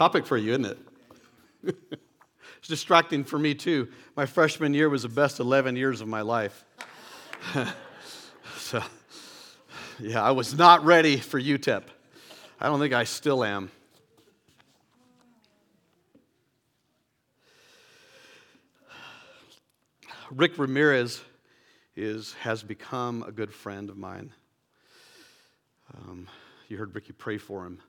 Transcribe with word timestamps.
topic 0.00 0.24
for 0.24 0.38
you, 0.38 0.52
isn't 0.52 0.64
it? 0.64 0.78
it's 2.58 2.68
distracting 2.68 3.22
for 3.22 3.38
me 3.38 3.54
too. 3.54 3.86
My 4.16 4.24
freshman 4.24 4.72
year 4.72 4.88
was 4.88 5.02
the 5.02 5.10
best 5.10 5.40
11 5.40 5.76
years 5.76 6.00
of 6.00 6.08
my 6.08 6.22
life. 6.22 6.64
so, 8.56 8.82
yeah, 9.98 10.22
I 10.22 10.30
was 10.30 10.56
not 10.56 10.86
ready 10.86 11.18
for 11.18 11.38
UTEP. 11.38 11.82
I 12.58 12.66
don't 12.68 12.80
think 12.80 12.94
I 12.94 13.04
still 13.04 13.44
am. 13.44 13.70
Rick 20.30 20.56
Ramirez 20.56 21.20
is, 21.94 22.32
has 22.40 22.62
become 22.62 23.22
a 23.28 23.32
good 23.32 23.52
friend 23.52 23.90
of 23.90 23.98
mine. 23.98 24.32
Um, 25.94 26.26
you 26.68 26.78
heard 26.78 26.94
Ricky 26.94 27.12
pray 27.12 27.36
for 27.36 27.66
him 27.66 27.82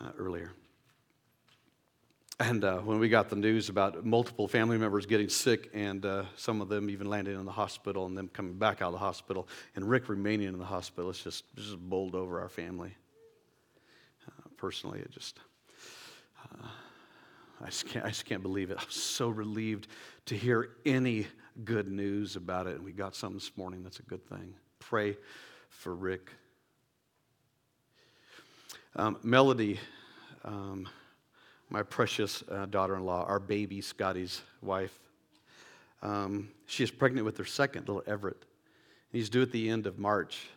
uh, 0.00 0.10
earlier. 0.18 0.50
And 2.40 2.64
uh, 2.64 2.78
when 2.78 2.98
we 2.98 3.10
got 3.10 3.28
the 3.28 3.36
news 3.36 3.68
about 3.68 4.06
multiple 4.06 4.48
family 4.48 4.78
members 4.78 5.04
getting 5.04 5.28
sick 5.28 5.68
and 5.74 6.06
uh, 6.06 6.22
some 6.36 6.62
of 6.62 6.70
them 6.70 6.88
even 6.88 7.06
landing 7.06 7.38
in 7.38 7.44
the 7.44 7.52
hospital 7.52 8.06
and 8.06 8.16
them 8.16 8.30
coming 8.32 8.54
back 8.54 8.80
out 8.80 8.86
of 8.86 8.92
the 8.94 8.98
hospital 8.98 9.46
and 9.76 9.86
Rick 9.86 10.08
remaining 10.08 10.48
in 10.48 10.58
the 10.58 10.64
hospital, 10.64 11.10
it's 11.10 11.22
just, 11.22 11.44
just 11.54 11.78
bowled 11.78 12.14
over 12.14 12.40
our 12.40 12.48
family. 12.48 12.96
Uh, 14.26 14.48
personally, 14.56 15.00
it 15.00 15.10
just, 15.10 15.38
uh, 16.42 16.66
I 17.60 17.66
just, 17.66 17.86
can't, 17.86 18.06
I 18.06 18.08
just 18.08 18.24
can't 18.24 18.42
believe 18.42 18.70
it. 18.70 18.78
I 18.80 18.84
was 18.86 18.94
so 18.94 19.28
relieved 19.28 19.88
to 20.24 20.34
hear 20.34 20.70
any 20.86 21.26
good 21.62 21.88
news 21.88 22.36
about 22.36 22.66
it. 22.66 22.76
And 22.76 22.84
we 22.86 22.92
got 22.92 23.14
some 23.14 23.34
this 23.34 23.52
morning. 23.58 23.82
That's 23.82 23.98
a 23.98 24.04
good 24.04 24.26
thing. 24.30 24.54
Pray 24.78 25.18
for 25.68 25.94
Rick. 25.94 26.30
Um, 28.96 29.18
Melody, 29.22 29.78
um, 30.42 30.88
my 31.70 31.84
precious 31.84 32.42
uh, 32.50 32.66
daughter 32.66 32.96
in 32.96 33.04
law, 33.04 33.24
our 33.24 33.38
baby, 33.38 33.80
Scotty's 33.80 34.42
wife, 34.60 34.98
um, 36.02 36.48
she 36.66 36.82
is 36.82 36.90
pregnant 36.90 37.24
with 37.24 37.36
her 37.38 37.44
second, 37.44 37.86
little 37.86 38.02
Everett. 38.06 38.44
He's 39.12 39.30
due 39.30 39.42
at 39.42 39.52
the 39.52 39.70
end 39.70 39.86
of 39.86 39.98
March. 39.98 40.48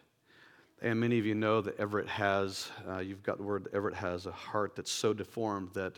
And 0.82 1.00
many 1.00 1.20
of 1.20 1.26
you 1.26 1.36
know 1.36 1.62
that 1.62 1.80
Everett 1.80 2.08
has, 2.08 2.70
uh, 2.90 3.00
you've 3.00 3.24
got 3.24 3.38
the 3.38 3.44
word, 3.44 3.68
Everett 3.74 3.96
has 3.96 4.26
a 4.26 4.32
heart 4.32 4.76
that's 4.76 4.92
so 4.92 5.14
deformed 5.14 5.70
that 5.74 5.98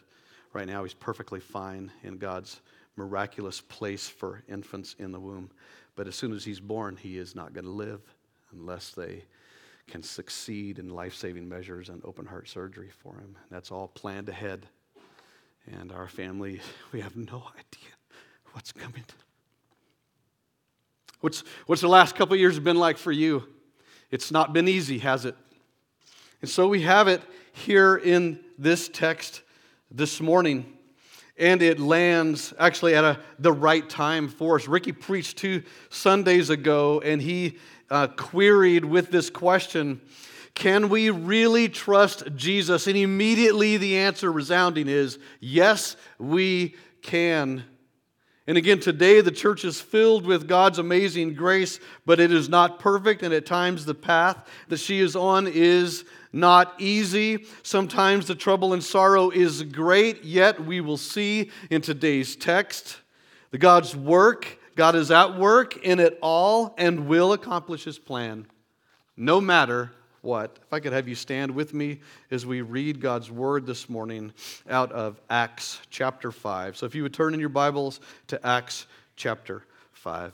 right 0.54 0.68
now 0.68 0.84
he's 0.84 0.94
perfectly 0.94 1.40
fine 1.40 1.92
in 2.04 2.18
God's 2.18 2.62
miraculous 2.96 3.62
place 3.62 4.08
for 4.08 4.44
infants 4.48 4.96
in 5.00 5.12
the 5.12 5.20
womb. 5.20 5.50
But 5.96 6.08
as 6.08 6.16
soon 6.16 6.34
as 6.34 6.44
he's 6.44 6.60
born, 6.60 6.98
he 6.98 7.18
is 7.18 7.36
not 7.36 7.54
going 7.54 7.66
to 7.66 7.72
live 7.72 8.02
unless 8.52 8.92
they 8.92 9.24
can 9.88 10.04
succeed 10.04 10.80
in 10.80 10.90
life 10.90 11.16
saving 11.16 11.48
measures 11.48 11.90
and 11.90 12.02
open 12.04 12.26
heart 12.26 12.50
surgery 12.50 12.90
for 12.90 13.16
him. 13.16 13.36
That's 13.50 13.72
all 13.72 13.88
planned 13.88 14.30
ahead. 14.30 14.68
And 15.72 15.92
our 15.92 16.08
family, 16.08 16.62
we 16.92 17.02
have 17.02 17.16
no 17.16 17.44
idea 17.54 17.92
what's 18.54 18.72
coming. 18.72 19.04
What's, 21.22 21.44
what's 21.66 21.82
the 21.82 21.88
last 21.88 22.16
couple 22.16 22.36
years 22.36 22.60
been 22.60 22.78
like 22.78 22.98
for 22.98 23.12
you? 23.12 23.44
It's 24.12 24.32
not 24.32 24.54
been 24.54 24.68
easy, 24.68 25.00
has 25.00 25.26
it? 25.26 25.36
And 26.42 26.50
so 26.50 26.68
we 26.68 26.84
have 26.84 27.08
it 27.08 27.22
here 27.54 27.96
in 27.96 28.40
this 28.58 28.88
text 28.90 29.42
this 29.90 30.22
morning 30.22 30.76
and 31.38 31.62
it 31.62 31.80
lands 31.80 32.54
actually 32.60 32.96
at 32.96 33.04
a, 33.04 33.20
the 33.40 33.52
right 33.52 33.90
time 33.90 34.28
for 34.28 34.56
us. 34.56 34.68
Ricky 34.68 34.92
preached 34.92 35.38
two 35.38 35.64
Sundays 35.90 36.50
ago, 36.50 37.02
and 37.02 37.22
he 37.22 37.58
uh, 37.90 38.08
queried 38.08 38.86
with 38.86 39.12
this 39.12 39.30
question 39.30 40.02
Can 40.56 40.88
we 40.88 41.10
really 41.10 41.68
trust 41.68 42.24
Jesus? 42.36 42.88
And 42.88 42.98
immediately 42.98 43.78
the 43.78 43.98
answer 43.98 44.32
resounding 44.32 44.88
is 44.88 45.20
yes, 45.40 45.98
we 46.18 46.76
can. 47.02 47.66
And 48.48 48.58
again, 48.58 48.80
today 48.80 49.22
the 49.22 49.32
church 49.32 49.66
is 49.66 49.82
filled 49.82 50.26
with 50.26 50.48
God's 50.48 50.80
amazing 50.80 51.34
grace, 51.34 51.80
but 52.06 52.20
it 52.20 52.32
is 52.32 52.48
not 52.48 52.80
perfect, 52.80 53.22
and 53.22 53.34
at 53.34 53.46
times 53.46 53.86
the 53.86 53.96
path 53.96 54.48
that 54.70 54.80
she 54.80 55.00
is 55.00 55.16
on 55.16 55.48
is 55.48 56.06
not 56.32 56.74
easy. 56.80 57.46
Sometimes 57.64 58.28
the 58.28 58.36
trouble 58.36 58.74
and 58.74 58.84
sorrow 58.84 59.32
is 59.32 59.64
great, 59.64 60.24
yet 60.24 60.64
we 60.64 60.80
will 60.80 60.98
see 60.98 61.52
in 61.70 61.82
today's 61.82 62.36
text 62.36 63.02
that 63.52 63.58
God's 63.58 63.96
work, 63.96 64.60
God 64.76 64.96
is 64.96 65.12
at 65.12 65.38
work 65.38 65.78
in 65.78 66.00
it 66.00 66.18
all 66.22 66.76
and 66.78 67.08
will 67.08 67.34
accomplish 67.34 67.84
his 67.84 67.98
plan, 67.98 68.46
no 69.18 69.42
matter 69.42 69.92
what. 70.26 70.58
If 70.62 70.74
I 70.74 70.80
could 70.80 70.92
have 70.92 71.08
you 71.08 71.16
stand 71.16 71.52
with 71.52 71.74
me 71.74 72.00
as 72.32 72.46
we 72.46 72.62
read 72.62 73.00
God's 73.00 73.32
word 73.32 73.66
this 73.66 73.88
morning 73.88 74.34
out 74.70 74.92
of 74.92 75.22
Acts 75.30 75.80
chapter 75.90 76.32
5. 76.32 76.76
So 76.76 76.86
if 76.86 76.96
you 76.96 77.04
would 77.04 77.14
turn 77.14 77.34
in 77.34 77.40
your 77.40 77.50
Bibles 77.50 78.02
to 78.28 78.46
Acts 78.46 78.88
chapter 79.16 79.64
5. 79.94 80.34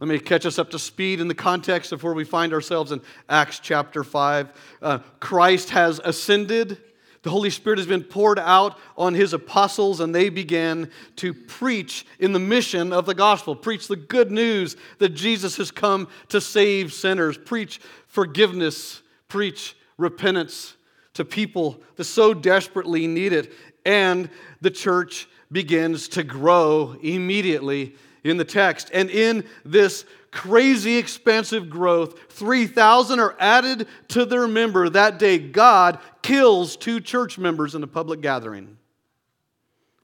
Let 0.00 0.06
me 0.06 0.18
catch 0.20 0.46
us 0.46 0.60
up 0.60 0.70
to 0.70 0.78
speed 0.78 1.18
in 1.20 1.26
the 1.26 1.34
context 1.34 1.90
of 1.90 2.04
where 2.04 2.14
we 2.14 2.22
find 2.22 2.52
ourselves 2.52 2.92
in 2.92 3.00
Acts 3.28 3.58
chapter 3.58 4.04
5. 4.04 4.78
Uh, 4.80 4.98
Christ 5.18 5.70
has 5.70 6.00
ascended. 6.04 6.78
The 7.22 7.30
Holy 7.30 7.50
Spirit 7.50 7.78
has 7.78 7.86
been 7.86 8.04
poured 8.04 8.38
out 8.38 8.78
on 8.96 9.14
his 9.14 9.32
apostles, 9.32 10.00
and 10.00 10.14
they 10.14 10.28
began 10.28 10.90
to 11.16 11.34
preach 11.34 12.06
in 12.18 12.32
the 12.32 12.38
mission 12.38 12.92
of 12.92 13.06
the 13.06 13.14
gospel, 13.14 13.56
preach 13.56 13.88
the 13.88 13.96
good 13.96 14.30
news 14.30 14.76
that 14.98 15.10
Jesus 15.10 15.56
has 15.56 15.70
come 15.70 16.08
to 16.28 16.40
save 16.40 16.92
sinners, 16.92 17.36
preach 17.36 17.80
forgiveness, 18.06 19.02
preach 19.28 19.76
repentance 19.96 20.76
to 21.14 21.24
people 21.24 21.80
that 21.96 22.04
so 22.04 22.32
desperately 22.32 23.06
need 23.06 23.32
it. 23.32 23.52
And 23.84 24.30
the 24.60 24.70
church 24.70 25.28
begins 25.50 26.08
to 26.08 26.22
grow 26.22 26.96
immediately 27.02 27.96
in 28.22 28.36
the 28.36 28.44
text. 28.44 28.90
And 28.92 29.10
in 29.10 29.44
this 29.64 30.04
crazy 30.30 30.96
expansive 30.96 31.70
growth, 31.70 32.32
3,000 32.32 33.18
are 33.18 33.34
added 33.40 33.88
to 34.08 34.24
their 34.24 34.46
member. 34.46 34.88
That 34.88 35.18
day, 35.18 35.38
God 35.38 35.98
kills 36.28 36.76
two 36.76 37.00
church 37.00 37.38
members 37.38 37.74
in 37.74 37.82
a 37.82 37.86
public 37.86 38.20
gathering 38.20 38.76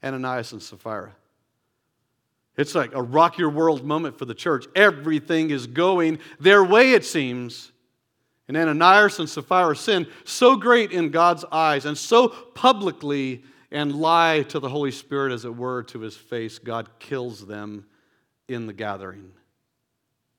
Ananias 0.02 0.52
and 0.52 0.62
Sapphira. 0.62 1.14
It's 2.56 2.74
like 2.74 2.94
a 2.94 3.02
rock 3.02 3.36
your 3.36 3.50
world 3.50 3.84
moment 3.84 4.18
for 4.18 4.24
the 4.24 4.34
church. 4.34 4.66
Everything 4.74 5.50
is 5.50 5.66
going 5.66 6.18
their 6.40 6.64
way, 6.64 6.92
it 6.92 7.04
seems. 7.04 7.72
And 8.48 8.56
Ananias 8.56 9.18
and 9.18 9.28
Sapphira 9.28 9.76
sin 9.76 10.06
so 10.24 10.56
great 10.56 10.92
in 10.92 11.10
God's 11.10 11.44
eyes 11.50 11.84
and 11.84 11.96
so 11.96 12.28
publicly 12.28 13.42
and 13.70 13.94
lie 13.94 14.44
to 14.48 14.58
the 14.60 14.68
Holy 14.68 14.92
Spirit, 14.92 15.32
as 15.32 15.44
it 15.44 15.54
were, 15.54 15.82
to 15.84 16.00
his 16.00 16.16
face. 16.16 16.58
God 16.58 16.88
kills 16.98 17.46
them 17.46 17.84
in 18.48 18.66
the 18.66 18.72
gathering. 18.72 19.32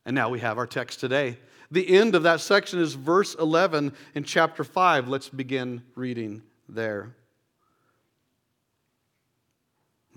And 0.05 0.15
now 0.15 0.29
we 0.29 0.39
have 0.39 0.57
our 0.57 0.67
text 0.67 0.99
today. 0.99 1.37
The 1.71 1.95
end 1.95 2.15
of 2.15 2.23
that 2.23 2.41
section 2.41 2.79
is 2.79 2.93
verse 2.93 3.35
11 3.35 3.93
in 4.13 4.23
chapter 4.23 4.63
5. 4.63 5.07
Let's 5.07 5.29
begin 5.29 5.83
reading 5.95 6.43
there. 6.69 7.15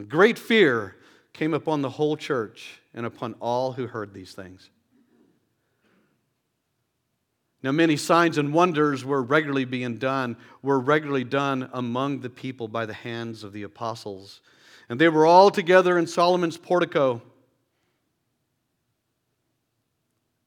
Great 0.09 0.39
fear 0.39 0.97
came 1.33 1.55
upon 1.55 1.83
the 1.83 1.91
whole 1.91 2.17
church 2.17 2.81
and 2.95 3.07
upon 3.07 3.35
all 3.41 3.73
who 3.73 3.87
heard 3.87 4.15
these 4.15 4.33
things. 4.33 4.71
Now, 7.63 7.73
many 7.73 7.97
signs 7.97 8.39
and 8.39 8.55
wonders 8.55 9.05
were 9.05 9.23
regularly 9.23 9.65
being 9.65 9.97
done, 9.97 10.37
were 10.63 10.79
regularly 10.79 11.25
done 11.25 11.69
among 11.73 12.21
the 12.21 12.31
people 12.31 12.69
by 12.69 12.87
the 12.87 12.95
hands 12.95 13.43
of 13.43 13.53
the 13.53 13.65
apostles. 13.65 14.41
And 14.89 15.01
they 15.01 15.09
were 15.09 15.27
all 15.27 15.51
together 15.51 15.99
in 15.99 16.07
Solomon's 16.07 16.57
portico. 16.57 17.21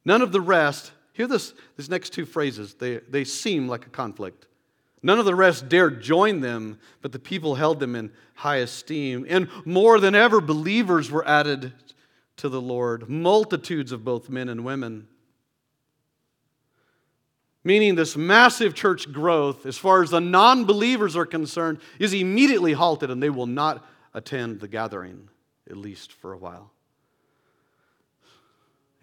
None 0.04 0.22
of 0.22 0.32
the 0.32 0.42
rest, 0.42 0.92
hear 1.14 1.28
this, 1.28 1.54
these 1.78 1.90
next 1.90 2.12
two 2.12 2.26
phrases, 2.26 2.74
they, 2.74 2.98
they 2.98 3.24
seem 3.24 3.68
like 3.68 3.86
a 3.86 3.90
conflict. 3.90 4.48
None 5.04 5.20
of 5.20 5.26
the 5.26 5.36
rest 5.36 5.68
dared 5.68 6.02
join 6.02 6.42
them, 6.42 6.80
but 7.02 7.12
the 7.12 7.20
people 7.20 7.56
held 7.56 7.80
them 7.80 7.96
in 7.96 8.12
high 8.36 8.58
esteem. 8.58 9.26
And 9.28 9.48
more 9.66 10.00
than 10.00 10.14
ever, 10.14 10.42
believers 10.42 11.10
were 11.10 11.28
added 11.28 11.74
to 12.38 12.50
the 12.50 12.62
Lord, 12.62 13.10
multitudes 13.10 13.92
of 13.92 14.04
both 14.04 14.30
men 14.30 14.50
and 14.50 14.64
women. 14.64 15.08
Meaning, 17.64 17.94
this 17.94 18.18
massive 18.18 18.74
church 18.74 19.12
growth, 19.12 19.68
as 19.68 19.78
far 19.78 20.02
as 20.02 20.10
the 20.10 20.20
non 20.20 20.66
believers 20.66 21.16
are 21.16 21.28
concerned, 21.28 21.80
is 22.00 22.14
immediately 22.14 22.74
halted 22.74 23.12
and 23.12 23.22
they 23.22 23.30
will 23.30 23.46
not 23.46 23.86
attend 24.16 24.60
the 24.60 24.68
gathering, 24.68 25.30
at 25.70 25.78
least 25.78 26.12
for 26.12 26.34
a 26.34 26.38
while. 26.38 26.72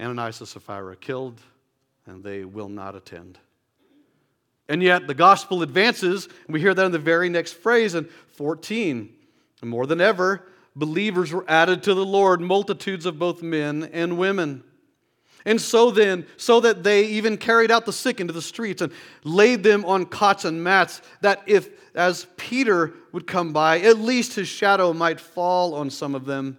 Ananias 0.00 0.40
and 0.40 0.48
Sapphira 0.48 0.96
killed, 0.96 1.40
and 2.06 2.22
they 2.22 2.44
will 2.44 2.68
not 2.68 2.94
attend. 2.94 3.38
And 4.68 4.82
yet 4.82 5.06
the 5.06 5.14
gospel 5.14 5.62
advances, 5.62 6.26
and 6.26 6.54
we 6.54 6.60
hear 6.60 6.74
that 6.74 6.84
in 6.84 6.92
the 6.92 6.98
very 6.98 7.28
next 7.28 7.54
phrase 7.54 7.94
in 7.94 8.04
14. 8.34 9.12
And 9.62 9.70
more 9.70 9.86
than 9.86 10.00
ever, 10.00 10.46
believers 10.76 11.32
were 11.32 11.44
added 11.48 11.82
to 11.84 11.94
the 11.94 12.04
Lord, 12.04 12.40
multitudes 12.40 13.06
of 13.06 13.18
both 13.18 13.42
men 13.42 13.88
and 13.92 14.18
women. 14.18 14.62
And 15.44 15.60
so 15.60 15.90
then, 15.90 16.26
so 16.36 16.60
that 16.60 16.82
they 16.82 17.06
even 17.06 17.38
carried 17.38 17.70
out 17.70 17.86
the 17.86 17.92
sick 17.92 18.20
into 18.20 18.32
the 18.32 18.42
streets 18.42 18.82
and 18.82 18.92
laid 19.24 19.62
them 19.62 19.84
on 19.84 20.04
cots 20.04 20.44
and 20.44 20.62
mats, 20.62 21.00
that 21.22 21.42
if, 21.46 21.70
as 21.94 22.26
Peter 22.36 22.92
would 23.12 23.26
come 23.26 23.52
by, 23.52 23.80
at 23.80 23.98
least 23.98 24.34
his 24.34 24.48
shadow 24.48 24.92
might 24.92 25.20
fall 25.20 25.74
on 25.74 25.90
some 25.90 26.14
of 26.14 26.26
them. 26.26 26.58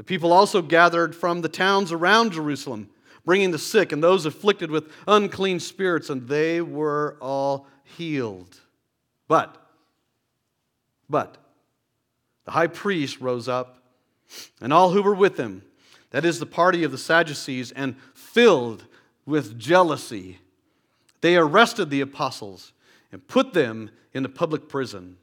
The 0.00 0.04
people 0.04 0.32
also 0.32 0.62
gathered 0.62 1.14
from 1.14 1.42
the 1.42 1.48
towns 1.50 1.92
around 1.92 2.32
Jerusalem, 2.32 2.88
bringing 3.26 3.50
the 3.50 3.58
sick 3.58 3.92
and 3.92 4.02
those 4.02 4.24
afflicted 4.24 4.70
with 4.70 4.90
unclean 5.06 5.60
spirits, 5.60 6.08
and 6.08 6.26
they 6.26 6.62
were 6.62 7.18
all 7.20 7.66
healed. 7.84 8.60
But, 9.28 9.58
but, 11.10 11.36
the 12.46 12.52
high 12.52 12.68
priest 12.68 13.20
rose 13.20 13.46
up, 13.46 13.82
and 14.58 14.72
all 14.72 14.92
who 14.92 15.02
were 15.02 15.14
with 15.14 15.36
him, 15.36 15.64
that 16.12 16.24
is 16.24 16.38
the 16.38 16.46
party 16.46 16.82
of 16.82 16.92
the 16.92 16.96
Sadducees, 16.96 17.70
and 17.70 17.94
filled 18.14 18.86
with 19.26 19.58
jealousy, 19.58 20.38
they 21.20 21.36
arrested 21.36 21.90
the 21.90 22.00
apostles 22.00 22.72
and 23.12 23.28
put 23.28 23.52
them 23.52 23.90
in 24.14 24.22
the 24.22 24.30
public 24.30 24.66
prison. 24.66 25.18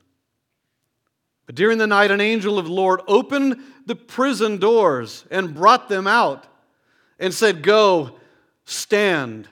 But 1.48 1.56
during 1.56 1.78
the 1.78 1.88
night, 1.88 2.12
an 2.12 2.22
angel 2.22 2.60
of 2.60 2.66
the 2.66 2.72
Lord 2.72 3.02
opened 3.08 3.64
the 3.86 3.96
prison 3.96 4.58
doors 4.58 5.26
and 5.32 5.56
brought 5.56 5.90
them 5.90 6.06
out 6.06 6.46
and 7.18 7.34
said, 7.34 7.64
Go, 7.64 8.20
stand 8.66 9.48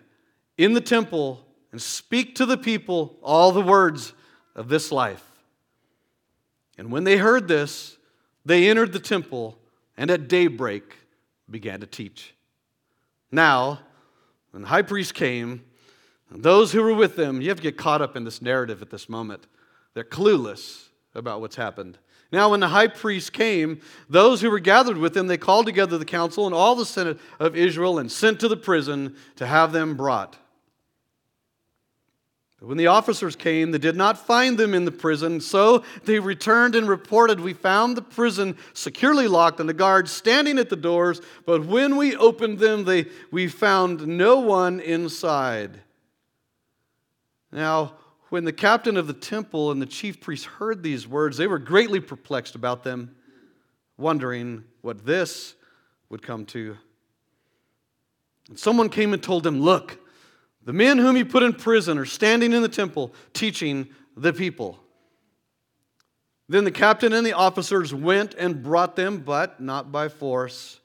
in 0.58 0.74
the 0.74 0.82
temple 0.82 1.44
and 1.72 1.82
speak 1.82 2.36
to 2.36 2.46
the 2.46 2.58
people 2.58 3.18
all 3.24 3.52
the 3.52 3.62
words 3.62 4.14
of 4.56 4.68
this 4.68 4.92
life. 4.92 5.24
And 6.78 6.92
when 6.92 7.06
they 7.06 7.16
heard 7.16 7.48
this, 7.48 7.98
they 8.44 8.70
entered 8.70 8.92
the 8.92 9.00
temple 9.00 9.58
and 9.96 10.12
at 10.12 10.28
daybreak 10.28 10.84
began 11.50 11.80
to 11.80 11.88
teach. 11.88 12.36
Now, 13.32 13.80
when 14.52 14.64
the 14.64 14.68
high 14.68 14.82
priest 14.82 15.14
came, 15.14 15.64
those 16.30 16.74
who 16.74 16.84
were 16.84 16.94
with 16.94 17.16
them, 17.16 17.42
you 17.42 17.48
have 17.50 17.58
to 17.58 17.64
get 17.64 17.78
caught 17.78 18.02
up 18.02 18.18
in 18.18 18.26
this 18.26 18.42
narrative 18.42 18.82
at 18.82 18.90
this 18.90 19.08
moment. 19.08 19.48
They're 19.94 20.04
clueless 20.04 20.85
about 21.16 21.42
what's 21.42 21.56
happened. 21.56 21.98
Now, 22.32 22.52
when 22.52 22.60
the 22.60 22.68
high 22.68 22.88
priest 22.88 23.34
came, 23.34 23.82
those 24.10 24.42
who 24.42 24.50
were 24.52 24.60
gathered 24.60 24.98
with 24.98 25.16
him, 25.16 25.28
they 25.28 25.38
called 25.38 25.66
together 25.66 25.98
the 25.98 26.06
council 26.06 26.46
and 26.46 26.56
all 26.56 26.76
the 26.76 26.86
senate 26.86 27.20
of 27.40 27.56
Israel 27.56 28.00
and 28.00 28.12
sent 28.12 28.40
to 28.42 28.48
the 28.48 28.58
prison 28.58 29.16
to 29.38 29.46
have 29.46 29.72
them 29.72 29.96
brought. 29.96 30.38
But 32.60 32.70
when 32.70 32.78
the 32.78 32.88
officers 32.88 33.36
came, 33.36 33.72
they 33.72 33.78
did 33.78 33.96
not 33.96 34.18
find 34.18 34.58
them 34.58 34.74
in 34.74 34.86
the 34.86 34.92
prison, 34.92 35.40
so 35.40 35.84
they 36.06 36.20
returned 36.20 36.74
and 36.74 36.88
reported, 36.88 37.40
We 37.40 37.54
found 37.54 37.96
the 37.96 38.02
prison 38.02 38.58
securely 38.74 39.28
locked 39.28 39.60
and 39.60 39.70
the 39.70 39.74
guards 39.74 40.12
standing 40.12 40.58
at 40.58 40.70
the 40.70 40.76
doors, 40.76 41.22
but 41.46 41.66
when 41.66 41.96
we 41.96 42.16
opened 42.16 42.60
them, 42.60 42.86
they, 42.86 43.06
we 43.30 43.48
found 43.48 44.08
no 44.08 44.40
one 44.40 44.80
inside. 44.80 45.82
Now, 47.52 47.94
when 48.30 48.44
the 48.44 48.54
captain 48.54 48.98
of 48.98 49.08
the 49.08 49.14
temple 49.14 49.72
and 49.72 49.82
the 49.82 49.86
chief 49.86 50.20
priests 50.20 50.46
heard 50.46 50.82
these 50.82 51.08
words, 51.08 51.38
they 51.38 51.48
were 51.48 51.60
greatly 51.60 52.00
perplexed 52.00 52.56
about 52.56 52.84
them, 52.84 53.16
wondering 53.98 54.64
what 54.82 55.06
this 55.06 55.56
would 56.10 56.22
come 56.22 56.46
to. 56.48 56.78
And 58.50 58.60
someone 58.60 58.90
came 58.90 59.14
and 59.14 59.22
told 59.22 59.44
them, 59.44 59.62
Look, 59.62 60.00
the 60.64 60.74
men 60.74 60.98
whom 60.98 61.16
you 61.16 61.26
put 61.26 61.44
in 61.44 61.54
prison 61.54 61.98
are 61.98 62.06
standing 62.06 62.54
in 62.54 62.62
the 62.62 62.70
temple 62.70 63.14
teaching 63.34 63.88
the 64.18 64.34
people. 64.34 64.80
Then 66.48 66.64
the 66.64 66.72
captain 66.72 67.14
and 67.14 67.26
the 67.26 67.34
officers 67.34 67.94
went 67.94 68.36
and 68.36 68.62
brought 68.62 68.96
them, 68.96 69.20
but 69.20 69.60
not 69.60 69.92
by 69.92 70.10
force, 70.10 70.80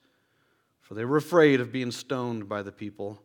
for 0.81 0.95
they 0.95 1.05
were 1.05 1.19
afraid 1.19 1.61
of 1.61 1.73
being 1.73 1.91
stoned 1.91 2.49
by 2.49 2.63
the 2.63 2.73
people. 2.73 3.23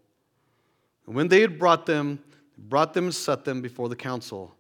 And 1.07 1.15
when 1.15 1.29
they 1.29 1.41
had 1.41 1.57
brought 1.57 1.85
them, 1.85 2.19
brought 2.57 2.93
them 2.93 3.05
and 3.05 3.15
set 3.15 3.45
them 3.45 3.61
before 3.61 3.89
the 3.89 3.95
council. 3.95 4.55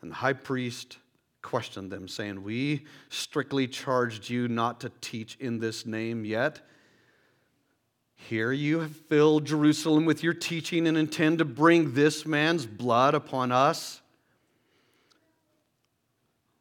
And 0.00 0.10
the 0.10 0.16
high 0.16 0.32
priest 0.32 0.98
questioned 1.42 1.90
them, 1.90 2.08
saying, 2.08 2.42
We 2.42 2.84
strictly 3.08 3.68
charged 3.68 4.28
you 4.28 4.48
not 4.48 4.80
to 4.80 4.90
teach 5.00 5.36
in 5.40 5.58
this 5.58 5.86
name 5.86 6.24
yet. 6.24 6.60
Here 8.16 8.52
you 8.52 8.80
have 8.80 8.96
filled 8.96 9.44
Jerusalem 9.44 10.06
with 10.06 10.22
your 10.22 10.32
teaching 10.32 10.86
and 10.86 10.96
intend 10.96 11.38
to 11.38 11.44
bring 11.44 11.92
this 11.92 12.24
man's 12.24 12.64
blood 12.64 13.14
upon 13.14 13.52
us. 13.52 14.00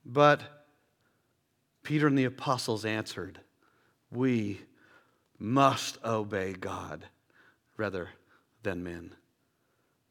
But 0.06 0.42
Peter 1.84 2.08
and 2.08 2.18
the 2.18 2.26
apostles 2.26 2.84
answered, 2.84 3.40
We 4.12 4.62
must 5.40 5.98
obey 6.04 6.54
God 6.54 7.06
rather 7.78 8.10
than 8.64 8.84
men. 8.84 9.12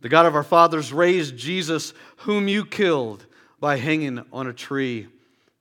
The 0.03 0.09
God 0.09 0.27
of 0.27 0.35
our 0.35 0.43
fathers 0.43 0.93
raised 0.93 1.37
Jesus, 1.37 1.95
whom 2.19 2.49
you 2.49 2.65
killed 2.65 3.25
by 3.61 3.77
hanging 3.77 4.25
on 4.33 4.49
a 4.49 4.53
tree, 4.53 5.07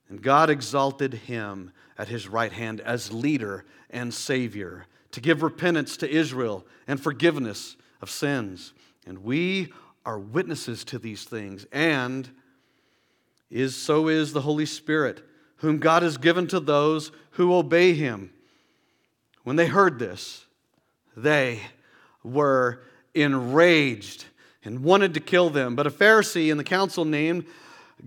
and 0.09 0.19
God 0.19 0.49
exalted 0.49 1.13
him 1.13 1.71
at 1.95 2.07
his 2.07 2.27
right 2.27 2.51
hand 2.51 2.81
as 2.81 3.13
leader 3.13 3.65
and 3.91 4.11
Savior 4.11 4.87
to 5.11 5.21
give 5.21 5.43
repentance 5.43 5.95
to 5.97 6.09
Israel 6.09 6.65
and 6.87 6.99
forgiveness 6.99 7.75
of 8.01 8.09
sins. 8.09 8.73
And 9.05 9.23
we 9.23 9.71
are 10.07 10.17
witnesses 10.17 10.83
to 10.85 10.97
these 10.97 11.23
things, 11.23 11.67
and 11.71 12.27
is 13.51 13.75
so 13.75 14.07
is 14.07 14.33
the 14.33 14.41
Holy 14.41 14.65
Spirit, 14.65 15.23
whom 15.57 15.77
God 15.77 16.01
has 16.01 16.17
given 16.17 16.47
to 16.47 16.59
those 16.59 17.11
who 17.31 17.53
obey 17.53 17.93
him. 17.93 18.33
When 19.43 19.55
they 19.55 19.67
heard 19.67 19.99
this, 19.99 20.45
they 21.15 21.59
were 22.23 22.81
enraged 23.13 24.25
and 24.63 24.83
wanted 24.83 25.13
to 25.13 25.19
kill 25.19 25.49
them. 25.49 25.75
But 25.75 25.87
a 25.87 25.91
Pharisee 25.91 26.51
in 26.51 26.57
the 26.57 26.63
council 26.63 27.05
named 27.05 27.45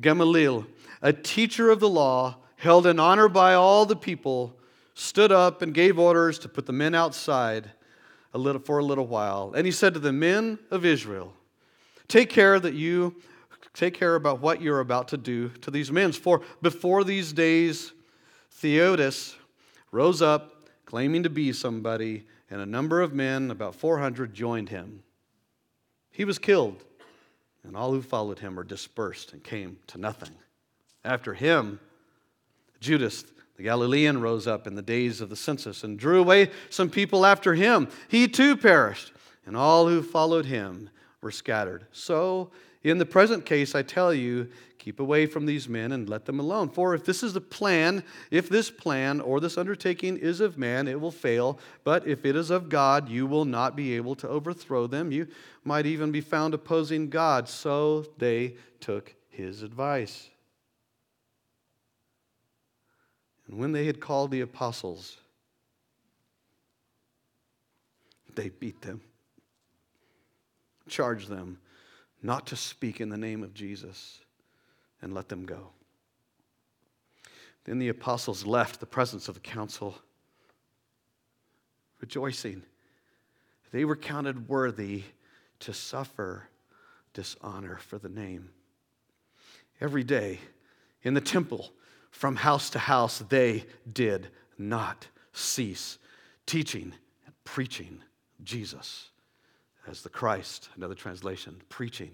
Gamaliel, 0.00 0.66
a 1.02 1.12
teacher 1.12 1.70
of 1.70 1.80
the 1.80 1.88
law, 1.88 2.36
held 2.56 2.86
in 2.86 2.98
honor 2.98 3.28
by 3.28 3.54
all 3.54 3.86
the 3.86 3.96
people, 3.96 4.56
stood 4.94 5.32
up 5.32 5.62
and 5.62 5.74
gave 5.74 5.98
orders 5.98 6.38
to 6.40 6.48
put 6.48 6.66
the 6.66 6.72
men 6.72 6.94
outside 6.94 7.70
a 8.32 8.38
little, 8.38 8.60
for 8.60 8.78
a 8.78 8.84
little 8.84 9.06
while. 9.06 9.52
And 9.56 9.66
he 9.66 9.72
said 9.72 9.94
to 9.94 10.00
the 10.00 10.12
men 10.12 10.58
of 10.70 10.84
Israel, 10.84 11.32
Take 12.08 12.30
care 12.30 12.58
that 12.60 12.74
you 12.74 13.16
take 13.72 13.94
care 13.94 14.14
about 14.14 14.40
what 14.40 14.62
you're 14.62 14.80
about 14.80 15.08
to 15.08 15.16
do 15.16 15.48
to 15.48 15.70
these 15.70 15.90
men. 15.90 16.12
For 16.12 16.42
before 16.62 17.04
these 17.04 17.32
days, 17.32 17.92
Theudas 18.60 19.34
rose 19.90 20.22
up, 20.22 20.68
claiming 20.86 21.24
to 21.24 21.30
be 21.30 21.52
somebody, 21.52 22.24
and 22.50 22.60
a 22.60 22.66
number 22.66 23.00
of 23.00 23.12
men, 23.12 23.50
about 23.50 23.74
400, 23.74 24.32
joined 24.32 24.68
him. 24.68 25.02
He 26.14 26.24
was 26.24 26.38
killed, 26.38 26.84
and 27.64 27.76
all 27.76 27.92
who 27.92 28.00
followed 28.00 28.38
him 28.38 28.54
were 28.54 28.62
dispersed 28.62 29.32
and 29.32 29.42
came 29.42 29.78
to 29.88 29.98
nothing. 29.98 30.30
After 31.04 31.34
him, 31.34 31.80
Judas 32.80 33.24
the 33.56 33.64
Galilean 33.64 34.20
rose 34.20 34.46
up 34.46 34.66
in 34.66 34.76
the 34.76 34.82
days 34.82 35.20
of 35.20 35.28
the 35.28 35.36
census 35.36 35.84
and 35.84 35.98
drew 35.98 36.20
away 36.20 36.50
some 36.70 36.88
people 36.88 37.26
after 37.26 37.54
him. 37.54 37.88
He 38.08 38.28
too 38.28 38.56
perished, 38.56 39.12
and 39.44 39.56
all 39.56 39.88
who 39.88 40.02
followed 40.02 40.46
him 40.46 40.88
were 41.20 41.32
scattered. 41.32 41.86
So, 41.90 42.50
in 42.84 42.98
the 42.98 43.06
present 43.06 43.46
case, 43.46 43.74
I 43.74 43.82
tell 43.82 44.12
you, 44.12 44.48
keep 44.78 45.00
away 45.00 45.24
from 45.24 45.46
these 45.46 45.66
men 45.66 45.92
and 45.92 46.06
let 46.06 46.26
them 46.26 46.38
alone. 46.38 46.68
For 46.68 46.94
if 46.94 47.06
this 47.06 47.22
is 47.22 47.32
the 47.32 47.40
plan, 47.40 48.04
if 48.30 48.50
this 48.50 48.70
plan 48.70 49.22
or 49.22 49.40
this 49.40 49.56
undertaking 49.56 50.18
is 50.18 50.40
of 50.40 50.58
man, 50.58 50.86
it 50.86 51.00
will 51.00 51.10
fail. 51.10 51.58
But 51.82 52.06
if 52.06 52.26
it 52.26 52.36
is 52.36 52.50
of 52.50 52.68
God, 52.68 53.08
you 53.08 53.26
will 53.26 53.46
not 53.46 53.74
be 53.74 53.96
able 53.96 54.14
to 54.16 54.28
overthrow 54.28 54.86
them. 54.86 55.10
You 55.10 55.28
might 55.64 55.86
even 55.86 56.12
be 56.12 56.20
found 56.20 56.52
opposing 56.52 57.08
God. 57.08 57.48
So 57.48 58.04
they 58.18 58.56
took 58.80 59.14
his 59.30 59.62
advice. 59.62 60.28
And 63.48 63.58
when 63.58 63.72
they 63.72 63.86
had 63.86 63.98
called 63.98 64.30
the 64.30 64.42
apostles, 64.42 65.16
they 68.34 68.50
beat 68.50 68.82
them, 68.82 69.00
charged 70.86 71.30
them 71.30 71.58
not 72.24 72.46
to 72.46 72.56
speak 72.56 73.02
in 73.02 73.10
the 73.10 73.18
name 73.18 73.42
of 73.42 73.52
Jesus, 73.52 74.20
and 75.02 75.12
let 75.12 75.28
them 75.28 75.44
go. 75.44 75.68
Then 77.64 77.78
the 77.78 77.90
apostles 77.90 78.46
left 78.46 78.80
the 78.80 78.86
presence 78.86 79.28
of 79.28 79.34
the 79.34 79.40
council, 79.40 79.94
rejoicing. 82.00 82.62
They 83.72 83.84
were 83.84 83.96
counted 83.96 84.48
worthy 84.48 85.02
to 85.60 85.74
suffer 85.74 86.48
dishonor 87.12 87.76
for 87.76 87.98
the 87.98 88.08
name. 88.08 88.48
Every 89.80 90.02
day 90.02 90.40
in 91.02 91.12
the 91.12 91.20
temple, 91.20 91.72
from 92.10 92.36
house 92.36 92.70
to 92.70 92.78
house, 92.78 93.18
they 93.18 93.64
did 93.92 94.28
not 94.56 95.08
cease 95.34 95.98
teaching 96.46 96.94
and 97.26 97.34
preaching 97.44 98.02
Jesus 98.42 99.10
as 99.86 100.02
the 100.02 100.08
Christ. 100.08 100.68
Another 100.76 100.94
translation, 100.94 101.60
preaching 101.68 102.12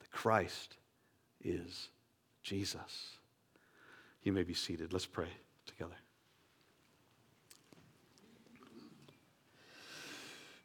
the 0.00 0.06
Christ 0.08 0.76
is 1.42 1.88
Jesus. 2.42 3.16
You 4.22 4.32
may 4.32 4.42
be 4.42 4.54
seated. 4.54 4.92
Let's 4.92 5.06
pray 5.06 5.28
together. 5.66 5.94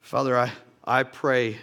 Father, 0.01 0.37
I, 0.37 0.51
I 0.83 1.03
pray. 1.03 1.57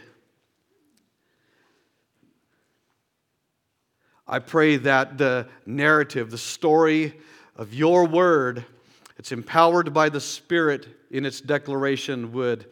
I 4.26 4.38
pray 4.38 4.76
that 4.76 5.18
the 5.18 5.48
narrative, 5.66 6.30
the 6.30 6.38
story 6.38 7.18
of 7.56 7.74
your 7.74 8.06
word, 8.06 8.64
it's 9.18 9.32
empowered 9.32 9.92
by 9.92 10.08
the 10.08 10.20
Spirit 10.20 10.86
in 11.10 11.26
its 11.26 11.40
declaration, 11.40 12.32
would, 12.32 12.66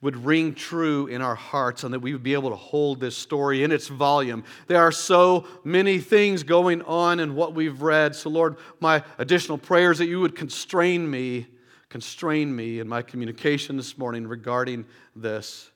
would 0.00 0.16
ring 0.24 0.54
true 0.54 1.08
in 1.08 1.20
our 1.20 1.34
hearts 1.34 1.82
and 1.82 1.92
that 1.92 2.00
we 2.00 2.12
would 2.12 2.22
be 2.22 2.34
able 2.34 2.50
to 2.50 2.56
hold 2.56 3.00
this 3.00 3.16
story 3.16 3.64
in 3.64 3.72
its 3.72 3.88
volume. 3.88 4.44
There 4.68 4.80
are 4.80 4.92
so 4.92 5.46
many 5.64 5.98
things 5.98 6.44
going 6.44 6.82
on 6.82 7.18
in 7.18 7.34
what 7.34 7.54
we've 7.54 7.82
read. 7.82 8.14
So, 8.14 8.30
Lord, 8.30 8.56
my 8.80 9.02
additional 9.18 9.58
prayers 9.58 9.98
that 9.98 10.06
you 10.06 10.20
would 10.20 10.36
constrain 10.36 11.10
me, 11.10 11.48
constrain 11.88 12.54
me 12.54 12.78
in 12.78 12.88
my 12.88 13.02
communication 13.02 13.76
this 13.76 13.98
morning 13.98 14.26
regarding 14.26 14.86
this. 15.16 15.70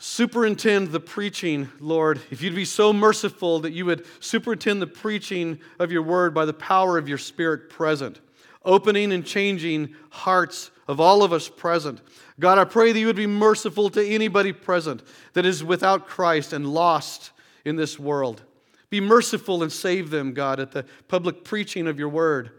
Superintend 0.00 0.88
the 0.88 1.00
preaching, 1.00 1.68
Lord. 1.80 2.20
If 2.30 2.42
you'd 2.42 2.54
be 2.54 2.64
so 2.64 2.92
merciful 2.92 3.60
that 3.60 3.72
you 3.72 3.84
would 3.86 4.04
superintend 4.20 4.82
the 4.82 4.86
preaching 4.86 5.58
of 5.78 5.92
your 5.92 6.02
word 6.02 6.34
by 6.34 6.44
the 6.44 6.52
power 6.52 6.98
of 6.98 7.08
your 7.08 7.18
Spirit 7.18 7.70
present 7.70 8.20
opening 8.64 9.12
and 9.12 9.24
changing 9.24 9.94
hearts 10.10 10.70
of 10.88 11.00
all 11.00 11.22
of 11.22 11.32
us 11.32 11.48
present. 11.48 12.00
God, 12.40 12.58
I 12.58 12.64
pray 12.64 12.92
that 12.92 12.98
you 12.98 13.06
would 13.06 13.14
be 13.14 13.26
merciful 13.26 13.90
to 13.90 14.04
anybody 14.04 14.52
present 14.52 15.02
that 15.34 15.44
is 15.44 15.62
without 15.62 16.08
Christ 16.08 16.54
and 16.54 16.66
lost 16.66 17.30
in 17.64 17.76
this 17.76 17.98
world. 17.98 18.42
Be 18.90 19.00
merciful 19.00 19.62
and 19.62 19.70
save 19.70 20.08
them, 20.08 20.32
God, 20.32 20.58
at 20.58 20.72
the 20.72 20.86
public 21.06 21.44
preaching 21.44 21.86
of 21.86 21.98
your 21.98 22.08
word. 22.08 22.50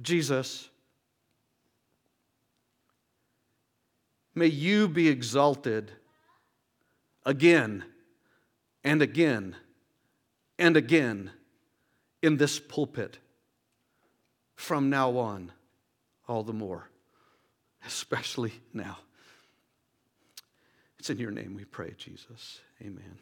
Jesus, 0.00 0.68
may 4.34 4.46
you 4.46 4.88
be 4.88 5.08
exalted 5.08 5.90
again 7.26 7.84
and 8.84 9.02
again 9.02 9.56
and 10.58 10.76
again 10.76 11.30
in 12.22 12.36
this 12.36 12.60
pulpit 12.60 13.18
from 14.54 14.90
now 14.90 15.16
on, 15.16 15.50
all 16.28 16.42
the 16.42 16.52
more, 16.52 16.88
especially 17.86 18.52
now. 18.72 18.98
It's 20.98 21.10
in 21.10 21.18
your 21.18 21.30
name 21.30 21.54
we 21.54 21.64
pray, 21.64 21.94
Jesus. 21.98 22.60
Amen. 22.80 23.18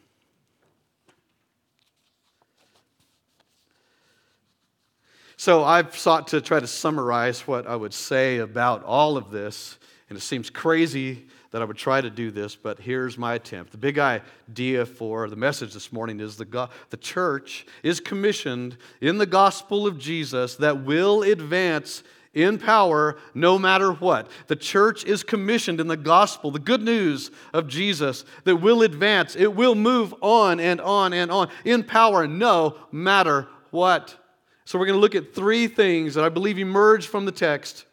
So 5.35 5.63
I've 5.63 5.97
sought 5.97 6.29
to 6.29 6.39
try 6.39 6.61
to 6.61 6.67
summarize 6.67 7.41
what 7.41 7.67
I 7.67 7.75
would 7.75 7.93
say 7.93 8.37
about 8.37 8.83
all 8.85 9.17
of 9.17 9.31
this, 9.31 9.77
and 10.07 10.17
it 10.17 10.21
seems 10.21 10.49
crazy 10.49 11.25
that 11.51 11.61
I 11.61 11.65
would 11.65 11.77
try 11.77 12.01
to 12.01 12.09
do 12.09 12.31
this, 12.31 12.55
but 12.55 12.79
here's 12.79 13.17
my 13.17 13.35
attempt. 13.35 13.71
The 13.73 13.77
big 13.77 13.99
idea 13.99 14.85
for 14.85 15.29
the 15.29 15.35
message 15.35 15.73
this 15.73 15.91
morning 15.91 16.19
is 16.19 16.37
the, 16.37 16.45
go- 16.45 16.69
the 16.89 16.97
church 16.97 17.65
is 17.83 17.99
commissioned 17.99 18.77
in 19.01 19.17
the 19.17 19.25
gospel 19.25 19.85
of 19.85 19.99
Jesus 19.99 20.55
that 20.55 20.83
will 20.83 21.21
advance 21.21 22.03
in 22.33 22.57
power 22.57 23.17
no 23.33 23.59
matter 23.59 23.91
what. 23.91 24.29
The 24.47 24.55
church 24.55 25.05
is 25.05 25.23
commissioned 25.23 25.79
in 25.79 25.87
the 25.87 25.97
gospel, 25.97 26.51
the 26.51 26.59
good 26.59 26.81
news 26.81 27.31
of 27.53 27.67
Jesus 27.67 28.25
that 28.43 28.57
will 28.57 28.81
advance. 28.81 29.35
It 29.35 29.55
will 29.55 29.75
move 29.75 30.13
on 30.21 30.59
and 30.59 30.81
on 30.81 31.13
and 31.13 31.31
on 31.31 31.49
in 31.63 31.83
power 31.83 32.27
no 32.27 32.75
matter 32.91 33.47
what. 33.71 34.17
So 34.65 34.79
we're 34.79 34.85
going 34.85 34.97
to 34.97 35.01
look 35.01 35.15
at 35.15 35.35
three 35.35 35.67
things 35.67 36.15
that 36.15 36.23
I 36.23 36.29
believe 36.29 36.57
emerge 36.57 37.07
from 37.07 37.25
the 37.25 37.31
text 37.31 37.85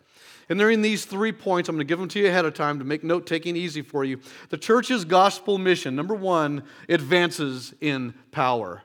and 0.50 0.59
they're 0.59 0.70
in 0.70 0.82
these 0.82 1.04
three 1.04 1.30
points. 1.30 1.68
I'm 1.68 1.76
going 1.76 1.87
to 1.87 1.88
give 1.88 2.00
them 2.00 2.09
to 2.09 2.18
you 2.18 2.26
ahead 2.26 2.44
of 2.44 2.54
time 2.54 2.80
to 2.80 2.85
make 2.85 3.04
note 3.04 3.25
taking 3.25 3.56
easy 3.56 3.82
for 3.82 4.04
you. 4.04 4.20
The 4.50 4.59
church's 4.59 5.04
gospel 5.04 5.59
mission, 5.59 5.94
number 5.94 6.14
one, 6.14 6.64
advances 6.88 7.73
in 7.80 8.14
power. 8.32 8.82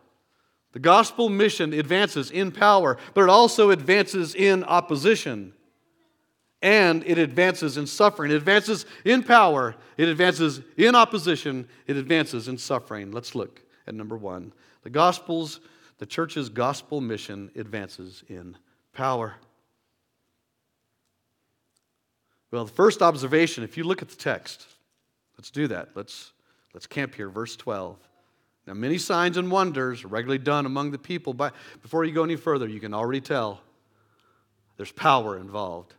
The 0.76 0.82
gospel 0.82 1.30
mission 1.30 1.72
advances 1.72 2.30
in 2.30 2.52
power, 2.52 2.98
but 3.14 3.22
it 3.24 3.30
also 3.30 3.70
advances 3.70 4.36
in 4.36 4.62
opposition. 4.66 5.54
And 6.62 7.02
it 7.08 7.18
advances 7.18 7.78
in 7.78 7.88
suffering. 7.88 8.30
It 8.30 8.36
advances 8.36 8.86
in 9.06 9.24
power. 9.24 9.78
It 9.96 10.10
advances 10.10 10.60
in 10.76 10.94
opposition. 10.94 11.70
It 11.88 11.96
advances 11.96 12.50
in 12.50 12.58
suffering. 12.58 13.14
Let's 13.14 13.36
look 13.36 13.62
at 13.88 13.96
number 13.96 14.18
one. 14.18 14.52
The 14.84 14.90
gospel's, 14.90 15.62
the 16.00 16.06
church's 16.06 16.50
gospel 16.50 17.00
mission 17.00 17.52
advances 17.56 18.26
in 18.28 18.58
power. 18.92 19.36
Well, 22.52 22.66
the 22.66 22.74
first 22.74 23.02
observation, 23.02 23.64
if 23.64 23.78
you 23.78 23.86
look 23.86 24.02
at 24.02 24.10
the 24.10 24.18
text, 24.18 24.68
let's 25.38 25.52
do 25.52 25.70
that. 25.70 25.92
Let's, 25.96 26.34
let's 26.74 26.86
camp 26.86 27.16
here, 27.16 27.30
verse 27.30 27.56
12. 27.56 27.98
Now, 28.68 28.74
many 28.74 28.98
signs 28.98 29.38
and 29.38 29.52
wonders 29.52 30.04
are 30.04 30.08
regularly 30.08 30.44
done 30.44 30.66
among 30.66 30.92
the 30.92 30.98
people. 30.98 31.34
But 31.34 31.54
before 31.82 32.04
you 32.04 32.12
go 32.12 32.24
any 32.24 32.36
further, 32.36 32.68
you 32.68 32.80
can 32.80 32.94
already 32.94 33.22
tell 33.22 33.62
there's 34.78 34.92
power 34.92 35.38
involved. 35.38 35.94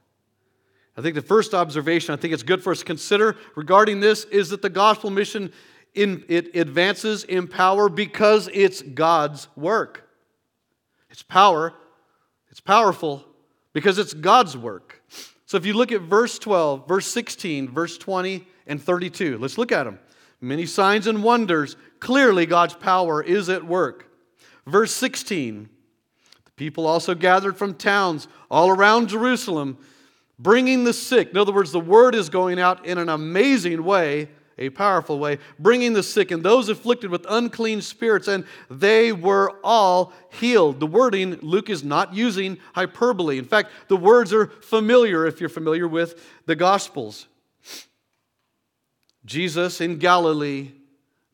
I 0.97 1.03
think 1.03 1.15
the 1.15 1.23
first 1.23 1.55
observation 1.55 2.13
I 2.15 2.17
think 2.17 2.33
it's 2.33 2.43
good 2.43 2.63
for 2.63 2.73
us 2.73 2.81
to 2.81 2.85
consider 2.85 3.37
regarding 3.55 4.01
this 4.01 4.25
is 4.25 4.51
that 4.51 4.63
the 4.63 4.71
gospel 4.71 5.11
mission 5.11 5.53
in, 5.95 6.25
it 6.29 6.57
advances 6.57 7.25
in 7.25 7.49
power 7.49 7.89
because 7.89 8.49
it's 8.53 8.83
God's 8.83 9.49
work. 9.57 10.09
It's 11.11 11.23
power, 11.23 11.73
it's 12.51 12.61
powerful 12.61 13.25
because 13.73 13.99
it's 13.99 14.15
God's 14.15 14.57
work. 14.57 15.03
So 15.47 15.57
if 15.57 15.65
you 15.65 15.75
look 15.75 15.93
at 15.93 16.03
verse 16.03 16.39
12, 16.39 16.89
verse 16.89 17.07
16, 17.07 17.71
verse 17.71 17.97
20, 17.97 18.47
and 18.67 18.83
32, 18.83 19.39
let's 19.39 19.59
look 19.59 19.73
at 19.73 19.85
them. 19.85 19.99
Many 20.41 20.67
signs 20.67 21.07
and 21.07 21.23
wonders. 21.23 21.77
Clearly, 22.01 22.47
God's 22.47 22.75
power 22.75 23.23
is 23.23 23.49
at 23.49 23.65
work. 23.65 24.11
Verse 24.67 24.93
16, 24.93 25.69
the 26.45 26.51
people 26.53 26.87
also 26.87 27.15
gathered 27.15 27.57
from 27.57 27.75
towns 27.75 28.27
all 28.51 28.69
around 28.69 29.09
Jerusalem, 29.09 29.79
bringing 30.39 30.85
the 30.85 30.93
sick. 30.93 31.31
In 31.31 31.37
other 31.37 31.53
words, 31.53 31.73
the 31.73 31.81
word 31.81 32.15
is 32.15 32.29
going 32.29 32.59
out 32.59 32.85
in 32.85 32.99
an 32.99 33.09
amazing 33.09 33.85
way 33.85 34.29
a 34.59 34.71
powerful 34.71 35.19
way, 35.19 35.39
bringing 35.59 35.93
the 35.93 36.03
sick 36.03 36.31
and 36.31 36.43
those 36.43 36.69
afflicted 36.69 37.11
with 37.11 37.27
unclean 37.29 37.83
spirits, 37.83 38.27
and 38.27 38.45
they 38.71 39.13
were 39.13 39.53
all 39.63 40.13
healed. 40.31 40.81
The 40.81 40.87
wording, 40.87 41.39
Luke 41.43 41.69
is 41.69 41.85
not 41.85 42.15
using 42.15 42.59
hyperbole. 42.75 43.39
In 43.39 43.45
fact, 43.45 43.71
the 43.89 43.97
words 43.97 44.33
are 44.33 44.47
familiar 44.47 45.27
if 45.27 45.41
you're 45.41 45.49
familiar 45.49 45.87
with 45.87 46.27
the 46.47 46.57
Gospels. 46.57 47.27
Jesus 49.27 49.81
in 49.81 49.99
Galilee, 49.99 50.73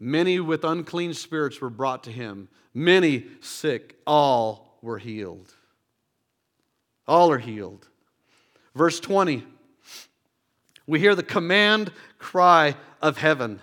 many 0.02 0.40
with 0.40 0.64
unclean 0.64 1.14
spirits 1.14 1.60
were 1.60 1.70
brought 1.70 2.02
to 2.04 2.10
him, 2.10 2.48
many 2.74 3.24
sick, 3.40 3.96
all 4.04 4.76
were 4.82 4.98
healed. 4.98 5.54
All 7.06 7.30
are 7.30 7.38
healed. 7.38 7.88
Verse 8.74 8.98
20, 8.98 9.44
we 10.88 10.98
hear 10.98 11.14
the 11.14 11.22
command 11.22 11.92
cry 12.18 12.74
of 13.00 13.16
heaven. 13.16 13.60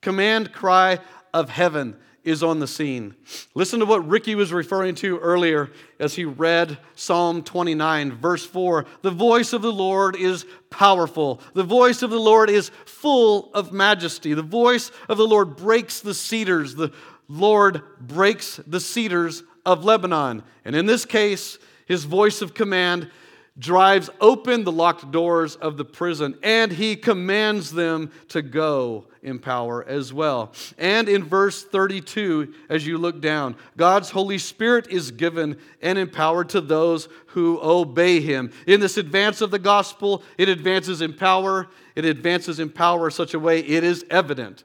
Command 0.00 0.52
cry 0.52 1.00
of 1.34 1.50
heaven 1.50 1.96
is 2.24 2.42
on 2.42 2.58
the 2.58 2.66
scene. 2.66 3.14
Listen 3.54 3.80
to 3.80 3.86
what 3.86 4.06
Ricky 4.08 4.34
was 4.34 4.52
referring 4.52 4.94
to 4.96 5.18
earlier 5.18 5.70
as 6.00 6.14
he 6.14 6.24
read 6.24 6.78
Psalm 6.94 7.42
29, 7.42 8.12
verse 8.12 8.44
4. 8.46 8.86
The 9.02 9.10
voice 9.10 9.52
of 9.52 9.62
the 9.62 9.72
Lord 9.72 10.16
is 10.16 10.46
powerful. 10.70 11.40
The 11.52 11.62
voice 11.62 12.02
of 12.02 12.10
the 12.10 12.18
Lord 12.18 12.48
is 12.48 12.70
full 12.86 13.50
of 13.52 13.72
majesty. 13.72 14.34
The 14.34 14.42
voice 14.42 14.90
of 15.08 15.18
the 15.18 15.26
Lord 15.26 15.56
breaks 15.56 16.00
the 16.00 16.14
cedars. 16.14 16.74
The 16.74 16.92
Lord 17.28 17.82
breaks 18.00 18.56
the 18.66 18.80
cedars 18.80 19.42
of 19.66 19.84
Lebanon. 19.84 20.42
And 20.64 20.74
in 20.74 20.86
this 20.86 21.04
case, 21.04 21.58
his 21.86 22.04
voice 22.04 22.40
of 22.40 22.54
command 22.54 23.10
drives 23.58 24.10
open 24.20 24.64
the 24.64 24.72
locked 24.72 25.12
doors 25.12 25.54
of 25.56 25.76
the 25.76 25.84
prison, 25.84 26.36
and 26.42 26.72
he 26.72 26.96
commands 26.96 27.70
them 27.70 28.10
to 28.28 28.42
go 28.42 29.06
in 29.22 29.38
power 29.38 29.84
as 29.86 30.12
well. 30.12 30.52
And 30.76 31.08
in 31.08 31.22
verse 31.22 31.62
32, 31.62 32.52
as 32.68 32.84
you 32.84 32.98
look 32.98 33.20
down, 33.20 33.54
God's 33.76 34.10
Holy 34.10 34.38
Spirit 34.38 34.88
is 34.90 35.12
given 35.12 35.56
and 35.80 35.98
empowered 35.98 36.48
to 36.50 36.60
those 36.60 37.08
who 37.28 37.60
obey 37.62 38.20
him. 38.20 38.52
In 38.66 38.80
this 38.80 38.96
advance 38.96 39.40
of 39.40 39.52
the 39.52 39.58
gospel, 39.60 40.24
it 40.36 40.48
advances 40.48 41.00
in 41.00 41.12
power. 41.12 41.68
It 41.94 42.04
advances 42.04 42.58
in 42.58 42.70
power 42.70 43.06
in 43.06 43.12
such 43.12 43.34
a 43.34 43.38
way 43.38 43.60
it 43.60 43.84
is 43.84 44.04
evident 44.10 44.64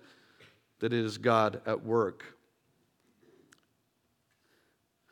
that 0.80 0.94
it 0.94 1.06
is 1.06 1.20
God 1.20 1.62
at 1.68 1.86
work. 1.86 2.24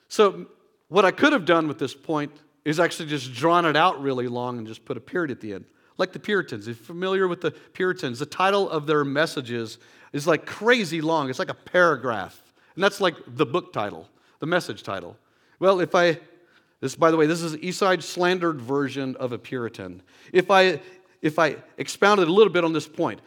So, 0.07 0.47
what 0.87 1.03
I 1.05 1.11
could 1.11 1.33
have 1.33 1.45
done 1.45 1.67
with 1.67 1.79
this 1.79 1.93
point 1.93 2.31
is 2.67 2.81
actually 2.81 3.07
just 3.07 3.33
drawn 3.33 3.65
it 3.65 3.77
out 3.77 4.01
really 4.01 4.27
long 4.27 4.57
and 4.57 4.67
just 4.67 4.83
put 4.83 4.97
a 4.97 4.99
period 4.99 5.31
at 5.31 5.39
the 5.39 5.53
end. 5.53 5.63
Like 5.97 6.11
the 6.11 6.19
Puritans. 6.19 6.67
If 6.67 6.77
you're 6.77 6.85
familiar 6.85 7.25
with 7.25 7.39
the 7.39 7.51
Puritans, 7.51 8.19
the 8.19 8.25
title 8.25 8.69
of 8.69 8.85
their 8.85 9.05
messages 9.05 9.77
is 10.11 10.27
like 10.27 10.45
crazy 10.45 10.99
long. 10.99 11.29
It's 11.29 11.39
like 11.39 11.49
a 11.49 11.53
paragraph. 11.53 12.43
And 12.75 12.83
that's 12.83 12.99
like 12.99 13.15
the 13.25 13.45
book 13.45 13.71
title, 13.71 14.09
the 14.39 14.47
message 14.47 14.83
title. 14.83 15.15
Well, 15.61 15.79
if 15.79 15.95
I, 15.95 16.19
this, 16.81 16.93
by 16.93 17.09
the 17.09 17.15
way, 17.15 17.25
this 17.25 17.41
is 17.41 17.55
Eastside 17.55 18.03
slandered 18.03 18.59
version 18.59 19.15
of 19.15 19.31
a 19.31 19.37
Puritan. 19.37 20.03
If 20.33 20.51
I 20.51 20.81
if 21.21 21.39
I 21.39 21.55
expounded 21.77 22.27
a 22.27 22.31
little 22.31 22.51
bit 22.51 22.63
on 22.63 22.73
this 22.73 22.87
point, 22.87 23.21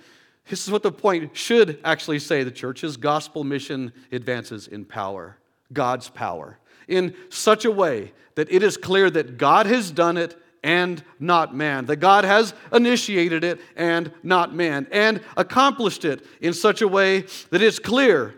this 0.48 0.64
is 0.64 0.70
what 0.70 0.82
the 0.82 0.92
point 0.92 1.34
should 1.34 1.80
actually 1.82 2.18
say 2.18 2.44
the 2.44 2.50
church's 2.50 2.96
gospel 2.96 3.42
mission 3.42 3.92
advances 4.12 4.68
in 4.68 4.84
power, 4.84 5.38
God's 5.72 6.08
power, 6.08 6.58
in 6.90 7.14
such 7.28 7.64
a 7.64 7.70
way 7.70 8.12
that 8.34 8.50
it 8.52 8.62
is 8.62 8.76
clear 8.76 9.10
that 9.10 9.38
God 9.38 9.66
has 9.66 9.90
done 9.90 10.16
it 10.16 10.36
and 10.62 11.02
not 11.18 11.54
man, 11.54 11.86
that 11.86 11.96
God 11.96 12.24
has 12.24 12.52
initiated 12.72 13.44
it 13.44 13.60
and 13.76 14.12
not 14.22 14.54
man, 14.54 14.86
and 14.90 15.22
accomplished 15.36 16.04
it 16.04 16.24
in 16.40 16.52
such 16.52 16.82
a 16.82 16.88
way 16.88 17.24
that 17.50 17.62
it's 17.62 17.78
clear 17.78 18.34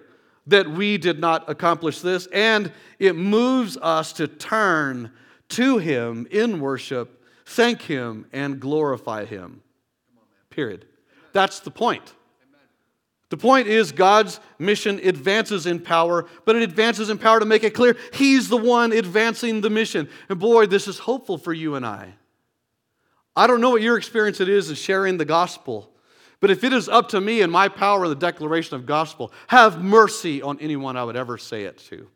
that 0.47 0.68
we 0.68 0.99
did 0.99 1.18
not 1.18 1.49
accomplish 1.49 2.00
this, 2.00 2.26
and 2.32 2.73
it 2.99 3.14
moves 3.14 3.76
us 3.76 4.12
to 4.14 4.26
turn 4.28 5.11
to 5.49 5.78
Him 5.78 6.26
in 6.30 6.61
worship, 6.61 7.25
thank 7.47 7.82
Him, 7.82 8.26
and 8.32 8.61
glorify 8.61 9.25
Him. 9.25 9.62
Period. 10.50 10.87
That's 11.32 11.61
the 11.61 11.71
point. 11.71 12.12
The 13.33 13.39
point 13.39 13.67
is 13.67 13.93
God's 13.93 14.41
mission 14.59 15.01
advances 15.03 15.65
in 15.65 15.81
power, 15.81 16.27
but 16.45 16.55
it 16.55 16.61
advances 16.61 17.09
in 17.09 17.17
power 17.17 17.41
to 17.41 17.47
make 17.47 17.65
it 17.65 17.73
clear 17.73 17.97
He's 18.12 18.51
the 18.51 18.59
one 18.59 18.93
advancing 18.93 19.62
the 19.62 19.71
mission. 19.71 20.11
And 20.29 20.39
boy, 20.39 20.67
this 20.67 20.87
is 20.87 20.99
hopeful 20.99 21.39
for 21.39 21.55
you 21.55 21.75
and 21.75 21.87
I. 21.87 22.12
I 23.35 23.47
don't 23.47 23.62
know 23.62 23.71
what 23.71 23.81
your 23.81 23.97
experience 23.97 24.43
it 24.43 24.51
is 24.51 24.69
in 24.69 24.77
sharing 24.77 25.17
the 25.17 25.25
gospel, 25.25 25.91
but 26.41 26.51
if 26.51 26.62
it 26.62 26.75
is 26.75 26.91
up 26.91 27.09
to 27.09 27.23
me 27.23 27.41
and 27.41 27.51
my 27.51 27.69
power 27.69 28.05
in 28.05 28.11
the 28.11 28.17
declaration 28.17 28.77
of 28.77 28.85
gospel, 28.85 29.33
have 29.47 29.83
mercy 29.83 30.43
on 30.43 30.61
anyone 30.61 30.99
I 30.99 31.05
would 31.05 31.17
ever 31.17 31.39
say 31.39 31.62
it 31.62 31.79
to. 31.89 32.09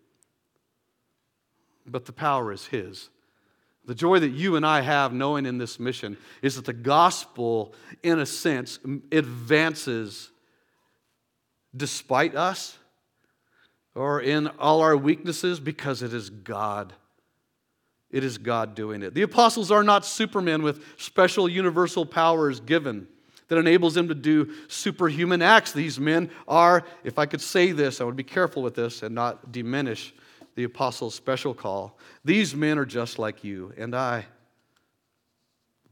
But 1.87 2.05
the 2.05 2.13
power 2.13 2.53
is 2.53 2.67
His. 2.67 3.09
The 3.87 3.95
joy 3.95 4.19
that 4.19 4.33
you 4.33 4.57
and 4.57 4.67
I 4.67 4.83
have 4.83 5.15
knowing 5.15 5.47
in 5.47 5.57
this 5.57 5.81
mission 5.81 6.19
is 6.43 6.57
that 6.57 6.67
the 6.67 6.75
gospel, 6.75 7.73
in 8.03 8.19
a 8.19 8.27
sense, 8.27 8.79
advances 9.11 10.31
despite 11.76 12.35
us 12.35 12.78
or 13.95 14.21
in 14.21 14.49
all 14.59 14.83
our 14.83 14.97
weaknesses 14.97 15.59
because 15.61 16.02
it 16.02 16.12
is 16.12 16.30
God. 16.30 16.92
It 18.11 18.25
is 18.25 18.38
God 18.38 18.75
doing 18.75 19.02
it. 19.02 19.14
The 19.14 19.23
apostles 19.23 19.71
are 19.71 19.83
not 19.83 20.06
supermen 20.06 20.62
with 20.62 20.85
special 20.97 21.49
universal 21.49 22.06
powers 22.06 22.61
given 22.61 23.09
that 23.49 23.59
enables 23.59 23.95
them 23.95 24.09
to 24.09 24.14
do 24.14 24.52
superhuman 24.68 25.42
acts. 25.42 25.73
These 25.73 26.00
men 26.00 26.30
are, 26.49 26.85
if 27.04 27.18
I 27.18 27.26
could 27.26 27.40
say 27.40 27.73
this, 27.73 28.00
I 28.00 28.04
would 28.04 28.16
be 28.16 28.25
careful 28.25 28.62
with 28.62 28.75
this 28.75 29.02
and 29.02 29.14
not 29.14 29.52
diminish 29.52 30.14
the 30.54 30.64
apostles' 30.64 31.14
special 31.14 31.54
call. 31.54 31.99
These 32.25 32.54
men 32.54 32.78
are 32.78 32.87
just 32.87 33.18
like 33.18 33.45
you 33.45 33.73
and 33.76 33.95
I. 33.95 34.26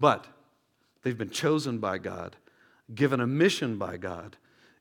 But 0.01 0.27
they've 1.03 1.17
been 1.17 1.31
chosen 1.31 1.79
by 1.79 1.99
God, 1.99 2.37
given 2.95 3.21
a 3.21 3.27
mission 3.27 3.79
by 3.79 3.97
God, 3.97 4.37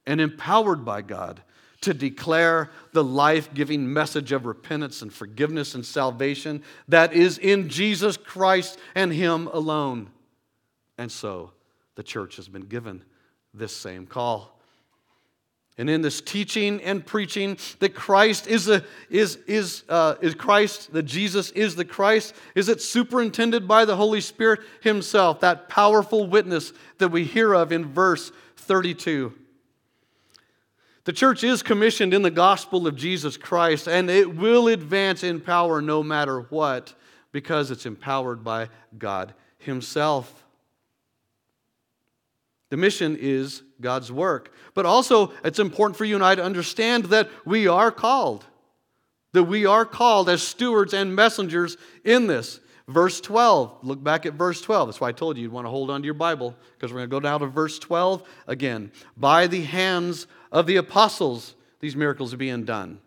and 0.05 0.19
empowered 0.19 0.83
by 0.83 1.01
God 1.01 1.41
to 1.81 1.93
declare 1.93 2.69
the 2.93 3.03
life 3.03 3.53
giving 3.53 3.91
message 3.91 4.31
of 4.31 4.45
repentance 4.45 5.01
and 5.01 5.13
forgiveness 5.13 5.75
and 5.75 5.85
salvation 5.85 6.63
that 6.87 7.13
is 7.13 7.37
in 7.37 7.67
Jesus 7.69 8.15
Christ 8.15 8.79
and 8.95 9.11
Him 9.11 9.47
alone. 9.47 10.09
And 10.97 11.11
so 11.11 11.51
the 11.95 12.03
church 12.03 12.37
has 12.37 12.47
been 12.47 12.63
given 12.63 13.03
this 13.53 13.75
same 13.75 14.07
call. 14.07 14.57
And 15.77 15.89
in 15.89 16.01
this 16.01 16.21
teaching 16.21 16.81
and 16.81 17.03
preaching 17.03 17.57
that 17.79 17.95
Christ 17.95 18.47
is, 18.47 18.69
a, 18.69 18.83
is, 19.09 19.37
is, 19.47 19.83
uh, 19.89 20.15
is 20.21 20.35
Christ, 20.35 20.93
that 20.93 21.03
Jesus 21.03 21.49
is 21.51 21.75
the 21.75 21.83
Christ, 21.83 22.35
is 22.53 22.69
it 22.69 22.81
superintended 22.81 23.67
by 23.67 23.83
the 23.83 23.95
Holy 23.95 24.21
Spirit 24.21 24.59
Himself, 24.81 25.39
that 25.39 25.69
powerful 25.69 26.27
witness 26.27 26.73
that 26.99 27.09
we 27.09 27.23
hear 27.23 27.53
of 27.53 27.71
in 27.71 27.85
verse 27.85 28.31
32. 28.55 29.33
The 31.05 31.13
church 31.13 31.43
is 31.43 31.61
commissioned 31.61 32.13
in 32.13 32.21
the 32.21 32.31
gospel 32.31 32.87
of 32.87 32.95
Jesus 32.95 33.35
Christ, 33.35 33.87
and 33.87 34.09
it 34.09 34.35
will 34.35 34.69
advance 34.69 35.23
in 35.23 35.41
power 35.41 35.81
no 35.81 36.01
matter 36.01 36.41
what 36.49 36.93
because 37.31 37.71
it's 37.71 37.85
empowered 37.85 38.43
by 38.43 38.69
God 38.97 39.33
Himself. 39.57 40.43
The 42.69 42.77
mission 42.77 43.17
is 43.19 43.63
God's 43.81 44.11
work. 44.11 44.53
But 44.73 44.85
also, 44.85 45.33
it's 45.43 45.59
important 45.59 45.97
for 45.97 46.05
you 46.05 46.15
and 46.15 46.23
I 46.23 46.35
to 46.35 46.43
understand 46.43 47.05
that 47.05 47.29
we 47.45 47.67
are 47.67 47.91
called. 47.91 48.45
That 49.33 49.43
we 49.43 49.65
are 49.65 49.85
called 49.85 50.29
as 50.29 50.41
stewards 50.41 50.93
and 50.93 51.15
messengers 51.15 51.77
in 52.03 52.27
this. 52.27 52.59
Verse 52.87 53.21
12, 53.21 53.77
look 53.83 54.03
back 54.03 54.25
at 54.25 54.33
verse 54.33 54.59
12. 54.61 54.89
That's 54.89 54.99
why 54.99 55.09
I 55.09 55.13
told 55.13 55.37
you 55.37 55.43
you'd 55.43 55.51
want 55.51 55.65
to 55.65 55.69
hold 55.69 55.89
on 55.89 56.01
to 56.01 56.05
your 56.05 56.13
Bible 56.13 56.55
because 56.75 56.91
we're 56.91 56.99
going 56.99 57.09
to 57.09 57.15
go 57.15 57.19
down 57.19 57.39
to 57.39 57.47
verse 57.47 57.79
12 57.79 58.27
again. 58.47 58.91
By 59.15 59.47
the 59.47 59.61
hands 59.61 60.27
of 60.53 60.67
the 60.67 60.77
apostles, 60.77 61.55
these 61.81 61.97
miracles 61.97 62.33
are 62.33 62.37
being 62.37 62.63
done. 62.63 62.99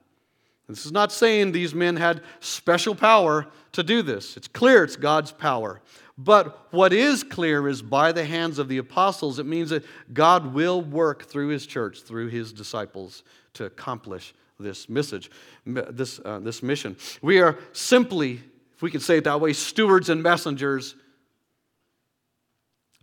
This 0.68 0.84
is 0.84 0.90
not 0.90 1.12
saying 1.12 1.52
these 1.52 1.74
men 1.74 1.96
had 1.96 2.22
special 2.40 2.96
power 2.96 3.46
to 3.72 3.84
do 3.84 4.02
this. 4.02 4.36
It's 4.36 4.48
clear 4.48 4.82
it's 4.82 4.96
God's 4.96 5.30
power. 5.30 5.80
But 6.18 6.72
what 6.72 6.92
is 6.92 7.22
clear 7.22 7.68
is 7.68 7.82
by 7.82 8.10
the 8.10 8.24
hands 8.24 8.58
of 8.58 8.68
the 8.68 8.78
apostles, 8.78 9.38
it 9.38 9.46
means 9.46 9.70
that 9.70 9.84
God 10.12 10.52
will 10.52 10.82
work 10.82 11.26
through 11.26 11.48
his 11.48 11.66
church, 11.66 12.02
through 12.02 12.28
his 12.28 12.52
disciples, 12.52 13.22
to 13.54 13.66
accomplish 13.66 14.34
this 14.58 14.88
message, 14.88 15.30
this, 15.64 16.18
uh, 16.24 16.40
this 16.40 16.62
mission. 16.62 16.96
We 17.22 17.40
are 17.40 17.58
simply, 17.72 18.40
if 18.74 18.82
we 18.82 18.90
can 18.90 19.00
say 19.00 19.18
it 19.18 19.24
that 19.24 19.40
way, 19.40 19.52
stewards 19.52 20.08
and 20.08 20.22
messengers, 20.22 20.96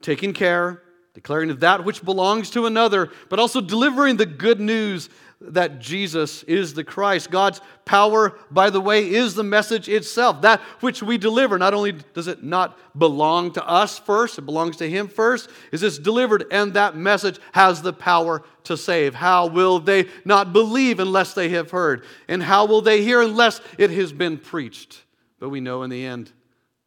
taking 0.01 0.34
care, 0.34 0.82
declaring 1.13 1.56
that 1.56 1.86
which 1.86 2.04
belongs 2.04 2.49
to 2.52 2.65
another, 2.65 3.12
but 3.30 3.39
also 3.39 3.62
delivering 3.62 4.17
the 4.17 4.26
good 4.26 4.60
news 4.60 5.10
that 5.39 5.80
Jesus 5.80 6.43
is 6.43 6.73
the 6.73 6.84
Christ. 6.84 7.30
God's 7.30 7.60
power, 7.86 8.38
by 8.49 8.69
the 8.69 8.80
way, 8.80 9.10
is 9.10 9.36
the 9.36 9.43
message 9.43 9.89
itself. 9.89 10.41
That 10.41 10.62
which 10.80 11.04
we 11.04 11.17
deliver, 11.17 11.58
not 11.58 11.73
only 11.73 11.91
does 12.13 12.28
it 12.28 12.43
not 12.43 12.78
belong 12.97 13.52
to 13.54 13.67
us 13.67 13.99
first, 13.99 14.38
it 14.38 14.43
belongs 14.43 14.78
to 14.78 14.89
Him 14.89 15.08
first, 15.08 15.49
is 15.71 15.84
it's 15.84 15.99
delivered, 15.99 16.45
and 16.49 16.73
that 16.73 16.95
message 16.95 17.39
has 17.52 17.82
the 17.82 17.93
power 17.93 18.41
to 18.63 18.78
save. 18.78 19.15
How 19.15 19.47
will 19.47 19.80
they 19.80 20.08
not 20.23 20.54
believe 20.54 20.99
unless 20.99 21.34
they 21.34 21.49
have 21.49 21.71
heard? 21.71 22.06
And 22.28 22.41
how 22.41 22.65
will 22.65 22.82
they 22.82 23.04
hear 23.04 23.21
unless 23.21 23.60
it 23.78 23.91
has 23.91 24.13
been 24.13 24.38
preached? 24.38 25.04
But 25.39 25.49
we 25.49 25.60
know 25.60 25.84
in 25.84 25.89
the 25.89 26.06
end, 26.06 26.32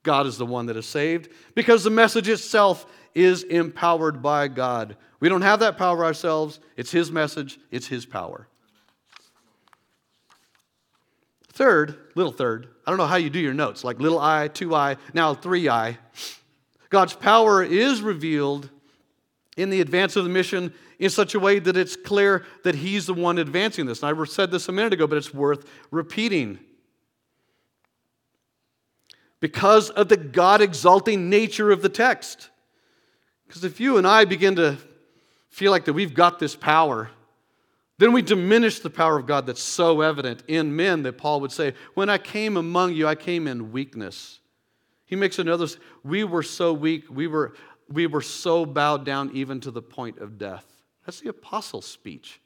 God 0.03 0.27
is 0.27 0.39
the 0.39 0.47
one 0.47 0.67
that 0.67 0.77
is 0.77 0.87
saved 0.87 1.29
because 1.55 1.85
the 1.85 1.91
message 1.91 2.29
itself 2.29 2.87
is 3.17 3.43
empowered 3.45 4.23
by 4.23 4.47
God. 4.47 4.97
We 5.21 5.31
don't 5.31 5.43
have 5.43 5.61
that 5.61 5.79
power 5.79 6.05
ourselves. 6.05 6.61
It's 6.77 6.91
His 6.91 7.11
message, 7.11 7.59
it's 7.71 7.87
His 7.87 8.05
power. 8.05 8.47
Third, 11.49 11.97
little 12.15 12.33
third, 12.33 12.69
I 12.87 12.91
don't 12.91 12.99
know 12.99 13.07
how 13.07 13.17
you 13.17 13.31
do 13.31 13.41
your 13.41 13.55
notes, 13.55 13.83
like 13.83 13.99
little 13.99 14.19
i, 14.19 14.49
two 14.49 14.75
i, 14.75 14.97
now 15.15 15.33
three 15.33 15.69
i. 15.71 15.97
God's 16.91 17.15
power 17.15 17.63
is 17.63 18.03
revealed 18.03 18.69
in 19.57 19.71
the 19.71 19.81
advance 19.81 20.17
of 20.17 20.25
the 20.25 20.31
mission 20.31 20.75
in 20.99 21.09
such 21.09 21.35
a 21.35 21.41
way 21.41 21.59
that 21.59 21.77
it's 21.77 21.97
clear 21.97 22.45
that 22.65 22.75
He's 22.75 23.07
the 23.07 23.15
one 23.15 23.39
advancing 23.39 23.87
this. 23.87 24.03
And 24.03 24.21
I 24.21 24.25
said 24.25 24.51
this 24.51 24.69
a 24.69 24.73
minute 24.73 24.93
ago, 24.93 25.07
but 25.07 25.17
it's 25.17 25.33
worth 25.33 25.67
repeating. 25.91 26.59
Because 29.41 29.89
of 29.89 30.09
the 30.09 30.19
God 30.19 30.61
exalting 30.61 31.31
nature 31.31 31.71
of 31.71 31.81
the 31.81 31.89
text. 31.89 32.51
Because 33.47 33.65
if 33.65 33.81
you 33.81 33.97
and 33.99 34.07
I 34.07 34.25
begin 34.25 34.57
to 34.57 34.77
feel 35.49 35.71
like 35.71 35.85
that 35.87 35.93
we've 35.93 36.15
got 36.15 36.39
this 36.39 36.57
power, 36.57 37.11
then 37.99 38.13
we 38.13 38.23
diminish 38.23 38.81
the 38.81 38.91
power 38.91 39.19
of 39.19 39.27
God 39.27 39.47
that's 39.47 39.63
so 39.63 40.01
evident 40.03 40.43
in 40.49 40.77
men 40.77 41.03
that 41.05 41.17
Paul 41.17 41.41
would 41.41 41.53
say, 41.53 41.75
When 41.95 42.11
I 42.11 42.19
came 42.19 42.57
among 42.57 42.95
you, 42.95 43.07
I 43.07 43.15
came 43.15 43.47
in 43.47 43.73
weakness. 43.73 44.41
He 45.07 45.17
makes 45.17 45.39
another, 45.39 45.67
we 46.03 46.25
were 46.25 46.43
so 46.43 46.73
weak, 46.73 47.05
we 47.09 47.27
were, 47.27 47.55
we 47.89 48.07
were 48.07 48.23
so 48.23 48.67
bowed 48.67 49.05
down 49.05 49.31
even 49.33 49.61
to 49.61 49.71
the 49.71 49.83
point 49.83 50.19
of 50.19 50.37
death. 50.37 50.67
That's 51.07 51.21
the 51.21 51.31
apostles' 51.31 51.87
speech. 51.87 52.41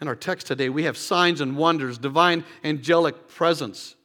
In 0.00 0.08
our 0.08 0.14
text 0.14 0.46
today, 0.46 0.68
we 0.68 0.84
have 0.84 0.96
signs 0.96 1.40
and 1.40 1.56
wonders, 1.56 1.98
divine 1.98 2.44
angelic 2.62 3.28
presence. 3.28 3.96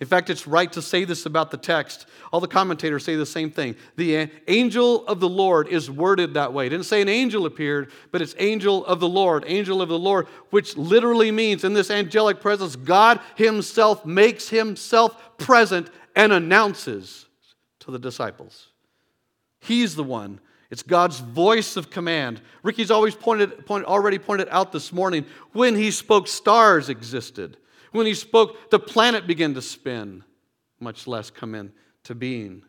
In 0.00 0.06
fact, 0.06 0.30
it's 0.30 0.46
right 0.46 0.72
to 0.72 0.80
say 0.80 1.04
this 1.04 1.26
about 1.26 1.50
the 1.50 1.58
text. 1.58 2.06
All 2.32 2.40
the 2.40 2.48
commentators 2.48 3.04
say 3.04 3.16
the 3.16 3.26
same 3.26 3.50
thing. 3.50 3.76
The 3.96 4.30
angel 4.48 5.06
of 5.06 5.20
the 5.20 5.28
Lord 5.28 5.68
is 5.68 5.90
worded 5.90 6.34
that 6.34 6.54
way. 6.54 6.66
It 6.66 6.70
didn't 6.70 6.86
say 6.86 7.02
an 7.02 7.08
angel 7.08 7.44
appeared, 7.44 7.92
but 8.10 8.22
it's 8.22 8.34
angel 8.38 8.84
of 8.86 8.98
the 8.98 9.08
Lord, 9.08 9.44
angel 9.46 9.82
of 9.82 9.90
the 9.90 9.98
Lord, 9.98 10.26
which 10.48 10.74
literally 10.78 11.30
means 11.30 11.64
in 11.64 11.74
this 11.74 11.90
angelic 11.90 12.40
presence, 12.40 12.76
God 12.76 13.20
Himself 13.36 14.06
makes 14.06 14.48
Himself 14.48 15.36
present 15.36 15.90
and 16.16 16.32
announces 16.32 17.26
to 17.80 17.90
the 17.90 17.98
disciples. 17.98 18.68
He's 19.60 19.94
the 19.96 20.04
one. 20.04 20.40
It's 20.70 20.82
God's 20.82 21.18
voice 21.18 21.76
of 21.76 21.90
command. 21.90 22.40
Ricky's 22.62 22.90
always 22.90 23.14
pointed, 23.14 23.66
pointed, 23.66 23.86
already 23.86 24.18
pointed 24.18 24.48
out 24.50 24.72
this 24.72 24.92
morning 24.92 25.26
when 25.52 25.74
he 25.74 25.90
spoke, 25.90 26.28
stars 26.28 26.88
existed. 26.88 27.56
When 27.92 28.06
he 28.06 28.14
spoke, 28.14 28.70
the 28.70 28.78
planet 28.78 29.26
began 29.26 29.54
to 29.54 29.62
spin, 29.62 30.24
much 30.78 31.06
less 31.06 31.30
come 31.30 31.54
into 31.54 32.14
being. 32.14 32.62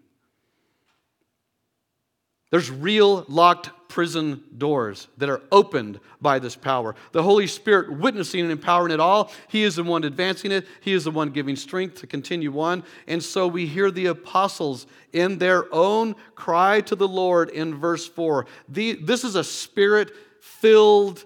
There's 2.51 2.69
real 2.69 3.25
locked 3.29 3.69
prison 3.87 4.43
doors 4.57 5.07
that 5.17 5.29
are 5.29 5.41
opened 5.51 5.99
by 6.21 6.37
this 6.39 6.55
power. 6.55 6.95
The 7.13 7.23
Holy 7.23 7.47
Spirit 7.47 7.97
witnessing 7.97 8.41
and 8.41 8.51
empowering 8.51 8.91
it 8.91 8.99
all. 8.99 9.31
He 9.47 9.63
is 9.63 9.77
the 9.77 9.83
one 9.83 10.03
advancing 10.03 10.51
it, 10.51 10.67
He 10.81 10.93
is 10.93 11.05
the 11.05 11.11
one 11.11 11.29
giving 11.29 11.55
strength 11.55 11.99
to 12.01 12.07
continue 12.07 12.59
on. 12.59 12.83
And 13.07 13.23
so 13.23 13.47
we 13.47 13.65
hear 13.65 13.89
the 13.89 14.07
apostles 14.07 14.85
in 15.13 15.37
their 15.37 15.73
own 15.73 16.15
cry 16.35 16.81
to 16.81 16.95
the 16.95 17.07
Lord 17.07 17.49
in 17.49 17.75
verse 17.75 18.07
4. 18.07 18.45
The, 18.67 18.93
this 18.93 19.23
is 19.23 19.35
a 19.35 19.43
spirit 19.43 20.11
filled 20.41 21.23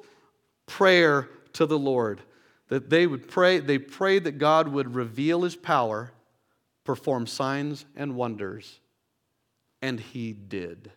prayer 0.67 1.29
to 1.53 1.65
the 1.65 1.79
Lord. 1.79 2.21
That 2.69 2.89
they 2.89 3.08
would 3.08 3.28
pray, 3.28 3.60
they 3.60 3.78
prayed 3.78 4.23
that 4.23 4.38
God 4.38 4.67
would 4.67 4.95
reveal 4.95 5.43
His 5.43 5.56
power, 5.56 6.12
perform 6.84 7.28
signs 7.28 7.86
and 7.95 8.15
wonders. 8.15 8.80
And 9.82 9.99
He 9.99 10.34
did. 10.34 10.91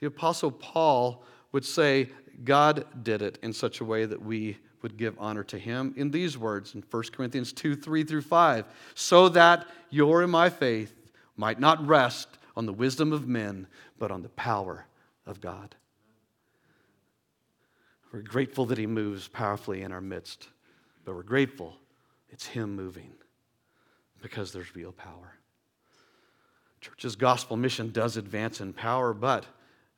The 0.00 0.06
Apostle 0.06 0.50
Paul 0.50 1.24
would 1.52 1.64
say, 1.64 2.10
God 2.44 2.84
did 3.02 3.22
it 3.22 3.38
in 3.42 3.52
such 3.52 3.80
a 3.80 3.84
way 3.84 4.04
that 4.04 4.22
we 4.22 4.58
would 4.82 4.96
give 4.96 5.16
honor 5.18 5.42
to 5.44 5.58
him 5.58 5.94
in 5.96 6.10
these 6.10 6.36
words 6.36 6.74
in 6.74 6.84
1 6.90 7.02
Corinthians 7.12 7.52
2 7.52 7.74
3 7.76 8.04
through 8.04 8.22
5 8.22 8.66
so 8.94 9.28
that 9.30 9.66
your 9.90 10.22
and 10.22 10.30
my 10.30 10.50
faith 10.50 10.94
might 11.36 11.58
not 11.58 11.84
rest 11.86 12.28
on 12.56 12.66
the 12.66 12.72
wisdom 12.72 13.12
of 13.12 13.26
men, 13.26 13.66
but 13.98 14.10
on 14.10 14.22
the 14.22 14.28
power 14.30 14.86
of 15.26 15.40
God. 15.40 15.74
We're 18.16 18.22
grateful 18.22 18.64
that 18.66 18.78
he 18.78 18.86
moves 18.86 19.28
powerfully 19.28 19.82
in 19.82 19.92
our 19.92 20.00
midst, 20.00 20.48
but 21.04 21.14
we're 21.14 21.22
grateful 21.22 21.76
it's 22.30 22.46
him 22.46 22.74
moving 22.74 23.12
because 24.22 24.52
there's 24.52 24.74
real 24.74 24.90
power. 24.90 25.34
Church's 26.80 27.14
gospel 27.14 27.58
mission 27.58 27.90
does 27.90 28.16
advance 28.16 28.62
in 28.62 28.72
power, 28.72 29.12
but 29.12 29.44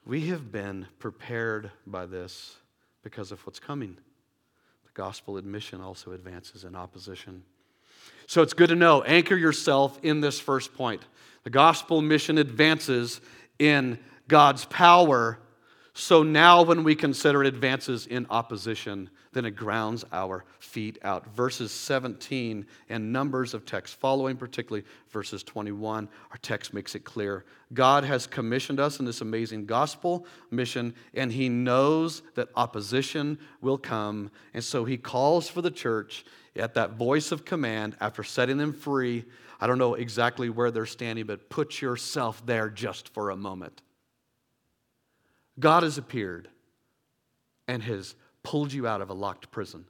we 0.04 0.26
have 0.30 0.50
been 0.50 0.88
prepared 0.98 1.70
by 1.86 2.06
this 2.06 2.56
because 3.04 3.30
of 3.30 3.38
what's 3.46 3.60
coming. 3.60 3.96
The 4.82 4.92
gospel 4.94 5.36
admission 5.36 5.80
also 5.80 6.10
advances 6.10 6.64
in 6.64 6.74
opposition. 6.74 7.44
So 8.26 8.42
it's 8.42 8.52
good 8.52 8.70
to 8.70 8.74
know, 8.74 9.04
anchor 9.04 9.36
yourself 9.36 9.96
in 10.02 10.22
this 10.22 10.40
first 10.40 10.74
point. 10.74 11.02
The 11.44 11.50
gospel 11.50 12.02
mission 12.02 12.36
advances 12.36 13.20
in 13.60 14.00
God's 14.26 14.64
power 14.64 15.38
so 15.98 16.22
now, 16.22 16.62
when 16.62 16.84
we 16.84 16.94
consider 16.94 17.42
advances 17.42 18.06
in 18.06 18.24
opposition, 18.30 19.10
then 19.32 19.44
it 19.44 19.56
grounds 19.56 20.04
our 20.12 20.44
feet 20.60 20.96
out. 21.02 21.26
Verses 21.34 21.72
17 21.72 22.64
and 22.88 23.12
numbers 23.12 23.52
of 23.52 23.66
text 23.66 23.96
following, 23.96 24.36
particularly 24.36 24.86
verses 25.10 25.42
21, 25.42 26.08
our 26.30 26.36
text 26.36 26.72
makes 26.72 26.94
it 26.94 27.00
clear. 27.00 27.44
God 27.74 28.04
has 28.04 28.28
commissioned 28.28 28.78
us 28.78 29.00
in 29.00 29.06
this 29.06 29.22
amazing 29.22 29.66
gospel 29.66 30.24
mission, 30.52 30.94
and 31.14 31.32
He 31.32 31.48
knows 31.48 32.22
that 32.36 32.50
opposition 32.54 33.36
will 33.60 33.76
come. 33.76 34.30
And 34.54 34.62
so 34.62 34.84
He 34.84 34.98
calls 34.98 35.48
for 35.48 35.62
the 35.62 35.70
church 35.70 36.24
at 36.54 36.74
that 36.74 36.92
voice 36.92 37.32
of 37.32 37.44
command 37.44 37.96
after 38.00 38.22
setting 38.22 38.56
them 38.56 38.72
free. 38.72 39.24
I 39.60 39.66
don't 39.66 39.78
know 39.78 39.94
exactly 39.94 40.48
where 40.48 40.70
they're 40.70 40.86
standing, 40.86 41.26
but 41.26 41.50
put 41.50 41.82
yourself 41.82 42.46
there 42.46 42.70
just 42.70 43.08
for 43.08 43.30
a 43.30 43.36
moment. 43.36 43.82
God 45.58 45.82
has 45.82 45.98
appeared 45.98 46.48
and 47.66 47.82
has 47.82 48.14
pulled 48.42 48.72
you 48.72 48.86
out 48.86 49.00
of 49.00 49.10
a 49.10 49.14
locked 49.14 49.50
prison. 49.50 49.84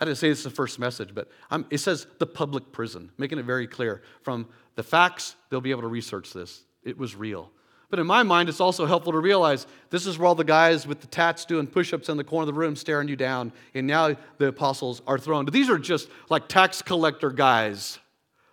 I 0.00 0.04
didn't 0.04 0.18
say 0.18 0.28
this 0.28 0.38
is 0.38 0.44
the 0.44 0.50
first 0.50 0.78
message, 0.78 1.10
but 1.14 1.28
I'm, 1.50 1.66
it 1.70 1.78
says 1.78 2.06
the 2.18 2.26
public 2.26 2.72
prison, 2.72 3.10
making 3.18 3.38
it 3.38 3.44
very 3.44 3.66
clear. 3.66 4.02
From 4.22 4.48
the 4.74 4.82
facts, 4.82 5.36
they'll 5.50 5.60
be 5.60 5.72
able 5.72 5.82
to 5.82 5.88
research 5.88 6.32
this. 6.32 6.62
It 6.82 6.96
was 6.96 7.14
real. 7.14 7.50
But 7.90 7.98
in 7.98 8.06
my 8.06 8.22
mind, 8.22 8.48
it's 8.48 8.60
also 8.60 8.86
helpful 8.86 9.12
to 9.12 9.18
realize 9.18 9.66
this 9.90 10.06
is 10.06 10.16
where 10.16 10.28
all 10.28 10.34
the 10.34 10.44
guys 10.44 10.86
with 10.86 11.00
the 11.00 11.08
tats 11.08 11.44
doing 11.44 11.66
push 11.66 11.92
ups 11.92 12.08
in 12.08 12.16
the 12.16 12.24
corner 12.24 12.48
of 12.48 12.54
the 12.54 12.58
room 12.58 12.76
staring 12.76 13.08
you 13.08 13.16
down, 13.16 13.52
and 13.74 13.86
now 13.86 14.16
the 14.38 14.46
apostles 14.46 15.02
are 15.06 15.18
thrown. 15.18 15.44
These 15.46 15.68
are 15.68 15.78
just 15.78 16.08
like 16.30 16.48
tax 16.48 16.80
collector 16.80 17.30
guys. 17.30 17.98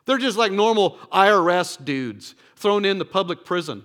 They're 0.05 0.17
just 0.17 0.37
like 0.37 0.51
normal 0.51 0.97
IRS 1.13 1.83
dudes 1.83 2.33
thrown 2.55 2.83
in 2.83 2.97
the 2.97 3.05
public 3.05 3.45
prison 3.45 3.83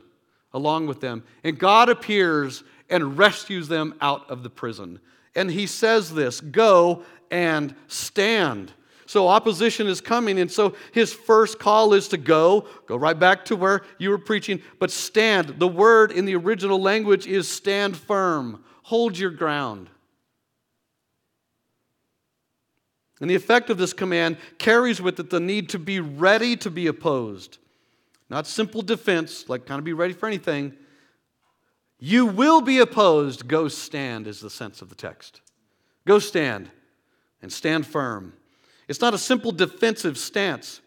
along 0.55 0.87
with 0.87 1.01
them. 1.01 1.25
And 1.45 1.59
God 1.59 1.89
appears 1.89 2.65
and 2.91 3.17
rescues 3.17 3.69
them 3.69 3.95
out 4.01 4.29
of 4.31 4.43
the 4.43 4.51
prison. 4.51 5.01
And 5.35 5.51
he 5.51 5.67
says 5.67 6.13
this 6.13 6.41
go 6.41 7.05
and 7.31 7.75
stand. 7.89 8.73
So 9.07 9.29
opposition 9.29 9.89
is 9.89 10.01
coming. 10.01 10.39
And 10.39 10.51
so 10.51 10.75
his 10.93 11.13
first 11.13 11.59
call 11.59 11.93
is 11.93 12.09
to 12.09 12.17
go, 12.17 12.67
go 12.87 12.97
right 12.97 13.19
back 13.19 13.45
to 13.47 13.57
where 13.57 13.83
you 13.99 14.11
were 14.11 14.19
preaching, 14.19 14.63
but 14.79 14.91
stand. 14.91 15.59
The 15.59 15.69
word 15.69 16.13
in 16.13 16.25
the 16.25 16.37
original 16.37 16.81
language 16.81 17.27
is 17.27 17.49
stand 17.49 17.97
firm, 17.97 18.65
hold 18.83 19.19
your 19.19 19.31
ground. 19.31 19.91
And 23.21 23.31
the 23.31 23.35
effect 23.35 23.71
of 23.71 23.79
this 23.79 23.93
command 23.93 24.37
carries 24.59 25.01
with 25.01 25.21
it 25.21 25.31
the 25.31 25.41
need 25.41 25.69
to 25.71 25.79
be 25.79 26.01
ready 26.01 26.57
to 26.57 26.71
be 26.71 26.89
opposed. 26.89 27.59
Not 28.33 28.47
simple 28.47 28.81
defense, 28.81 29.47
like 29.51 29.67
kind 29.67 29.79
of 29.79 29.85
be 29.85 29.93
ready 29.93 30.15
for 30.15 30.27
anything. 30.27 30.73
You 31.99 32.25
will 32.25 32.63
be 32.63 32.79
opposed. 32.79 33.47
Go 33.47 33.69
stand, 33.69 34.27
is 34.27 34.41
the 34.41 34.49
sense 34.49 34.81
of 34.81 34.89
the 34.89 34.95
text. 34.95 35.43
Go 36.07 36.19
stand 36.19 36.71
and 37.43 37.53
stand 37.53 37.87
firm. 37.87 38.33
It's 38.89 39.03
not 39.03 39.13
a 39.13 39.19
simple 39.19 39.53
defensive 39.53 40.17
stance, 40.17 40.81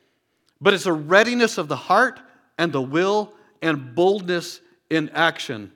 but 0.60 0.74
it's 0.74 0.88
a 0.88 0.94
readiness 0.94 1.60
of 1.60 1.68
the 1.68 1.76
heart 1.76 2.20
and 2.58 2.74
the 2.74 2.82
will 2.82 3.32
and 3.62 3.94
boldness 3.94 4.60
in 4.90 5.10
action. 5.10 5.72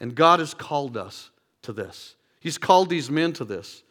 And 0.00 0.16
God 0.16 0.40
has 0.40 0.52
called 0.52 0.96
us 0.96 1.30
to 1.62 1.72
this. 1.72 2.16
He's 2.40 2.58
called 2.58 2.88
these 2.88 3.08
men 3.08 3.32
to 3.34 3.44
this. 3.44 3.84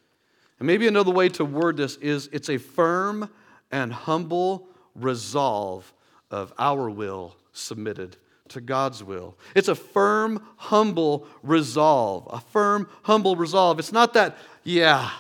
And 0.60 0.68
maybe 0.68 0.90
another 0.90 1.12
way 1.12 1.30
to 1.30 1.46
word 1.46 1.78
this 1.78 1.96
is 1.96 2.28
it's 2.34 2.50
a 2.50 2.58
firm 2.58 3.30
and 3.72 3.94
humble 3.94 4.68
resolve 4.94 5.94
of 6.32 6.54
our 6.58 6.90
will 6.90 7.36
submitted 7.54 8.18
to 8.50 8.62
God's 8.62 9.04
will. 9.04 9.38
It's 9.56 9.68
a 9.68 9.76
firm, 9.76 10.46
humble 10.58 11.28
resolve. 11.44 12.28
A 12.32 12.40
firm, 12.40 12.88
humble 13.04 13.36
resolve. 13.36 13.80
It's 13.80 13.92
not 13.92 14.14
that, 14.14 14.38
yeah, 14.64 15.12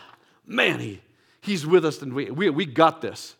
man, 0.45 0.80
he, 0.80 1.02
he's 1.41 1.65
with 1.65 1.86
us 1.86 2.02
and 2.02 2.13
we, 2.13 2.30
we, 2.32 2.50
we 2.50 2.65
got 2.65 3.02
this. 3.02 3.36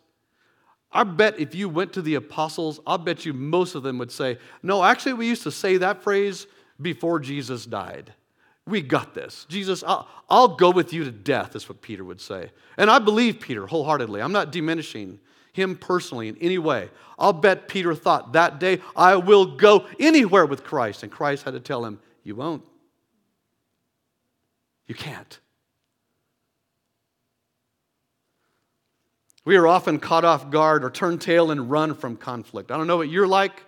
I 0.94 1.04
bet 1.04 1.40
if 1.40 1.56
you 1.56 1.70
went 1.70 1.94
to 1.94 2.02
the 2.02 2.16
apostles, 2.16 2.80
I'll 2.86 2.98
bet 2.98 3.26
you 3.26 3.34
most 3.34 3.76
of 3.76 3.84
them 3.84 3.98
would 3.98 4.12
say, 4.12 4.38
no, 4.62 4.84
actually, 4.84 5.14
we 5.14 5.28
used 5.28 5.44
to 5.44 5.52
say 5.52 5.78
that 5.78 6.04
phrase 6.04 6.48
before 6.82 7.20
Jesus 7.20 7.66
died. 7.66 8.14
We 8.68 8.82
got 8.82 9.14
this. 9.14 9.46
Jesus, 9.50 9.84
I'll, 9.84 10.08
I'll 10.30 10.56
go 10.56 10.70
with 10.70 10.94
you 10.94 11.04
to 11.06 11.12
death, 11.12 11.56
is 11.56 11.68
what 11.68 11.82
Peter 11.82 12.04
would 12.04 12.22
say. 12.22 12.52
And 12.78 12.90
I 12.90 13.00
believe 13.00 13.40
Peter 13.40 13.68
wholeheartedly. 13.68 14.22
I'm 14.22 14.32
not 14.32 14.52
diminishing 14.52 15.20
him 15.54 15.76
personally 15.76 16.28
in 16.28 16.38
any 16.38 16.58
way. 16.58 16.90
I'll 17.20 17.34
bet 17.34 17.68
Peter 17.68 17.94
thought 17.94 18.34
that 18.34 18.60
day, 18.60 18.80
I 18.96 19.16
will 19.16 19.58
go 19.58 19.86
anywhere 20.00 20.46
with 20.46 20.64
Christ. 20.64 21.04
And 21.04 21.12
Christ 21.12 21.44
had 21.44 21.54
to 21.54 21.60
tell 21.60 21.86
him, 21.86 22.00
You 22.24 22.36
won't. 22.36 22.64
You 24.88 24.96
can't. 24.96 25.40
We 29.44 29.56
are 29.56 29.68
often 29.68 30.00
caught 30.00 30.24
off 30.24 30.52
guard 30.52 30.84
or 30.84 30.92
turn 30.92 31.18
tail 31.18 31.50
and 31.50 31.70
run 31.70 31.96
from 31.96 32.16
conflict. 32.16 32.72
I 32.72 32.78
don't 32.78 32.88
know 32.88 32.98
what 32.98 33.10
you're 33.10 33.28
like. 33.28 33.64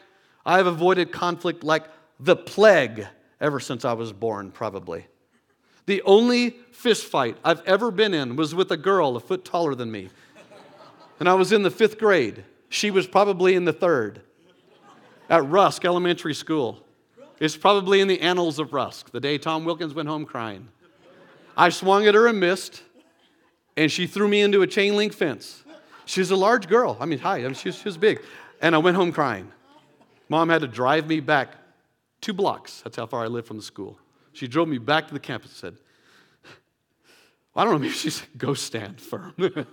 I 0.46 0.58
have 0.58 0.68
avoided 0.68 1.12
conflict 1.12 1.64
like 1.64 1.86
the 2.20 2.36
plague 2.36 3.08
ever 3.42 3.60
since 3.60 3.84
I 3.84 3.94
was 3.94 4.14
born, 4.14 4.52
probably. 4.52 5.08
The 5.86 6.02
only 6.04 6.52
fist 6.72 7.06
fight 7.06 7.38
I've 7.44 7.62
ever 7.66 7.92
been 7.92 8.14
in 8.14 8.36
was 8.36 8.54
with 8.54 8.72
a 8.72 8.78
girl 8.78 9.16
a 9.16 9.20
foot 9.20 9.44
taller 9.44 9.76
than 9.76 9.92
me 9.92 10.10
and 11.20 11.30
I 11.30 11.34
was 11.34 11.52
in 11.52 11.64
the 11.64 11.72
fifth 11.72 11.98
grade. 11.98 12.44
She 12.70 12.92
was 12.92 13.08
probably 13.08 13.56
in 13.56 13.66
the 13.66 13.74
third 13.74 14.22
at 15.30 15.48
Rusk 15.48 15.86
Elementary 15.86 16.34
School. 16.34 16.80
It's 17.40 17.58
probably 17.58 18.02
in 18.02 18.08
the 18.08 18.22
annals 18.22 18.60
of 18.60 18.74
Rusk, 18.74 19.12
the 19.12 19.20
day 19.20 19.38
Tom 19.38 19.66
Wilkins 19.66 19.94
went 19.94 20.08
home 20.08 20.26
crying. 20.26 20.68
I 21.56 21.70
swung 21.70 22.08
at 22.08 22.16
her 22.16 22.28
and 22.28 22.40
missed, 22.40 22.82
and 23.78 23.92
she 23.92 24.08
threw 24.08 24.28
me 24.28 24.42
into 24.42 24.62
a 24.62 24.68
chain 24.68 24.96
link 24.96 25.14
fence. 25.14 25.64
She's 26.06 26.32
a 26.32 26.36
large 26.36 26.68
girl. 26.68 26.98
I 27.00 27.06
mean, 27.06 27.20
hi, 27.20 27.38
I 27.38 27.42
mean, 27.44 27.54
she, 27.54 27.70
was, 27.70 27.78
she 27.78 27.86
was 27.86 27.98
big. 27.98 28.22
And 28.62 28.76
I 28.76 28.78
went 28.78 28.98
home 28.98 29.12
crying. 29.12 29.52
Mom 30.30 30.50
had 30.50 30.62
to 30.62 30.68
drive 30.68 31.08
me 31.08 31.20
back 31.20 31.56
two 32.22 32.34
blocks. 32.34 32.82
That's 32.82 32.98
how 32.98 33.06
far 33.06 33.24
I 33.24 33.28
lived 33.28 33.48
from 33.48 33.58
the 33.58 33.64
school. 33.64 34.00
She 34.34 34.48
drove 34.48 34.68
me 34.68 34.78
back 34.78 35.08
to 35.08 35.14
the 35.14 35.20
campus 35.20 35.52
and 35.52 35.58
said, 35.58 35.84
I 37.56 37.64
don't 37.64 37.74
know, 37.74 37.80
maybe 37.80 37.94
she's 37.94 38.24
go 38.38 38.56
stand 38.56 39.00
firm. 39.00 39.36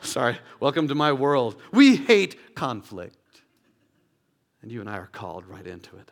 Sorry, 0.00 0.38
welcome 0.58 0.88
to 0.88 0.94
my 0.94 1.12
world. 1.12 1.60
We 1.70 1.96
hate 1.96 2.54
conflict. 2.54 3.16
And 4.62 4.72
you 4.72 4.80
and 4.80 4.88
I 4.88 4.96
are 4.96 5.10
called 5.12 5.46
right 5.46 5.66
into 5.66 5.96
it. 5.96 6.10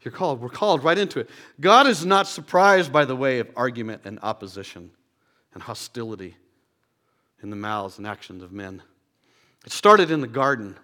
You're 0.00 0.12
called, 0.12 0.40
we're 0.40 0.48
called 0.48 0.84
right 0.84 0.96
into 0.96 1.20
it. 1.20 1.28
God 1.60 1.86
is 1.86 2.06
not 2.06 2.26
surprised 2.26 2.90
by 2.90 3.04
the 3.04 3.14
way 3.14 3.40
of 3.40 3.50
argument 3.56 4.02
and 4.06 4.18
opposition 4.22 4.90
and 5.52 5.62
hostility 5.62 6.36
in 7.42 7.50
the 7.50 7.56
mouths 7.56 7.98
and 7.98 8.06
actions 8.06 8.42
of 8.42 8.52
men. 8.52 8.82
It 9.66 9.72
started 9.72 10.10
in 10.10 10.22
the 10.22 10.26
garden. 10.26 10.78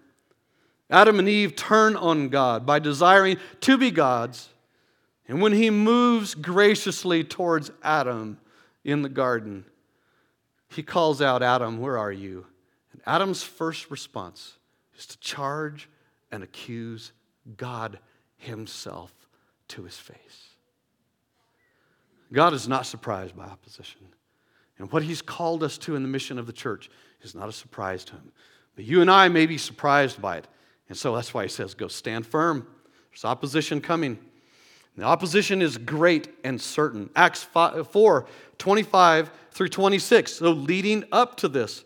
Adam 0.91 1.19
and 1.19 1.29
Eve 1.29 1.57
turn 1.57 1.97
on 1.97 2.29
God 2.29 2.67
by 2.67 2.81
desiring 2.81 3.39
to 3.63 3.79
be 3.79 3.91
gods. 3.91 4.51
And 5.27 5.41
when 5.41 5.53
he 5.53 5.71
moves 5.71 6.35
graciously 6.35 7.25
towards 7.25 7.71
Adam 7.83 8.39
in 8.85 9.03
the 9.03 9.09
garden, 9.09 9.65
he 10.69 10.83
calls 10.83 11.23
out, 11.23 11.43
Adam, 11.43 11.79
where 11.79 11.99
are 11.99 12.13
you? 12.13 12.47
And 12.93 13.01
Adam's 13.07 13.43
first 13.43 13.91
response 13.91 14.59
is 14.97 15.07
to 15.07 15.19
charge 15.19 15.89
and 16.31 16.43
accuse 16.43 17.13
God 17.57 17.99
himself 18.37 19.13
to 19.69 19.85
his 19.85 19.97
face. 19.97 20.49
God 22.33 22.53
is 22.53 22.69
not 22.69 22.87
surprised 22.87 23.37
by 23.37 23.45
opposition. 23.45 24.01
And 24.79 24.91
what 24.91 25.05
he's 25.05 25.23
called 25.23 25.63
us 25.63 25.79
to 25.79 25.95
in 25.95 26.03
the 26.03 26.09
mission 26.09 26.39
of 26.39 26.47
the 26.47 26.53
church 26.53 26.91
is 27.23 27.35
not 27.35 27.49
a 27.49 27.53
surprise 27.53 28.05
to 28.07 28.13
him. 28.15 28.33
But 28.75 28.85
you 28.85 29.01
and 29.01 29.11
I 29.11 29.29
may 29.29 29.47
be 29.47 29.57
surprised 29.57 30.21
by 30.21 30.39
it. 30.39 30.49
And 30.89 30.99
so 30.99 31.15
that's 31.15 31.33
why 31.33 31.45
he 31.45 31.49
says, 31.49 31.75
go 31.75 31.89
stand 31.89 32.27
firm. 32.27 32.67
There's 33.11 33.25
opposition 33.25 33.81
coming. 33.81 34.19
The 34.97 35.03
opposition 35.03 35.61
is 35.61 35.77
great 35.77 36.29
and 36.45 36.61
certain. 36.61 37.11
Acts 37.17 37.43
4 37.43 38.27
25 38.59 39.31
through 39.51 39.69
26. 39.69 40.33
So, 40.33 40.51
leading 40.51 41.05
up 41.11 41.37
to 41.39 41.49
this, 41.49 41.85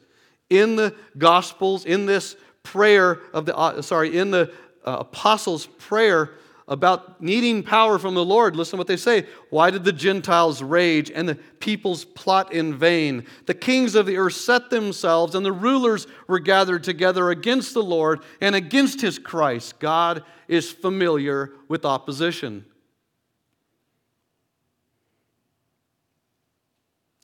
in 0.51 0.77
the 0.77 0.95
Gospels, 1.17 1.85
in 1.85 2.07
this 2.07 2.37
prayer 2.63 3.21
of 3.33 3.47
the, 3.47 3.57
uh, 3.57 3.81
sorry, 3.83 4.17
in 4.17 4.31
the 4.31 4.53
uh, 4.85 4.99
apostles' 5.01 5.67
prayer 5.67 6.33
about 6.69 7.23
needing 7.23 7.63
power 7.63 7.99
from 7.99 8.15
the 8.15 8.25
Lord. 8.25 8.55
Listen 8.55 8.73
to 8.73 8.77
what 8.79 8.87
they 8.87 8.99
say. 8.99 9.27
Why 9.49 9.71
did 9.71 9.85
the 9.85 9.93
Gentiles 9.93 10.63
rage 10.63 11.11
and 11.11 11.27
the 11.27 11.35
peoples 11.35 12.05
plot 12.05 12.53
in 12.53 12.75
vain? 12.75 13.25
The 13.47 13.55
kings 13.55 13.95
of 13.95 14.05
the 14.05 14.19
earth 14.19 14.35
set 14.35 14.69
themselves, 14.69 15.35
and 15.35 15.45
the 15.45 15.53
rulers 15.53 16.07
were 16.27 16.39
gathered 16.39 16.85
together 16.85 17.31
against 17.31 17.73
the 17.73 17.83
Lord 17.83 18.21
and 18.43 18.55
against 18.55 19.01
his 19.01 19.19
Christ. 19.19 19.79
God 19.79 20.23
is 20.47 20.71
familiar 20.71 21.53
with 21.69 21.87
opposition. 21.87 22.67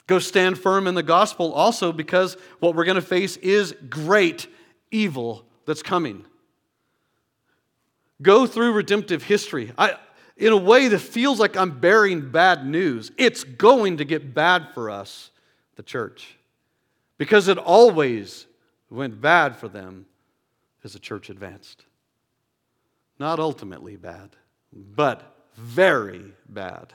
Go 0.07 0.19
stand 0.19 0.59
firm 0.59 0.87
in 0.87 0.95
the 0.95 1.03
gospel 1.03 1.53
also 1.53 1.93
because 1.93 2.37
what 2.61 2.75
we're 2.75 2.85
going 2.85 2.97
to 2.97 3.03
face 3.03 3.37
is 3.39 3.75
great 3.89 4.47
evil 4.91 5.45
that's 5.67 5.83
coming. 5.83 6.25
Go 8.21 8.47
through 8.47 8.73
redemptive 8.73 9.23
history. 9.23 9.73
I, 9.79 9.97
in 10.37 10.53
a 10.53 10.57
way 10.57 10.89
that 10.89 10.99
feels 10.99 11.39
like 11.39 11.57
I'm 11.57 11.79
bearing 11.79 12.31
bad 12.31 12.67
news. 12.67 13.13
It's 13.17 13.45
going 13.45 13.99
to 13.99 14.05
get 14.05 14.35
bad 14.35 14.69
for 14.75 14.91
us, 14.91 15.31
the 15.77 15.83
church, 15.83 16.37
because 17.19 17.49
it 17.49 17.59
always 17.59 18.47
went 18.91 19.21
bad 19.21 19.57
for 19.57 19.69
them 19.69 20.07
as 20.83 20.93
the 20.93 20.99
church 20.99 21.31
advanced. 21.31 21.85
Not 23.19 23.39
ultimately 23.39 23.97
bad, 23.97 24.31
but 24.73 25.37
very 25.55 26.33
bad. 26.49 26.93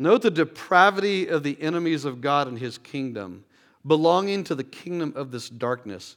Note 0.00 0.22
the 0.22 0.30
depravity 0.30 1.28
of 1.28 1.42
the 1.42 1.60
enemies 1.60 2.06
of 2.06 2.22
God 2.22 2.48
and 2.48 2.58
his 2.58 2.78
kingdom, 2.78 3.44
belonging 3.86 4.44
to 4.44 4.54
the 4.54 4.64
kingdom 4.64 5.12
of 5.14 5.30
this 5.30 5.50
darkness. 5.50 6.16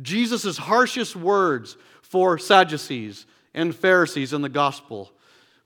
Jesus' 0.00 0.56
harshest 0.56 1.16
words 1.16 1.76
for 2.00 2.38
Sadducees 2.38 3.26
and 3.52 3.74
Pharisees 3.74 4.32
in 4.32 4.42
the 4.42 4.48
gospel 4.48 5.10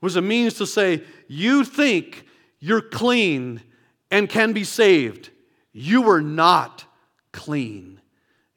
was 0.01 0.15
a 0.15 0.21
means 0.21 0.55
to 0.55 0.65
say, 0.65 1.03
You 1.27 1.63
think 1.63 2.25
you're 2.59 2.81
clean 2.81 3.61
and 4.09 4.27
can 4.27 4.51
be 4.51 4.63
saved. 4.63 5.29
You 5.71 6.09
are 6.09 6.21
not 6.21 6.85
clean. 7.31 8.01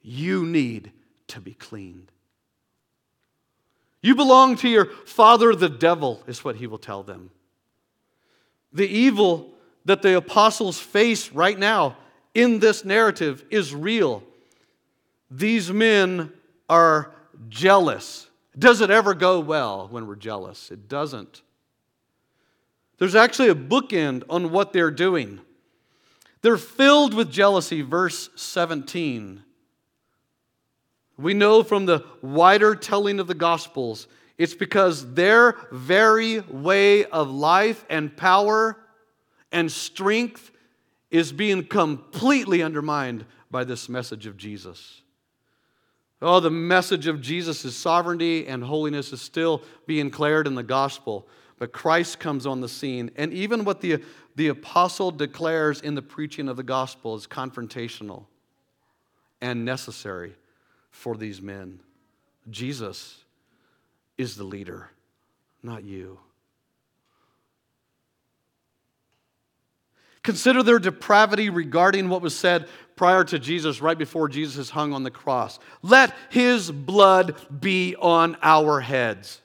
You 0.01 0.43
need 0.43 0.91
to 1.27 1.39
be 1.39 1.53
cleaned. 1.53 2.11
You 4.01 4.15
belong 4.15 4.55
to 4.57 4.67
your 4.67 4.85
father, 5.05 5.53
the 5.53 5.69
devil, 5.69 6.23
is 6.25 6.43
what 6.43 6.55
he 6.55 6.65
will 6.65 6.79
tell 6.79 7.03
them. 7.03 7.29
The 8.73 8.87
evil 8.87 9.51
that 9.85 10.01
the 10.01 10.17
apostles 10.17 10.79
face 10.79 11.31
right 11.31 11.57
now 11.57 11.97
in 12.33 12.59
this 12.59 12.83
narrative 12.83 13.45
is 13.49 13.75
real. 13.75 14.23
These 15.29 15.71
men 15.71 16.31
are 16.69 17.13
jealous. 17.49 18.27
Does 18.57 18.81
it 18.81 18.89
ever 18.89 19.13
go 19.13 19.39
well 19.39 19.87
when 19.89 20.07
we're 20.07 20.15
jealous? 20.15 20.71
It 20.71 20.87
doesn't. 20.87 21.41
There's 22.97 23.15
actually 23.15 23.49
a 23.49 23.55
bookend 23.55 24.23
on 24.29 24.51
what 24.51 24.73
they're 24.73 24.91
doing. 24.91 25.41
They're 26.41 26.57
filled 26.57 27.13
with 27.13 27.31
jealousy, 27.31 27.81
verse 27.81 28.29
17. 28.35 29.43
We 31.17 31.33
know 31.33 31.63
from 31.63 31.85
the 31.85 32.05
wider 32.21 32.75
telling 32.75 33.19
of 33.19 33.27
the 33.27 33.33
Gospels 33.33 34.07
it's 34.43 34.53
because 34.53 35.13
their 35.13 35.55
very 35.71 36.41
way 36.41 37.05
of 37.05 37.31
life 37.31 37.85
and 37.89 38.17
power 38.17 38.77
and 39.53 39.71
strength 39.71 40.51
is 41.09 41.31
being 41.31 41.65
completely 41.65 42.61
undermined 42.61 43.25
by 43.49 43.63
this 43.63 43.87
message 43.87 44.25
of 44.25 44.35
Jesus. 44.35 45.01
Oh, 46.21 46.41
the 46.41 46.51
message 46.51 47.07
of 47.07 47.21
Jesus' 47.21 47.73
sovereignty 47.73 48.45
and 48.45 48.65
holiness 48.65 49.13
is 49.13 49.21
still 49.21 49.63
being 49.87 50.09
declared 50.09 50.45
in 50.45 50.55
the 50.55 50.61
gospel. 50.61 51.25
But 51.57 51.71
Christ 51.71 52.19
comes 52.19 52.45
on 52.45 52.59
the 52.59 52.67
scene. 52.67 53.11
And 53.15 53.31
even 53.31 53.63
what 53.63 53.79
the, 53.79 54.03
the 54.35 54.49
apostle 54.49 55.11
declares 55.11 55.79
in 55.79 55.95
the 55.95 56.01
preaching 56.01 56.49
of 56.49 56.57
the 56.57 56.63
gospel 56.63 57.15
is 57.15 57.27
confrontational 57.27 58.25
and 59.39 59.63
necessary 59.63 60.35
for 60.91 61.15
these 61.15 61.41
men. 61.41 61.79
Jesus 62.49 63.22
is 64.23 64.35
the 64.35 64.43
leader, 64.43 64.89
not 65.61 65.83
you. 65.83 66.17
Consider 70.23 70.63
their 70.63 70.79
depravity 70.79 71.49
regarding 71.49 72.07
what 72.07 72.21
was 72.21 72.35
said 72.35 72.67
prior 72.95 73.25
to 73.25 73.37
Jesus, 73.37 73.81
right 73.81 73.97
before 73.97 74.29
Jesus 74.29 74.57
is 74.57 74.69
hung 74.69 74.93
on 74.93 75.03
the 75.03 75.11
cross. 75.11 75.59
Let 75.81 76.15
his 76.29 76.71
blood 76.71 77.35
be 77.61 77.95
on 77.97 78.37
our 78.41 78.79
heads. 78.79 79.41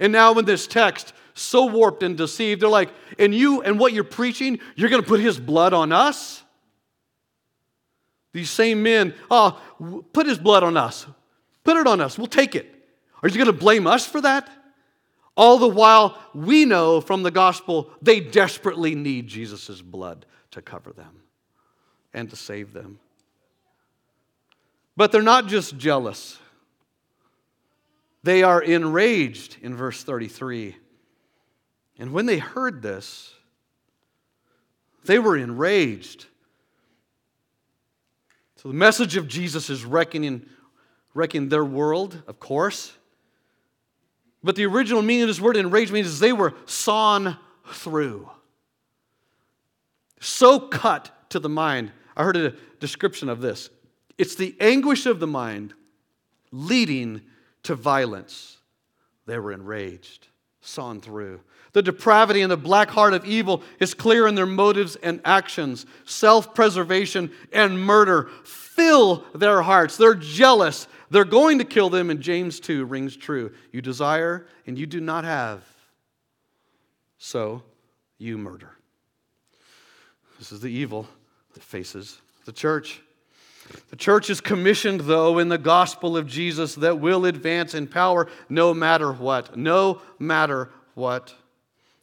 And 0.00 0.12
now, 0.12 0.36
in 0.38 0.44
this 0.44 0.66
text, 0.66 1.12
so 1.34 1.66
warped 1.66 2.02
and 2.02 2.16
deceived, 2.16 2.60
they're 2.60 2.68
like, 2.68 2.90
and 3.18 3.32
you 3.32 3.62
and 3.62 3.78
what 3.78 3.92
you're 3.92 4.04
preaching, 4.04 4.58
you're 4.74 4.90
going 4.90 5.02
to 5.02 5.08
put 5.08 5.20
his 5.20 5.38
blood 5.38 5.72
on 5.72 5.92
us? 5.92 6.42
These 8.32 8.50
same 8.50 8.82
men, 8.82 9.14
oh, 9.30 9.60
put 10.12 10.26
his 10.26 10.38
blood 10.38 10.64
on 10.64 10.76
us. 10.76 11.06
Put 11.62 11.76
it 11.76 11.86
on 11.86 12.00
us. 12.00 12.18
We'll 12.18 12.26
take 12.26 12.54
it. 12.56 12.77
Are 13.22 13.28
you 13.28 13.34
going 13.34 13.46
to 13.46 13.52
blame 13.52 13.86
us 13.86 14.06
for 14.06 14.20
that? 14.20 14.48
All 15.36 15.58
the 15.58 15.68
while, 15.68 16.18
we 16.34 16.64
know 16.64 17.00
from 17.00 17.22
the 17.22 17.30
gospel 17.30 17.90
they 18.02 18.18
desperately 18.20 18.94
need 18.94 19.28
Jesus' 19.28 19.80
blood 19.80 20.26
to 20.50 20.60
cover 20.60 20.92
them 20.92 21.22
and 22.12 22.28
to 22.30 22.36
save 22.36 22.72
them. 22.72 22.98
But 24.96 25.12
they're 25.12 25.22
not 25.22 25.46
just 25.46 25.76
jealous, 25.76 26.38
they 28.24 28.42
are 28.42 28.60
enraged 28.60 29.58
in 29.62 29.76
verse 29.76 30.02
33. 30.02 30.76
And 32.00 32.12
when 32.12 32.26
they 32.26 32.38
heard 32.38 32.82
this, 32.82 33.32
they 35.04 35.18
were 35.18 35.36
enraged. 35.36 36.26
So 38.56 38.68
the 38.68 38.74
message 38.74 39.16
of 39.16 39.28
Jesus 39.28 39.70
is 39.70 39.84
wrecking, 39.84 40.46
wrecking 41.14 41.48
their 41.48 41.64
world, 41.64 42.22
of 42.26 42.40
course. 42.40 42.97
But 44.42 44.56
the 44.56 44.66
original 44.66 45.02
meaning 45.02 45.22
of 45.22 45.28
this 45.28 45.40
word 45.40 45.56
enraged 45.56 45.92
means 45.92 46.20
they 46.20 46.32
were 46.32 46.54
sawn 46.66 47.36
through. 47.72 48.30
So 50.20 50.60
cut 50.60 51.10
to 51.30 51.38
the 51.38 51.48
mind. 51.48 51.92
I 52.16 52.24
heard 52.24 52.36
a 52.36 52.54
description 52.80 53.28
of 53.28 53.40
this 53.40 53.70
it's 54.18 54.34
the 54.34 54.56
anguish 54.60 55.06
of 55.06 55.20
the 55.20 55.26
mind 55.26 55.74
leading 56.50 57.22
to 57.62 57.74
violence. 57.74 58.58
They 59.26 59.38
were 59.38 59.52
enraged, 59.52 60.28
sawn 60.60 61.00
through. 61.00 61.40
The 61.72 61.82
depravity 61.82 62.40
and 62.40 62.50
the 62.50 62.56
black 62.56 62.88
heart 62.88 63.12
of 63.14 63.24
evil 63.26 63.62
is 63.78 63.94
clear 63.94 64.26
in 64.26 64.34
their 64.34 64.46
motives 64.46 64.96
and 64.96 65.20
actions. 65.24 65.86
Self 66.04 66.54
preservation 66.54 67.30
and 67.52 67.80
murder 67.80 68.30
fill 68.42 69.24
their 69.34 69.62
hearts. 69.62 69.96
They're 69.96 70.14
jealous. 70.14 70.88
They're 71.10 71.24
going 71.24 71.58
to 71.58 71.64
kill 71.64 71.90
them, 71.90 72.10
and 72.10 72.20
James 72.20 72.60
2 72.60 72.84
rings 72.84 73.16
true. 73.16 73.52
You 73.72 73.80
desire 73.80 74.46
and 74.66 74.78
you 74.78 74.86
do 74.86 75.00
not 75.00 75.24
have, 75.24 75.62
so 77.18 77.62
you 78.18 78.36
murder. 78.36 78.70
This 80.38 80.52
is 80.52 80.60
the 80.60 80.68
evil 80.68 81.06
that 81.54 81.62
faces 81.62 82.20
the 82.44 82.52
church. 82.52 83.00
The 83.90 83.96
church 83.96 84.30
is 84.30 84.40
commissioned, 84.40 85.02
though, 85.02 85.38
in 85.38 85.48
the 85.48 85.58
gospel 85.58 86.16
of 86.16 86.26
Jesus 86.26 86.74
that 86.76 87.00
will 87.00 87.26
advance 87.26 87.74
in 87.74 87.86
power 87.86 88.28
no 88.48 88.72
matter 88.72 89.12
what. 89.12 89.56
No 89.56 90.00
matter 90.18 90.70
what. 90.94 91.34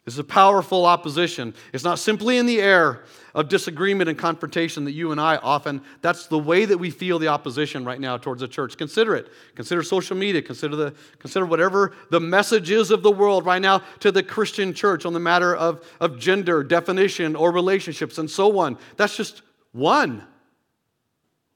This 0.06 0.14
is 0.14 0.20
a 0.20 0.24
powerful 0.24 0.86
opposition. 0.86 1.56
It's 1.74 1.84
not 1.84 1.98
simply 1.98 2.38
in 2.38 2.46
the 2.46 2.62
air 2.62 3.06
of 3.34 3.50
disagreement 3.50 4.08
and 4.08 4.18
confrontation 4.18 4.86
that 4.86 4.92
you 4.92 5.12
and 5.12 5.20
I 5.20 5.38
often, 5.38 5.82
that's 6.02 6.28
the 6.28 6.38
way 6.38 6.66
that 6.66 6.78
we 6.78 6.92
feel 6.92 7.18
the 7.18 7.28
opposition 7.28 7.84
right 7.84 8.00
now 8.00 8.16
towards 8.16 8.42
the 8.42 8.48
church. 8.48 8.78
Consider 8.78 9.16
it. 9.16 9.30
Consider 9.56 9.82
social 9.82 10.16
media. 10.16 10.44
Consider, 10.44 10.76
the, 10.76 10.94
consider 11.18 11.48
whatever 11.48 11.94
the 12.12 12.20
message 12.20 12.70
is 12.70 12.92
of 12.92 13.02
the 13.02 13.12
world 13.12 13.48
right 13.48 13.62
now 13.62 13.82
to 14.00 14.12
the 14.12 14.22
Christian 14.22 14.76
church 14.76 15.08
on 15.08 15.14
the 15.14 15.20
matter 15.20 15.56
of, 15.56 15.84
of 16.00 16.20
gender, 16.20 16.64
definition, 16.64 17.36
or 17.36 17.52
relationships, 17.52 18.20
and 18.20 18.30
so 18.30 18.60
on. 18.60 18.78
That's 18.98 19.18
just 19.18 19.42
one. 19.72 20.24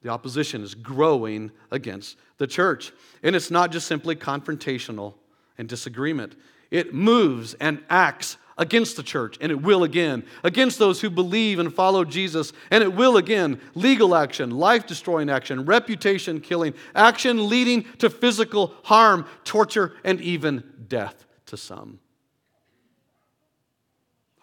The 0.01 0.09
opposition 0.09 0.63
is 0.63 0.73
growing 0.73 1.51
against 1.69 2.17
the 2.39 2.47
church. 2.47 2.93
And 3.21 3.35
it's 3.35 3.51
not 3.51 3.71
just 3.71 3.85
simply 3.85 4.15
confrontational 4.15 5.13
and 5.59 5.69
disagreement. 5.69 6.35
It 6.71 6.93
moves 6.93 7.55
and 7.55 7.84
acts 7.89 8.38
against 8.58 8.97
the 8.97 9.03
church, 9.03 9.38
and 9.39 9.51
it 9.51 9.62
will 9.62 9.84
again, 9.84 10.23
against 10.43 10.77
those 10.77 10.99
who 10.99 11.10
believe 11.10 11.60
and 11.60 11.73
follow 11.73 12.03
Jesus, 12.03 12.51
and 12.69 12.84
it 12.84 12.93
will 12.93 13.15
again. 13.15 13.60
Legal 13.73 14.13
action, 14.13 14.51
life 14.51 14.86
destroying 14.86 15.29
action, 15.29 15.65
reputation 15.65 16.41
killing, 16.41 16.73
action 16.93 17.47
leading 17.49 17.86
to 17.99 18.10
physical 18.10 18.73
harm, 18.84 19.25
torture, 19.45 19.93
and 20.03 20.19
even 20.19 20.63
death 20.88 21.25
to 21.45 21.55
some. 21.55 21.99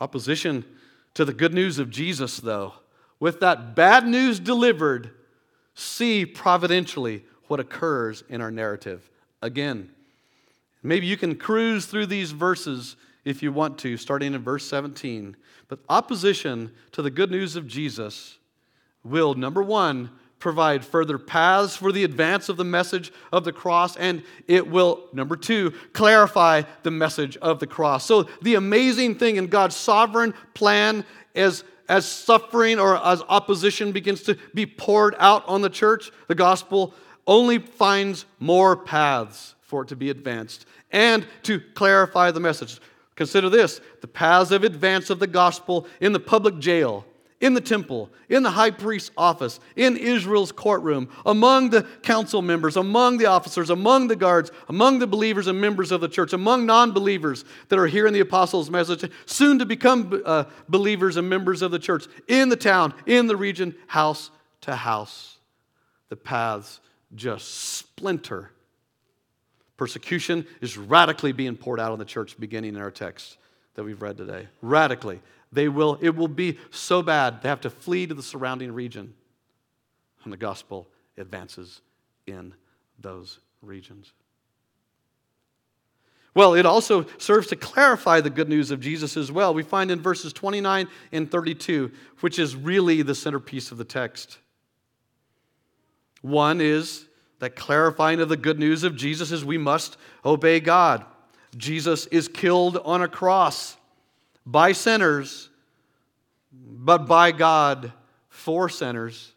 Opposition 0.01 0.65
to 1.15 1.25
the 1.25 1.35
good 1.35 1.55
news 1.55 1.79
of 1.79 1.91
Jesus, 1.91 2.39
though, 2.39 2.73
with 3.21 3.41
that 3.41 3.75
bad 3.75 4.07
news 4.07 4.41
delivered, 4.41 5.11
see 5.75 6.25
providentially 6.27 7.25
what 7.49 7.61
occurs 7.61 8.25
in 8.29 8.41
our 8.41 8.51
narrative 8.51 9.11
again. 9.43 9.91
Maybe 10.87 11.09
you 11.09 11.17
can 11.17 11.35
cruise 11.35 11.87
through 11.87 12.07
these 12.07 12.31
verses 12.31 12.95
if 13.25 13.43
you 13.43 13.51
want 13.51 13.77
to, 13.79 13.97
starting 13.97 14.35
in 14.35 14.43
verse 14.43 14.65
17. 14.69 15.37
But 15.67 15.81
opposition 15.89 16.71
to 16.93 17.03
the 17.03 17.11
good 17.11 17.29
news 17.29 17.57
of 17.57 17.67
Jesus 17.67 18.39
will, 19.03 19.35
number 19.35 19.65
one, 19.65 20.11
provide 20.39 20.85
further 20.85 21.19
paths 21.19 21.75
for 21.75 21.91
the 21.91 22.05
advance 22.05 22.49
of 22.49 22.57
the 22.57 22.65
message 22.65 23.11
of 23.33 23.43
the 23.43 23.53
cross, 23.53 23.97
and 23.97 24.23
it 24.47 24.71
will, 24.71 25.09
number 25.13 25.35
two, 25.35 25.73
clarify 25.93 26.63
the 26.85 26.91
message 26.93 27.37
of 27.39 27.59
the 27.59 27.67
cross. 27.67 28.07
So, 28.07 28.29
the 28.43 28.55
amazing 28.55 29.17
thing 29.17 29.37
in 29.37 29.49
God's 29.49 29.75
sovereign 29.75 30.35
plan 30.55 31.05
is 31.35 31.65
as 31.89 32.07
suffering 32.07 32.79
or 32.79 33.05
as 33.05 33.23
opposition 33.29 33.91
begins 33.91 34.23
to 34.23 34.39
be 34.55 34.67
poured 34.67 35.17
out 35.19 35.43
on 35.49 35.63
the 35.63 35.71
church, 35.71 36.13
the 36.29 36.37
gospel 36.37 36.95
only 37.27 37.59
finds 37.59 38.25
more 38.39 38.77
paths 38.77 39.56
for 39.67 39.83
it 39.83 39.89
to 39.89 39.97
be 39.97 40.11
advanced 40.11 40.65
and 40.93 41.27
to 41.43 41.61
clarify 41.75 42.31
the 42.31 42.41
message. 42.41 42.81
Consider 43.17 43.51
this 43.51 43.81
the 44.01 44.07
paths 44.07 44.53
of 44.53 44.65
advance 44.65 45.11
of 45.11 45.19
the 45.19 45.27
gospel 45.27 45.87
in 46.01 46.13
the 46.13 46.21
public 46.21 46.59
jail, 46.59 47.05
in 47.41 47.55
the 47.55 47.61
temple, 47.61 48.11
in 48.29 48.43
the 48.43 48.51
high 48.51 48.71
priest's 48.71 49.11
office, 49.17 49.59
in 49.75 49.97
Israel's 49.97 50.53
courtroom, 50.53 51.09
among 51.25 51.71
the 51.71 51.83
council 52.03 52.43
members, 52.43 52.77
among 52.77 53.19
the 53.19 53.27
officers, 53.27 53.69
among 53.69 54.07
the 54.07 54.17
guards, 54.17 54.53
among 54.69 55.01
the 55.01 55.07
believers 55.07 55.47
and 55.49 55.61
members 55.61 55.91
of 55.91 56.01
the 56.01 56.09
church, 56.09 56.33
among 56.33 56.65
non 56.65 56.93
believers 56.93 57.45
that 57.69 57.79
are 57.79 57.89
hearing 57.89 58.13
the 58.13 58.21
apostles' 58.21 58.71
message, 58.71 59.11
soon 59.27 59.59
to 59.59 59.67
become 59.67 60.23
uh, 60.25 60.45
believers 60.69 61.17
and 61.17 61.29
members 61.29 61.61
of 61.61 61.73
the 61.73 61.79
church, 61.79 62.07
in 62.29 62.51
the 62.51 62.57
town, 62.57 62.95
in 63.07 63.27
the 63.27 63.37
region, 63.37 63.75
house 63.89 64.31
to 64.61 64.77
house. 64.77 65.39
The 66.09 66.17
paths 66.17 66.81
just 67.15 67.49
splinter 67.49 68.53
Persecution 69.77 70.47
is 70.61 70.79
radically 70.79 71.33
being 71.33 71.57
poured 71.57 71.81
out 71.81 71.93
on 71.93 71.99
the 71.99 72.05
church 72.05 72.39
beginning 72.39 72.75
in 72.75 72.81
our 72.81 72.91
text 72.91 73.37
that 73.75 73.85
we've 73.85 74.01
read 74.01 74.17
today. 74.17 74.49
Radically. 74.63 75.21
They 75.53 75.69
will, 75.69 75.99
it 76.01 76.17
will 76.17 76.29
be 76.29 76.59
so 76.71 77.03
bad 77.03 77.43
they 77.43 77.49
have 77.49 77.61
to 77.63 77.71
flee 77.71 78.07
to 78.07 78.15
the 78.15 78.23
surrounding 78.23 78.73
region. 78.73 79.15
And 80.25 80.33
the 80.33 80.37
gospel 80.37 80.89
advances 81.17 81.81
in 82.27 82.55
those 82.99 83.39
regions. 83.63 84.13
Well, 86.35 86.53
it 86.53 86.67
also 86.67 87.07
serves 87.17 87.47
to 87.47 87.57
clarify 87.57 88.21
the 88.21 88.29
good 88.29 88.49
news 88.49 88.71
of 88.71 88.81
Jesus 88.81 89.17
as 89.17 89.33
well. 89.33 89.55
We 89.55 89.63
find 89.63 89.91
in 89.91 90.03
verses 90.03 90.35
29 90.35 90.87
and 91.13 91.31
32, 91.31 91.91
which 92.21 92.39
is 92.39 92.55
really 92.55 93.01
the 93.01 93.15
centerpiece 93.15 93.73
of 93.73 93.79
the 93.79 93.85
text. 93.85 94.37
One 96.21 96.61
is 96.61 97.06
that 97.39 97.57
clarifying 97.57 98.21
of 98.21 98.29
the 98.29 98.37
good 98.37 98.59
news 98.59 98.83
of 98.83 98.97
Jesus 98.97 99.31
is 99.31 99.45
we 99.45 99.59
must 99.59 99.97
obey 100.25 100.61
God. 100.61 101.05
Jesus 101.57 102.07
is 102.07 102.29
killed 102.29 102.79
on 102.85 103.03
a 103.03 103.09
cross 103.09 103.77
by 104.45 104.73
sinners, 104.73 105.49
but 106.53 107.07
by 107.07 107.33
God 107.33 107.93
for 108.29 108.69
sinners. 108.69 109.33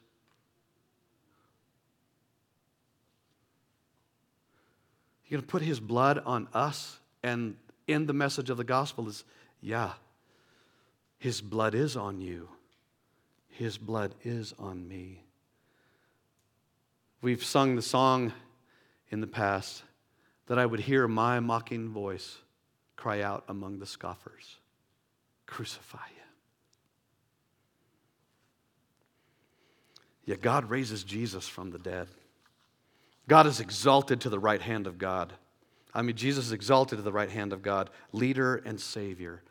You're 5.28 5.38
going 5.38 5.48
to 5.48 5.52
put 5.52 5.62
his 5.62 5.80
blood 5.80 6.22
on 6.26 6.48
us? 6.54 6.98
And 7.22 7.56
in 7.88 8.06
the 8.06 8.14
message 8.14 8.50
of 8.50 8.58
the 8.58 8.64
gospel 8.64 9.08
is, 9.08 9.24
yeah, 9.62 9.94
his 11.20 11.42
blood 11.42 11.76
is 11.76 11.96
on 11.96 12.22
you. 12.22 12.50
His 13.50 13.78
blood 13.78 14.16
is 14.24 14.54
on 14.58 14.88
me. 14.88 15.24
We've 17.22 17.44
sung 17.44 17.76
the 17.76 17.82
song 17.82 18.34
in 19.10 19.22
the 19.22 19.28
past 19.28 19.84
that 20.48 20.58
I 20.58 20.66
would 20.66 20.80
hear 20.80 21.08
my 21.08 21.40
mocking 21.40 21.90
voice 21.90 22.38
cry 22.96 23.22
out 23.22 23.44
among 23.48 23.80
the 23.80 23.86
scoffers 23.86 24.58
Crucify 25.46 25.98
him. 25.98 26.30
Yet 30.26 30.42
God 30.42 30.70
raises 30.70 31.04
Jesus 31.04 31.48
from 31.48 31.72
the 31.72 31.80
dead. 31.80 32.08
God 33.28 33.48
is 33.48 33.60
exalted 33.60 34.22
to 34.22 34.30
the 34.30 34.38
right 34.38 34.62
hand 34.62 34.86
of 34.86 35.00
God. 35.00 35.34
I 35.92 36.04
mean, 36.04 36.16
Jesus 36.16 36.46
is 36.46 36.52
exalted 36.52 37.00
to 37.00 37.02
the 37.02 37.12
right 37.12 37.32
hand 37.32 37.52
of 37.52 37.64
God, 37.64 37.90
leader 38.12 38.58
and 38.58 38.80
savior. 38.80 39.42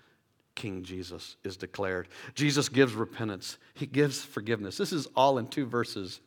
King 0.55 0.85
Jesus 0.85 1.37
is 1.43 1.57
declared. 1.57 2.07
Jesus 2.35 2.69
gives 2.69 2.95
repentance, 2.95 3.59
he 3.75 3.87
gives 3.87 4.25
forgiveness. 4.25 4.77
This 4.77 4.93
is 4.93 5.09
all 5.17 5.39
in 5.39 5.49
two 5.49 5.67
verses. 5.67 6.21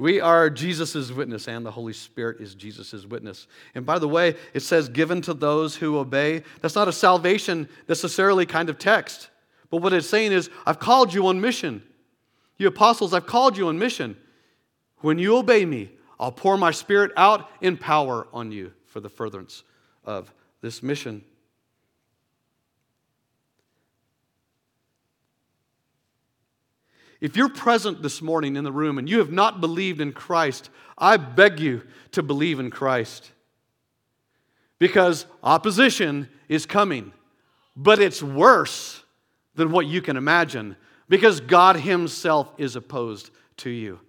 We 0.00 0.18
are 0.18 0.48
Jesus' 0.48 1.12
witness, 1.12 1.46
and 1.46 1.64
the 1.64 1.70
Holy 1.70 1.92
Spirit 1.92 2.40
is 2.40 2.54
Jesus' 2.54 3.04
witness. 3.04 3.46
And 3.74 3.84
by 3.84 3.98
the 3.98 4.08
way, 4.08 4.34
it 4.54 4.60
says, 4.60 4.88
given 4.88 5.20
to 5.20 5.34
those 5.34 5.76
who 5.76 5.98
obey. 5.98 6.42
That's 6.62 6.74
not 6.74 6.88
a 6.88 6.92
salvation 6.92 7.68
necessarily 7.86 8.46
kind 8.46 8.70
of 8.70 8.78
text. 8.78 9.28
But 9.68 9.82
what 9.82 9.92
it's 9.92 10.08
saying 10.08 10.32
is, 10.32 10.48
I've 10.64 10.78
called 10.78 11.12
you 11.12 11.26
on 11.26 11.42
mission. 11.42 11.82
You 12.56 12.68
apostles, 12.68 13.12
I've 13.12 13.26
called 13.26 13.58
you 13.58 13.68
on 13.68 13.78
mission. 13.78 14.16
When 15.00 15.18
you 15.18 15.36
obey 15.36 15.66
me, 15.66 15.90
I'll 16.18 16.32
pour 16.32 16.56
my 16.56 16.70
spirit 16.70 17.12
out 17.18 17.50
in 17.60 17.76
power 17.76 18.26
on 18.32 18.52
you 18.52 18.72
for 18.86 19.00
the 19.00 19.10
furtherance 19.10 19.64
of 20.06 20.32
this 20.62 20.82
mission. 20.82 21.22
If 27.20 27.36
you're 27.36 27.50
present 27.50 28.02
this 28.02 28.22
morning 28.22 28.56
in 28.56 28.64
the 28.64 28.72
room 28.72 28.98
and 28.98 29.08
you 29.08 29.18
have 29.18 29.30
not 29.30 29.60
believed 29.60 30.00
in 30.00 30.12
Christ, 30.12 30.70
I 30.96 31.16
beg 31.16 31.60
you 31.60 31.82
to 32.12 32.22
believe 32.22 32.58
in 32.58 32.70
Christ. 32.70 33.30
Because 34.78 35.26
opposition 35.42 36.28
is 36.48 36.64
coming, 36.64 37.12
but 37.76 37.98
it's 37.98 38.22
worse 38.22 39.02
than 39.54 39.70
what 39.70 39.86
you 39.86 40.00
can 40.00 40.16
imagine 40.16 40.76
because 41.08 41.40
God 41.40 41.76
Himself 41.76 42.52
is 42.56 42.76
opposed 42.76 43.30
to 43.58 43.70
you. 43.70 44.00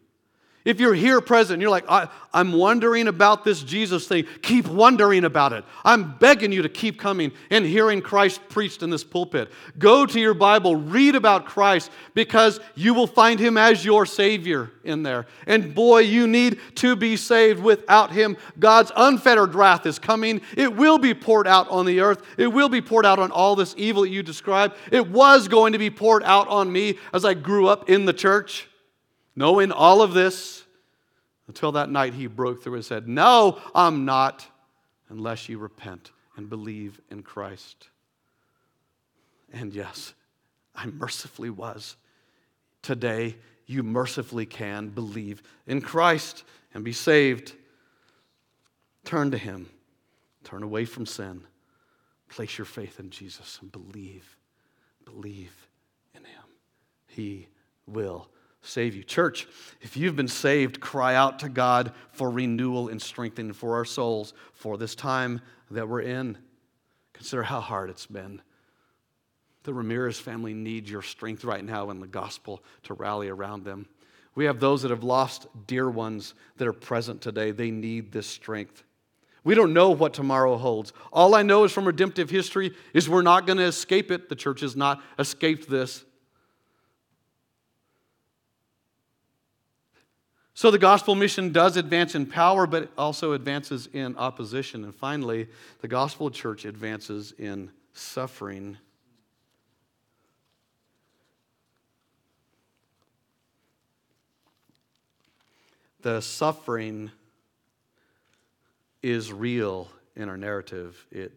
If 0.63 0.79
you're 0.79 0.93
here 0.93 1.21
present 1.21 1.61
you're 1.61 1.71
like, 1.71 1.89
I, 1.89 2.07
am 2.33 2.53
wondering 2.53 3.07
about 3.07 3.43
this 3.43 3.63
Jesus 3.63 4.07
thing, 4.07 4.25
keep 4.41 4.67
wondering 4.67 5.25
about 5.25 5.53
it. 5.53 5.63
I'm 5.83 6.17
begging 6.17 6.51
you 6.51 6.61
to 6.61 6.69
keep 6.69 6.99
coming 6.99 7.31
and 7.49 7.65
hearing 7.65 8.01
Christ 8.01 8.41
preached 8.49 8.83
in 8.83 8.89
this 8.89 9.03
pulpit. 9.03 9.51
Go 9.79 10.05
to 10.05 10.19
your 10.19 10.33
Bible, 10.33 10.75
read 10.75 11.15
about 11.15 11.45
Christ 11.45 11.91
because 12.13 12.59
you 12.75 12.93
will 12.93 13.07
find 13.07 13.39
him 13.39 13.57
as 13.57 13.83
your 13.83 14.05
Savior 14.05 14.71
in 14.83 15.03
there. 15.03 15.25
And 15.47 15.73
boy, 15.73 15.99
you 15.99 16.27
need 16.27 16.59
to 16.75 16.95
be 16.95 17.17
saved. 17.17 17.61
Without 17.61 18.11
him, 18.11 18.37
God's 18.59 18.91
unfettered 18.95 19.55
wrath 19.55 19.85
is 19.85 19.99
coming. 19.99 20.41
It 20.55 20.75
will 20.75 20.97
be 20.97 21.13
poured 21.13 21.47
out 21.47 21.69
on 21.69 21.85
the 21.85 22.01
earth, 22.01 22.21
it 22.37 22.47
will 22.47 22.69
be 22.69 22.81
poured 22.81 23.05
out 23.05 23.19
on 23.19 23.31
all 23.31 23.55
this 23.55 23.73
evil 23.77 24.03
that 24.03 24.09
you 24.09 24.23
describe. 24.23 24.75
It 24.91 25.07
was 25.07 25.47
going 25.47 25.73
to 25.73 25.79
be 25.79 25.89
poured 25.89 26.23
out 26.23 26.47
on 26.47 26.71
me 26.71 26.97
as 27.13 27.25
I 27.25 27.33
grew 27.33 27.67
up 27.67 27.89
in 27.89 28.05
the 28.05 28.13
church. 28.13 28.67
Knowing 29.35 29.71
all 29.71 30.01
of 30.01 30.13
this, 30.13 30.63
until 31.47 31.71
that 31.73 31.89
night 31.89 32.13
he 32.13 32.27
broke 32.27 32.63
through 32.63 32.75
and 32.75 32.85
said, 32.85 33.07
No, 33.07 33.59
I'm 33.73 34.05
not, 34.05 34.45
unless 35.09 35.49
you 35.49 35.57
repent 35.57 36.11
and 36.35 36.49
believe 36.49 36.99
in 37.09 37.23
Christ. 37.23 37.89
And 39.51 39.73
yes, 39.73 40.13
I 40.75 40.85
mercifully 40.85 41.49
was. 41.49 41.97
Today, 42.81 43.35
you 43.65 43.83
mercifully 43.83 44.45
can 44.45 44.89
believe 44.89 45.43
in 45.67 45.81
Christ 45.81 46.43
and 46.73 46.83
be 46.83 46.93
saved. 46.93 47.53
Turn 49.03 49.31
to 49.31 49.37
him, 49.37 49.69
turn 50.43 50.63
away 50.63 50.85
from 50.85 51.05
sin, 51.05 51.43
Place 52.31 52.57
your 52.57 52.65
faith 52.65 52.99
in 53.01 53.09
Jesus 53.09 53.59
and 53.61 53.69
believe. 53.71 54.37
Believe 55.03 55.67
in 56.15 56.23
him. 56.23 56.43
He 57.07 57.49
will 57.85 58.29
save 58.61 58.95
you. 58.95 59.03
Church, 59.03 59.47
if 59.81 59.97
you've 59.97 60.15
been 60.15 60.27
saved, 60.27 60.79
cry 60.79 61.15
out 61.15 61.39
to 61.39 61.49
God 61.49 61.93
for 62.11 62.29
renewal 62.29 62.89
and 62.89 63.01
strengthening 63.01 63.53
for 63.53 63.75
our 63.75 63.85
souls 63.85 64.33
for 64.53 64.77
this 64.77 64.95
time 64.95 65.41
that 65.71 65.87
we're 65.87 66.01
in. 66.01 66.37
Consider 67.13 67.43
how 67.43 67.59
hard 67.59 67.89
it's 67.89 68.05
been. 68.05 68.41
The 69.63 69.73
Ramirez 69.73 70.19
family 70.19 70.53
needs 70.53 70.89
your 70.89 71.01
strength 71.01 71.43
right 71.43 71.63
now 71.63 71.89
in 71.91 71.99
the 71.99 72.07
gospel 72.07 72.63
to 72.83 72.93
rally 72.93 73.29
around 73.29 73.63
them. 73.63 73.87
We 74.33 74.45
have 74.45 74.59
those 74.59 74.81
that 74.81 74.91
have 74.91 75.03
lost 75.03 75.47
dear 75.67 75.89
ones 75.89 76.33
that 76.57 76.67
are 76.67 76.73
present 76.73 77.21
today. 77.21 77.51
They 77.51 77.69
need 77.69 78.11
this 78.11 78.27
strength. 78.27 78.83
We 79.43 79.55
don't 79.55 79.73
know 79.73 79.89
what 79.91 80.13
tomorrow 80.13 80.57
holds. 80.57 80.93
All 81.11 81.35
I 81.35 81.41
know 81.41 81.63
is 81.63 81.71
from 81.71 81.85
redemptive 81.85 82.29
history 82.29 82.73
is 82.93 83.09
we're 83.09 83.23
not 83.23 83.45
going 83.45 83.57
to 83.57 83.65
escape 83.65 84.11
it. 84.11 84.29
The 84.29 84.35
church 84.35 84.61
has 84.61 84.75
not 84.75 85.01
escaped 85.17 85.69
this. 85.69 86.05
So 90.53 90.69
the 90.69 90.77
gospel 90.77 91.15
mission 91.15 91.51
does 91.51 91.77
advance 91.77 92.13
in 92.13 92.25
power, 92.25 92.67
but 92.67 92.83
it 92.83 92.91
also 92.97 93.33
advances 93.33 93.87
in 93.93 94.17
opposition. 94.17 94.83
And 94.83 94.93
finally, 94.93 95.47
the 95.79 95.87
gospel 95.87 96.29
church 96.29 96.65
advances 96.65 97.33
in 97.37 97.71
suffering. 97.93 98.77
The 106.01 106.21
suffering 106.21 107.11
is 109.01 109.31
real 109.31 109.87
in 110.15 110.29
our 110.29 110.37
narrative. 110.37 111.05
It, 111.11 111.31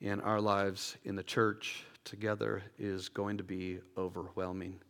in 0.00 0.20
our 0.20 0.40
lives, 0.40 0.96
in 1.04 1.14
the 1.14 1.22
church, 1.22 1.84
together, 2.04 2.62
is 2.78 3.08
going 3.08 3.36
to 3.36 3.44
be 3.44 3.80
overwhelming. 3.98 4.80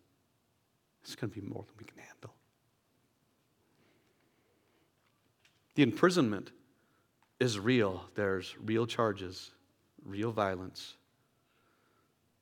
It's 1.03 1.17
going 1.17 1.33
to 1.33 1.41
be 1.41 1.47
more 1.47 1.65
than 1.65 1.75
we 1.79 1.85
can 1.85 1.99
handle. 1.99 2.35
The 5.75 5.83
imprisonment 5.83 6.51
is 7.39 7.59
real. 7.59 8.05
There's 8.15 8.55
real 8.59 8.87
charges, 8.87 9.51
real 10.05 10.33
violence. 10.33 10.95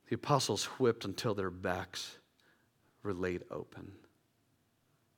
The 0.09 0.15
apostles 0.15 0.65
whipped 0.65 1.05
until 1.05 1.35
their 1.35 1.51
backs 1.51 2.17
were 3.03 3.15
laid 3.15 3.45
open. 3.51 3.93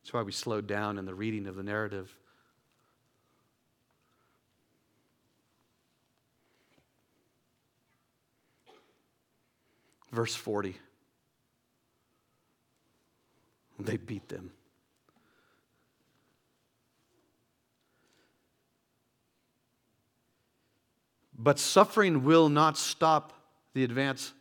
That's 0.03 0.13
why 0.13 0.23
we 0.23 0.33
slowed 0.33 0.67
down 0.67 0.99
in 0.99 1.07
the 1.07 1.15
reading 1.15 1.47
of 1.47 1.57
the 1.57 1.63
narrative. 1.63 2.15
Verse 10.13 10.35
40. 10.35 10.77
They 13.79 13.97
beat 13.97 14.29
them. 14.29 14.51
But 21.43 21.59
suffering 21.59 22.25
will 22.25 22.51
not 22.51 22.77
stop 22.77 23.33
the 23.73 23.83
advance 23.83 24.35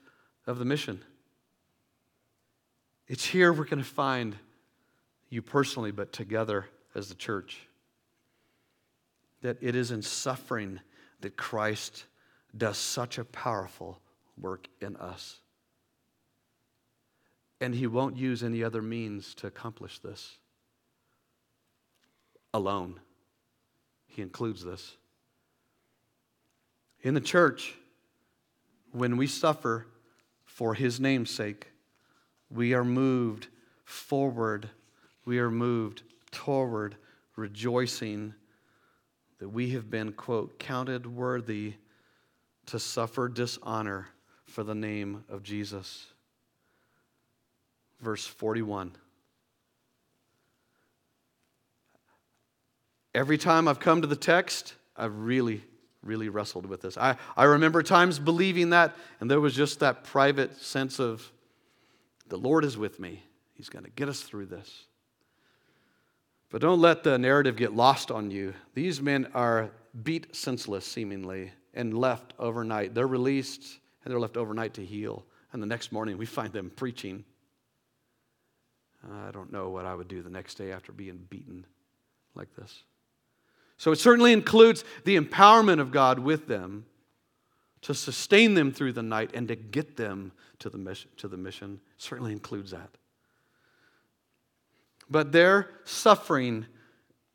of 0.45 0.60
the 0.60 0.66
mission. 0.66 1.02
It's 3.08 3.24
here 3.24 3.54
we're 3.54 3.64
going 3.64 3.82
to 3.82 3.89
find 3.89 4.36
you 5.30 5.41
personally, 5.41 5.91
but 5.91 6.12
together 6.12 6.66
as 6.93 7.08
the 7.08 7.16
church. 7.16 7.62
That 9.41 9.56
it 9.62 9.76
is 9.76 9.91
in 9.91 10.02
suffering 10.02 10.82
that 11.22 11.38
Christ 11.38 12.04
does 12.58 12.78
such 12.78 13.18
a 13.18 13.24
powerful 13.24 14.02
work 14.38 14.68
in 14.82 14.97
us. 14.97 15.39
And 17.62 17.74
he 17.74 17.88
won't 17.88 18.18
use 18.18 18.43
any 18.43 18.62
other 18.62 18.82
means 18.82 19.34
to 19.36 19.47
accomplish 19.47 20.00
this 20.00 20.38
alone. 22.54 23.00
He 24.06 24.22
includes 24.22 24.66
this. 24.66 24.97
In 27.02 27.14
the 27.14 27.22
church, 27.22 27.76
when 28.91 29.16
we 29.16 29.28
suffer 29.28 29.88
for 30.45 30.74
his 30.74 31.00
name's 31.00 31.30
sake, 31.30 31.68
we 32.50 32.74
are 32.74 32.84
moved 32.84 33.47
forward, 33.86 34.70
we 35.26 35.39
are 35.39 35.52
moved 35.52 36.04
toward 36.32 36.95
rejoicing 37.36 38.34
that 39.39 39.50
we 39.50 39.70
have 39.70 39.89
been, 39.89 40.12
quote, 40.12 40.60
counted 40.60 41.06
worthy 41.08 41.76
to 42.66 42.80
suffer 42.80 43.30
dishonor 43.30 44.10
for 44.43 44.64
the 44.64 44.76
name 44.76 45.24
of 45.30 45.43
Jesus. 45.43 46.08
Verse 48.02 48.26
41. 48.26 48.91
Every 53.16 53.38
time 53.38 53.68
I've 53.68 53.80
come 53.80 54.02
to 54.02 54.08
the 54.08 54.16
text, 54.16 54.76
I've 54.95 55.16
really 55.16 55.64
really 56.04 56.30
wrestled 56.30 56.66
with 56.66 56.82
this. 56.82 56.97
I, 56.97 57.18
I 57.36 57.43
remember 57.45 57.84
times 57.84 58.20
believing 58.20 58.70
that, 58.72 58.95
and 59.20 59.30
there 59.30 59.39
was 59.39 59.56
just 59.56 59.80
that 59.80 60.04
private 60.04 60.56
sense 60.58 61.00
of 61.00 61.32
the 62.28 62.38
Lord 62.38 62.64
is 62.64 62.78
with 62.78 63.00
me. 63.00 63.24
He's 63.54 63.70
going 63.70 63.86
to 63.86 63.91
get 63.91 64.08
us 64.08 64.22
through 64.22 64.45
this. 64.45 64.86
But 66.50 66.62
don't 66.62 66.80
let 66.80 67.04
the 67.04 67.18
narrative 67.18 67.56
get 67.58 67.76
lost 67.76 68.12
on 68.12 68.32
you. 68.32 68.54
These 68.74 69.02
men 69.02 69.28
are 69.34 69.72
beat 70.04 70.36
senseless, 70.36 70.86
seemingly, 70.86 71.52
and 71.74 71.97
left 71.97 72.34
overnight. 72.39 72.95
They're 72.95 73.08
released, 73.08 73.80
and 74.04 74.12
they're 74.12 74.20
left 74.20 74.38
overnight 74.38 74.74
to 74.76 74.86
heal. 74.86 75.26
And 75.52 75.62
the 75.62 75.68
next 75.68 75.91
morning, 75.91 76.18
we 76.18 76.26
find 76.26 76.54
them 76.54 76.72
preaching. 76.76 77.24
I 79.12 79.32
don't 79.32 79.52
know 79.52 79.70
what 79.70 79.86
I 79.86 79.93
would 79.93 80.08
do 80.08 80.22
the 80.22 80.30
next 80.30 80.56
day 80.56 80.72
after 80.72 80.91
being 80.91 81.26
beaten 81.30 81.66
like 82.36 82.54
this. 82.56 82.84
So 83.80 83.94
it 83.94 83.96
certainly 83.96 84.34
includes 84.34 84.84
the 85.06 85.18
empowerment 85.18 85.80
of 85.80 85.90
God 85.90 86.20
with 86.20 86.48
them 86.48 86.86
to 87.82 87.94
sustain 87.94 88.54
them 88.54 88.74
through 88.74 88.92
the 88.92 89.02
night 89.02 89.32
and 89.34 89.48
to 89.48 89.56
get 89.56 89.96
them 89.96 90.34
to 90.60 90.70
the 90.70 90.78
mission. 90.78 91.10
To 91.18 91.30
the 91.30 91.38
mission. 91.38 91.80
certainly 91.98 92.34
includes 92.34 92.72
that. 92.72 92.90
But 95.10 95.32
their 95.32 95.70
suffering 95.86 96.66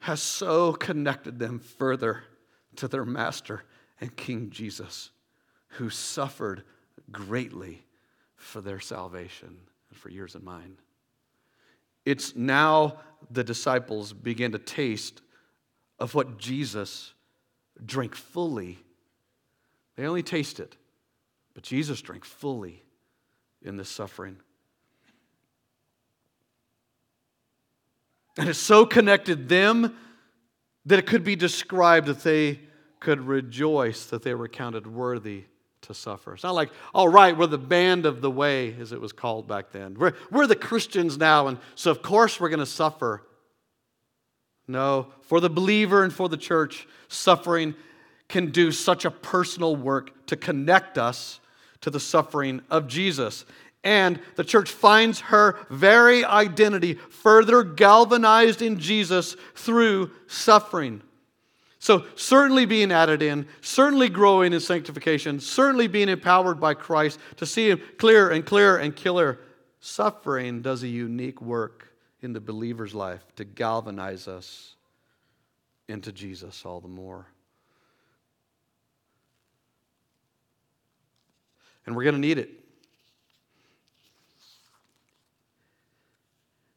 has 0.00 0.20
so 0.22 0.74
connected 0.74 1.38
them 1.38 1.60
further 1.60 2.24
to 2.76 2.88
their 2.88 3.06
master 3.06 3.64
and 3.98 4.14
King 4.14 4.50
Jesus, 4.50 5.10
who 5.68 5.88
suffered 5.88 6.62
greatly 7.10 7.86
for 8.36 8.60
their 8.60 8.80
salvation 8.80 9.56
and 9.88 9.98
for 9.98 10.10
yours 10.10 10.34
and 10.34 10.44
mine. 10.44 10.76
It's 12.04 12.36
now 12.36 12.98
the 13.30 13.42
disciples 13.42 14.12
begin 14.12 14.52
to 14.52 14.58
taste 14.58 15.22
of 15.98 16.14
what 16.14 16.38
Jesus 16.38 17.12
drank 17.84 18.14
fully. 18.14 18.78
They 19.96 20.06
only 20.06 20.22
tasted, 20.22 20.76
but 21.54 21.62
Jesus 21.62 22.00
drank 22.02 22.24
fully 22.24 22.82
in 23.62 23.76
this 23.76 23.88
suffering. 23.88 24.36
And 28.36 28.48
it 28.48 28.54
so 28.54 28.84
connected 28.84 29.48
them 29.48 29.96
that 30.86 30.98
it 30.98 31.06
could 31.06 31.24
be 31.24 31.36
described 31.36 32.08
that 32.08 32.22
they 32.22 32.60
could 33.00 33.20
rejoice 33.20 34.06
that 34.06 34.22
they 34.22 34.34
were 34.34 34.48
counted 34.48 34.86
worthy 34.86 35.44
to 35.82 35.94
suffer. 35.94 36.34
It's 36.34 36.42
not 36.42 36.54
like, 36.54 36.70
all 36.94 37.08
right, 37.08 37.36
we're 37.36 37.46
the 37.46 37.58
band 37.58 38.06
of 38.06 38.20
the 38.20 38.30
way, 38.30 38.74
as 38.80 38.92
it 38.92 39.00
was 39.00 39.12
called 39.12 39.46
back 39.46 39.70
then. 39.70 39.94
We're, 39.94 40.14
we're 40.30 40.46
the 40.46 40.56
Christians 40.56 41.18
now, 41.18 41.46
and 41.46 41.58
so 41.74 41.90
of 41.90 42.02
course 42.02 42.40
we're 42.40 42.48
going 42.48 42.60
to 42.60 42.66
suffer. 42.66 43.22
No, 44.66 45.08
for 45.22 45.40
the 45.40 45.50
believer 45.50 46.04
and 46.04 46.12
for 46.12 46.28
the 46.28 46.36
church, 46.36 46.86
suffering 47.08 47.74
can 48.28 48.50
do 48.50 48.72
such 48.72 49.04
a 49.04 49.10
personal 49.10 49.76
work 49.76 50.26
to 50.26 50.36
connect 50.36 50.96
us 50.96 51.40
to 51.82 51.90
the 51.90 52.00
suffering 52.00 52.62
of 52.70 52.88
Jesus. 52.88 53.44
And 53.82 54.18
the 54.36 54.44
church 54.44 54.70
finds 54.70 55.20
her 55.20 55.58
very 55.68 56.24
identity 56.24 56.94
further 56.94 57.62
galvanized 57.62 58.62
in 58.62 58.78
Jesus 58.78 59.36
through 59.54 60.10
suffering. 60.26 61.02
So, 61.78 62.06
certainly 62.14 62.64
being 62.64 62.90
added 62.90 63.20
in, 63.20 63.46
certainly 63.60 64.08
growing 64.08 64.54
in 64.54 64.60
sanctification, 64.60 65.38
certainly 65.38 65.86
being 65.86 66.08
empowered 66.08 66.58
by 66.58 66.72
Christ 66.72 67.18
to 67.36 67.44
see 67.44 67.68
Him 67.68 67.82
clearer 67.98 68.30
and 68.30 68.46
clearer 68.46 68.78
and 68.78 68.96
clearer. 68.96 69.40
Suffering 69.80 70.62
does 70.62 70.82
a 70.82 70.88
unique 70.88 71.42
work 71.42 71.93
in 72.24 72.32
the 72.32 72.40
believer's 72.40 72.94
life 72.94 73.22
to 73.36 73.44
galvanize 73.44 74.26
us 74.26 74.76
into 75.88 76.10
Jesus 76.10 76.64
all 76.64 76.80
the 76.80 76.88
more. 76.88 77.26
And 81.84 81.94
we're 81.94 82.04
going 82.04 82.14
to 82.14 82.20
need 82.20 82.38
it. 82.38 82.48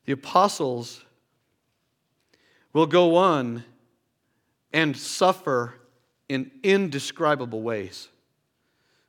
The 0.06 0.12
apostles 0.12 1.04
will 2.74 2.86
go 2.86 3.16
on 3.16 3.64
and 4.74 4.98
suffer 4.98 5.76
in 6.28 6.52
indescribable 6.62 7.62
ways. 7.62 8.10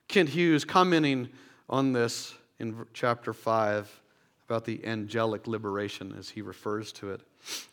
Kent 0.07 0.29
Hughes 0.29 0.65
commenting 0.65 1.31
on 1.69 1.93
this 1.93 2.35
in 2.61 2.87
chapter 2.95 3.33
5 3.33 4.01
about 4.49 4.65
the 4.65 4.83
angelic 4.87 5.47
liberation 5.47 6.15
as 6.19 6.31
he 6.31 6.41
refers 6.41 6.91
to 6.91 7.11
it. 7.11 7.21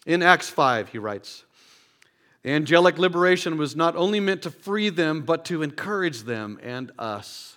In 0.06 0.22
Acts 0.22 0.50
5, 0.50 0.90
he 0.90 0.98
writes, 0.98 1.46
the 2.44 2.52
angelic 2.52 2.98
liberation 2.98 3.58
was 3.58 3.78
not 3.78 3.96
only 3.96 4.20
meant 4.20 4.42
to 4.42 4.52
free 4.52 4.90
them, 4.90 5.22
but 5.22 5.46
to 5.46 5.64
encourage 5.64 6.24
them 6.24 6.60
and 6.62 6.92
us. 7.00 7.56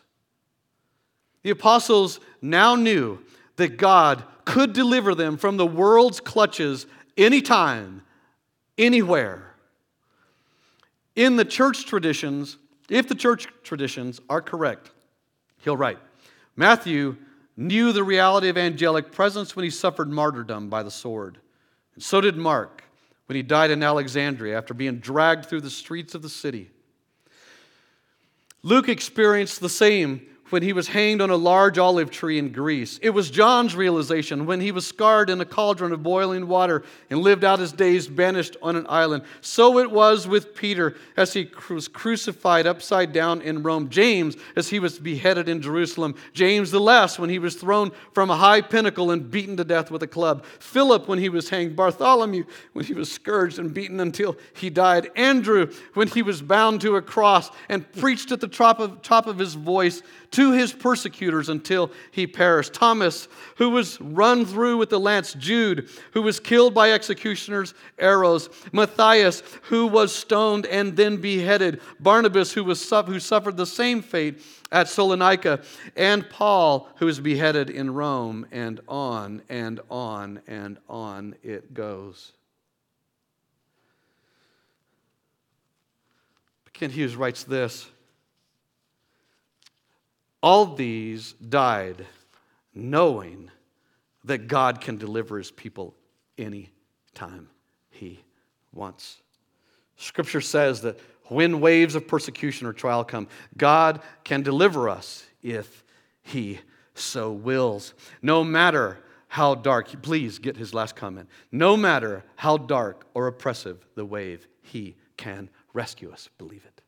The 1.43 1.51
apostles 1.51 2.21
now 2.41 2.77
knew 2.77 3.19
that 3.57 3.77
God 3.77 4.23
could 4.45 4.73
deliver 4.73 5.17
them 5.17 5.37
from 5.37 5.57
the 5.57 5.67
world's 5.67 6.21
clutches 6.21 6.87
anytime, 7.17 8.03
anywhere. 8.79 9.53
In 11.17 11.35
the 11.35 11.45
church 11.45 11.87
traditions, 11.87 12.57
if 12.89 13.09
the 13.09 13.17
church 13.17 13.49
traditions 13.65 14.21
are 14.31 14.41
correct, 14.41 14.93
he'll 15.65 15.77
write 15.77 15.99
Matthew 16.55 17.17
knew 17.59 17.93
the 17.93 18.05
reality 18.05 18.49
of 18.49 18.57
angelic 18.57 19.11
presence 19.11 19.57
when 19.57 19.65
he 19.65 19.71
suffered 19.71 20.09
martyrdom 20.09 20.71
by 20.71 20.85
the 20.85 20.91
sword. 20.91 21.39
And 21.95 22.03
so 22.03 22.21
did 22.21 22.37
Mark 22.37 22.85
when 23.27 23.35
he 23.35 23.43
died 23.43 23.73
in 23.73 23.83
Alexandria 23.83 24.57
after 24.57 24.73
being 24.73 24.99
dragged 24.99 25.47
through 25.47 25.63
the 25.63 25.69
streets 25.69 26.15
of 26.15 26.23
the 26.23 26.29
city. 26.29 26.71
Luke 28.63 28.89
experienced 28.89 29.61
the 29.61 29.69
same 29.69 30.25
when 30.51 30.63
he 30.63 30.73
was 30.73 30.89
hanged 30.89 31.21
on 31.21 31.31
a 31.31 31.37
large 31.37 31.79
olive 31.79 32.11
tree 32.11 32.39
in 32.39 32.53
Greece. 32.53 32.99
It 33.03 33.11
was 33.11 33.31
John's 33.31 33.75
realization 33.75 34.47
when 34.47 34.61
he 34.61 34.73
was 34.73 34.87
scarred 34.87 35.31
in 35.31 35.41
a 35.41 35.45
cauldron 35.45 35.93
of 35.93 36.03
boiling 36.03 36.49
water 36.49 36.83
and 37.11 37.21
lived 37.21 37.45
out 37.45 37.59
his 37.59 37.73
days 37.73 38.09
banished 38.09 38.57
on 38.63 38.77
an 38.77 38.87
island. 38.89 39.25
So 39.41 39.79
it 39.79 39.91
was 39.91 40.27
with 40.27 40.55
Peter 40.55 40.97
as 41.17 41.33
he 41.33 41.51
was 41.71 41.89
crucified 41.89 42.67
upside 42.67 43.13
down 43.13 43.43
in 43.43 43.63
Rome. 43.63 43.89
James 43.89 44.37
as 44.57 44.69
he 44.69 44.79
was 44.79 44.99
beheaded 44.99 45.49
in 45.49 45.63
Jerusalem. 45.63 46.15
James 46.33 46.71
the 46.71 46.81
Less 46.81 47.19
when 47.19 47.31
he 47.31 47.39
was 47.39 47.55
thrown 47.55 47.93
from 48.13 48.31
a 48.31 48.37
high 48.37 48.61
pinnacle 48.61 49.11
and 49.11 49.31
beaten 49.31 49.57
to 49.57 49.65
death 49.65 49.91
with 49.91 50.03
a 50.03 50.07
club. 50.07 50.45
Philip 50.61 51.09
when 51.09 51.19
he 51.19 51.29
was 51.29 51.49
hanged. 51.49 51.77
Bartholomew 51.77 52.45
when 52.73 52.85
he 52.85 52.95
was 52.95 53.11
scourged 53.11 53.59
and 53.59 53.73
beaten 53.75 54.01
until 54.01 54.37
he 54.55 54.71
died. 54.71 55.11
Andrew 55.17 55.73
when 55.95 56.09
he 56.09 56.23
was 56.23 56.43
bound 56.43 56.81
to 56.81 56.97
a 56.97 57.03
cross 57.03 57.51
and 57.69 57.91
preached 57.93 58.33
at 58.33 58.41
the 58.41 58.49
top 58.49 58.81
of, 58.81 59.03
top 59.03 59.27
of 59.27 59.39
his 59.39 59.55
voice 59.55 60.03
to 60.39 60.53
his 60.53 60.73
persecutors 60.73 61.49
until 61.49 61.91
he 62.13 62.25
perished. 62.25 62.73
Thomas, 62.73 63.27
who 63.57 63.71
was 63.71 64.01
run 64.01 64.47
through 64.47 64.77
with 64.77 64.89
the 64.89 65.01
lance, 65.01 65.35
Jude, 65.35 65.89
who 66.13 66.23
was 66.23 66.39
killed 66.39 66.75
by 66.75 66.93
executioners' 66.93 67.75
arrows, 67.99 68.49
Matthias, 68.71 69.43
who 69.63 69.89
was 69.89 70.15
stoned 70.15 70.65
and 70.67 70.97
then 70.97 71.17
beheaded, 71.17 71.81
Barnabas, 71.99 72.53
who, 72.53 72.63
was, 72.63 72.89
who 72.89 73.19
suffered 73.19 73.57
the 73.57 73.67
same 73.67 74.01
fate 74.01 74.41
at 74.71 74.87
Salonika, 74.87 75.65
and 75.97 76.31
Paul, 76.31 76.89
who 76.99 77.07
was 77.07 77.19
beheaded 77.19 77.69
in 77.69 77.93
Rome, 77.93 78.47
and 78.53 78.81
on 78.87 79.43
and 79.49 79.81
on 79.91 80.41
and 80.47 80.79
on 80.89 81.35
it 81.43 81.75
goes. 81.75 82.31
Kent 86.73 86.93
Hughes 86.93 87.17
writes 87.17 87.43
this 87.43 87.89
all 90.43 90.67
these 90.67 91.33
died 91.35 92.07
knowing 92.75 93.51
that 94.25 94.47
God 94.47 94.81
can 94.81 94.97
deliver 94.97 95.39
his 95.39 95.51
people 95.51 95.95
any 96.37 96.71
time 97.15 97.49
he 97.91 98.23
wants. 98.73 99.21
Scripture 99.97 100.41
says 100.41 100.83
that 100.83 100.99
when 101.25 101.61
waves 101.61 101.95
of 101.95 102.07
persecution 102.07 102.67
or 102.67 102.73
trial 102.73 103.05
come, 103.05 103.29
God 103.57 104.01
can 104.25 104.43
deliver 104.43 104.89
us 104.89 105.25
if 105.43 105.85
he 106.23 106.61
so 106.95 107.33
wills. 107.33 107.95
No 108.23 108.45
matter 108.45 108.99
how 109.29 109.55
dark, 109.55 110.03
please 110.03 110.39
get 110.39 110.57
his 110.57 110.73
last 110.73 110.97
comment. 110.97 111.29
No 111.53 111.77
matter 111.77 112.25
how 112.37 112.57
dark 112.57 113.07
or 113.15 113.27
oppressive 113.27 113.87
the 113.95 114.05
wave, 114.05 114.47
he 114.63 114.97
can 115.17 115.51
rescue 115.75 116.11
us. 116.11 116.29
Believe 116.39 116.65
it. 116.65 116.81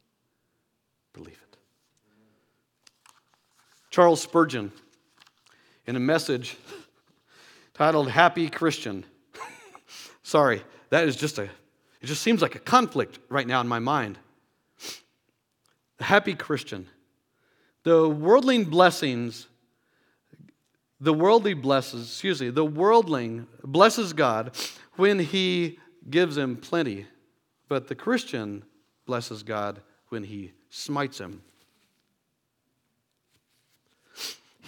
Believe 1.13 1.39
it. 1.43 1.50
Charles 3.91 4.23
Spurgeon, 4.23 4.71
in 5.85 5.97
a 5.97 6.01
message 6.01 6.57
titled 7.75 8.09
Happy 8.09 8.49
Christian. 8.49 9.05
Sorry, 10.23 10.63
that 10.91 11.09
is 11.09 11.17
just 11.17 11.39
a, 11.39 11.45
it 12.01 12.07
just 12.07 12.23
seems 12.23 12.41
like 12.41 12.55
a 12.55 12.61
conflict 12.61 13.19
right 13.29 13.47
now 13.47 13.61
in 13.61 13.67
my 13.67 13.81
mind. 13.81 14.17
The 15.99 16.05
happy 16.05 16.35
Christian. 16.35 16.87
The 17.83 18.09
worldling 18.09 18.67
blessings, 18.67 19.49
the 21.01 21.13
worldly 21.13 21.55
blesses, 21.55 22.07
excuse 22.07 22.41
me, 22.41 22.51
the 22.51 22.65
worldling 22.65 23.49
blesses 23.65 24.13
God 24.13 24.57
when 24.95 25.19
he 25.19 25.81
gives 26.09 26.39
him 26.39 26.57
plenty, 26.57 27.07
but 27.69 27.89
the 27.89 27.97
Christian 27.97 28.63
blesses 29.05 29.43
God 29.43 29.83
when 30.11 30.23
he 30.23 30.53
smites 30.69 31.19
him. 31.19 31.43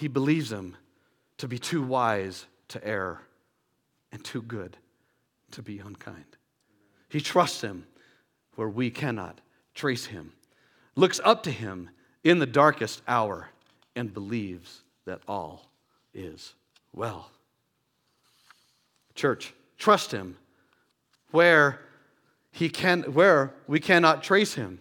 He 0.03 0.09
believes 0.09 0.51
him 0.51 0.75
to 1.37 1.47
be 1.47 1.57
too 1.57 1.81
wise 1.81 2.45
to 2.67 2.85
err 2.85 3.21
and 4.11 4.21
too 4.21 4.41
good 4.41 4.75
to 5.51 5.61
be 5.61 5.79
unkind. 5.79 6.35
He 7.07 7.21
trusts 7.21 7.61
him 7.61 7.85
where 8.55 8.67
we 8.67 8.89
cannot 8.89 9.39
trace 9.73 10.07
him, 10.07 10.33
looks 10.97 11.21
up 11.23 11.41
to 11.43 11.51
him 11.51 11.89
in 12.21 12.39
the 12.39 12.45
darkest 12.45 13.01
hour, 13.07 13.51
and 13.95 14.13
believes 14.13 14.81
that 15.05 15.21
all 15.25 15.71
is 16.13 16.53
well. 16.91 17.31
Church, 19.15 19.53
trust 19.77 20.11
him 20.11 20.35
where 21.31 21.79
he 22.51 22.67
can 22.67 23.03
where 23.03 23.53
we 23.67 23.79
cannot 23.79 24.21
trace 24.21 24.55
him. 24.55 24.79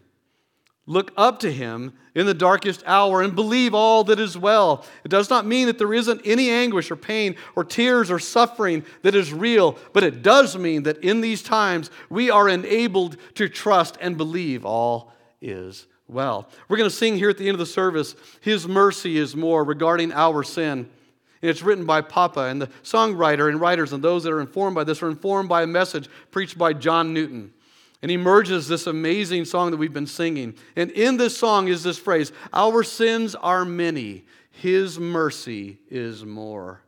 Look 0.86 1.12
up 1.16 1.38
to 1.40 1.52
him 1.52 1.92
in 2.14 2.26
the 2.26 2.34
darkest 2.34 2.82
hour 2.86 3.22
and 3.22 3.36
believe 3.36 3.72
all 3.72 4.02
that 4.04 4.18
is 4.18 4.36
well. 4.36 4.84
It 5.04 5.10
does 5.10 5.30
not 5.30 5.46
mean 5.46 5.68
that 5.68 5.78
there 5.78 5.94
isn't 5.94 6.22
any 6.24 6.50
anguish 6.50 6.90
or 6.90 6.96
pain 6.96 7.36
or 7.54 7.62
tears 7.62 8.10
or 8.10 8.18
suffering 8.18 8.84
that 9.02 9.14
is 9.14 9.32
real, 9.32 9.78
but 9.92 10.02
it 10.02 10.22
does 10.22 10.58
mean 10.58 10.82
that 10.82 10.98
in 10.98 11.20
these 11.20 11.42
times 11.42 11.90
we 12.10 12.30
are 12.30 12.48
enabled 12.48 13.16
to 13.36 13.48
trust 13.48 13.96
and 14.00 14.16
believe 14.16 14.64
all 14.64 15.12
is 15.40 15.86
well. 16.08 16.48
We're 16.68 16.78
going 16.78 16.90
to 16.90 16.96
sing 16.96 17.16
here 17.16 17.30
at 17.30 17.38
the 17.38 17.46
end 17.46 17.54
of 17.54 17.60
the 17.60 17.66
service, 17.66 18.16
His 18.40 18.66
mercy 18.66 19.18
is 19.18 19.36
more 19.36 19.62
regarding 19.62 20.12
our 20.12 20.42
sin. 20.42 20.90
And 21.40 21.50
it's 21.50 21.62
written 21.62 21.86
by 21.86 22.02
Papa, 22.02 22.40
and 22.40 22.62
the 22.62 22.68
songwriter 22.84 23.48
and 23.48 23.60
writers 23.60 23.92
and 23.92 24.02
those 24.02 24.24
that 24.24 24.32
are 24.32 24.40
informed 24.40 24.74
by 24.74 24.84
this 24.84 25.02
are 25.02 25.08
informed 25.08 25.48
by 25.48 25.62
a 25.62 25.66
message 25.66 26.08
preached 26.30 26.58
by 26.58 26.72
John 26.72 27.12
Newton. 27.12 27.52
And 28.02 28.10
he 28.10 28.16
merges 28.16 28.66
this 28.66 28.88
amazing 28.88 29.44
song 29.44 29.70
that 29.70 29.76
we've 29.76 29.92
been 29.92 30.08
singing. 30.08 30.56
And 30.74 30.90
in 30.90 31.16
this 31.16 31.36
song 31.38 31.68
is 31.68 31.84
this 31.84 31.98
phrase 31.98 32.32
Our 32.52 32.82
sins 32.82 33.36
are 33.36 33.64
many, 33.64 34.24
His 34.50 34.98
mercy 34.98 35.78
is 35.88 36.24
more. 36.24 36.82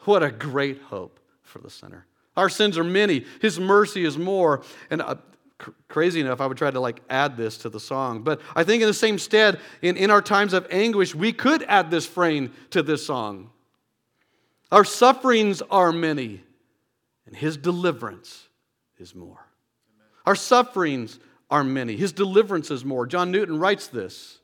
What 0.00 0.22
a 0.22 0.30
great 0.30 0.82
hope 0.82 1.18
for 1.42 1.58
the 1.58 1.70
sinner. 1.70 2.06
Our 2.36 2.50
sins 2.50 2.76
are 2.76 2.84
many, 2.84 3.24
His 3.40 3.58
mercy 3.58 4.04
is 4.04 4.18
more. 4.18 4.62
And 4.90 5.00
uh, 5.00 5.16
cr- 5.56 5.70
crazy 5.88 6.20
enough, 6.20 6.42
I 6.42 6.46
would 6.46 6.58
try 6.58 6.70
to 6.70 6.80
like 6.80 7.00
add 7.08 7.38
this 7.38 7.56
to 7.58 7.70
the 7.70 7.80
song. 7.80 8.22
But 8.22 8.42
I 8.54 8.64
think 8.64 8.82
in 8.82 8.88
the 8.88 8.94
same 8.94 9.18
stead, 9.18 9.58
in, 9.80 9.96
in 9.96 10.10
our 10.10 10.22
times 10.22 10.52
of 10.52 10.66
anguish, 10.70 11.14
we 11.14 11.32
could 11.32 11.62
add 11.62 11.90
this 11.90 12.04
frame 12.04 12.52
to 12.70 12.82
this 12.82 13.06
song. 13.06 13.50
Our 14.70 14.84
sufferings 14.84 15.62
are 15.70 15.92
many, 15.92 16.42
and 17.26 17.34
His 17.34 17.56
deliverance 17.56 18.48
is 18.98 19.14
more. 19.14 19.47
Our 20.28 20.36
sufferings 20.36 21.18
are 21.50 21.64
many, 21.64 21.96
his 21.96 22.12
deliverance 22.12 22.70
is 22.70 22.84
more. 22.84 23.06
John 23.06 23.30
Newton 23.30 23.58
writes 23.58 23.86
this. 23.86 24.36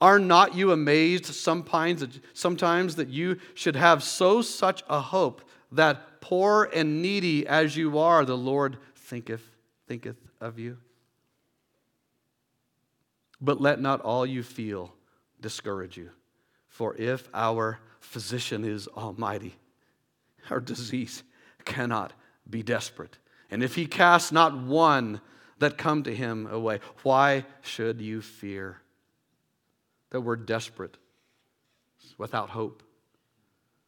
Are 0.00 0.18
not 0.18 0.54
you 0.54 0.72
amazed 0.72 1.26
sometimes, 1.26 2.00
that 2.96 3.08
you 3.08 3.36
should 3.52 3.76
have 3.76 4.02
so 4.02 4.40
such 4.40 4.82
a 4.88 4.98
hope 4.98 5.42
that 5.72 6.22
poor 6.22 6.70
and 6.74 7.02
needy 7.02 7.46
as 7.46 7.76
you 7.76 7.98
are, 7.98 8.24
the 8.24 8.34
Lord 8.34 8.78
thinketh, 8.96 9.46
thinketh 9.86 10.16
of 10.40 10.58
you? 10.58 10.78
But 13.42 13.60
let 13.60 13.78
not 13.78 14.00
all 14.00 14.24
you 14.24 14.42
feel 14.42 14.94
discourage 15.38 15.98
you. 15.98 16.08
For 16.66 16.96
if 16.96 17.28
our 17.34 17.78
physician 18.00 18.64
is 18.64 18.88
almighty, 18.88 19.54
our 20.48 20.60
disease 20.60 21.22
cannot 21.66 22.14
be 22.48 22.62
desperate. 22.62 23.18
And 23.52 23.62
if 23.62 23.74
he 23.74 23.84
casts 23.84 24.32
not 24.32 24.56
one 24.56 25.20
that 25.58 25.76
come 25.76 26.02
to 26.04 26.14
him 26.14 26.46
away, 26.46 26.80
why 27.02 27.44
should 27.60 28.00
you 28.00 28.22
fear? 28.22 28.78
That 30.08 30.22
we're 30.22 30.36
desperate, 30.36 30.96
without 32.16 32.48
hope. 32.48 32.82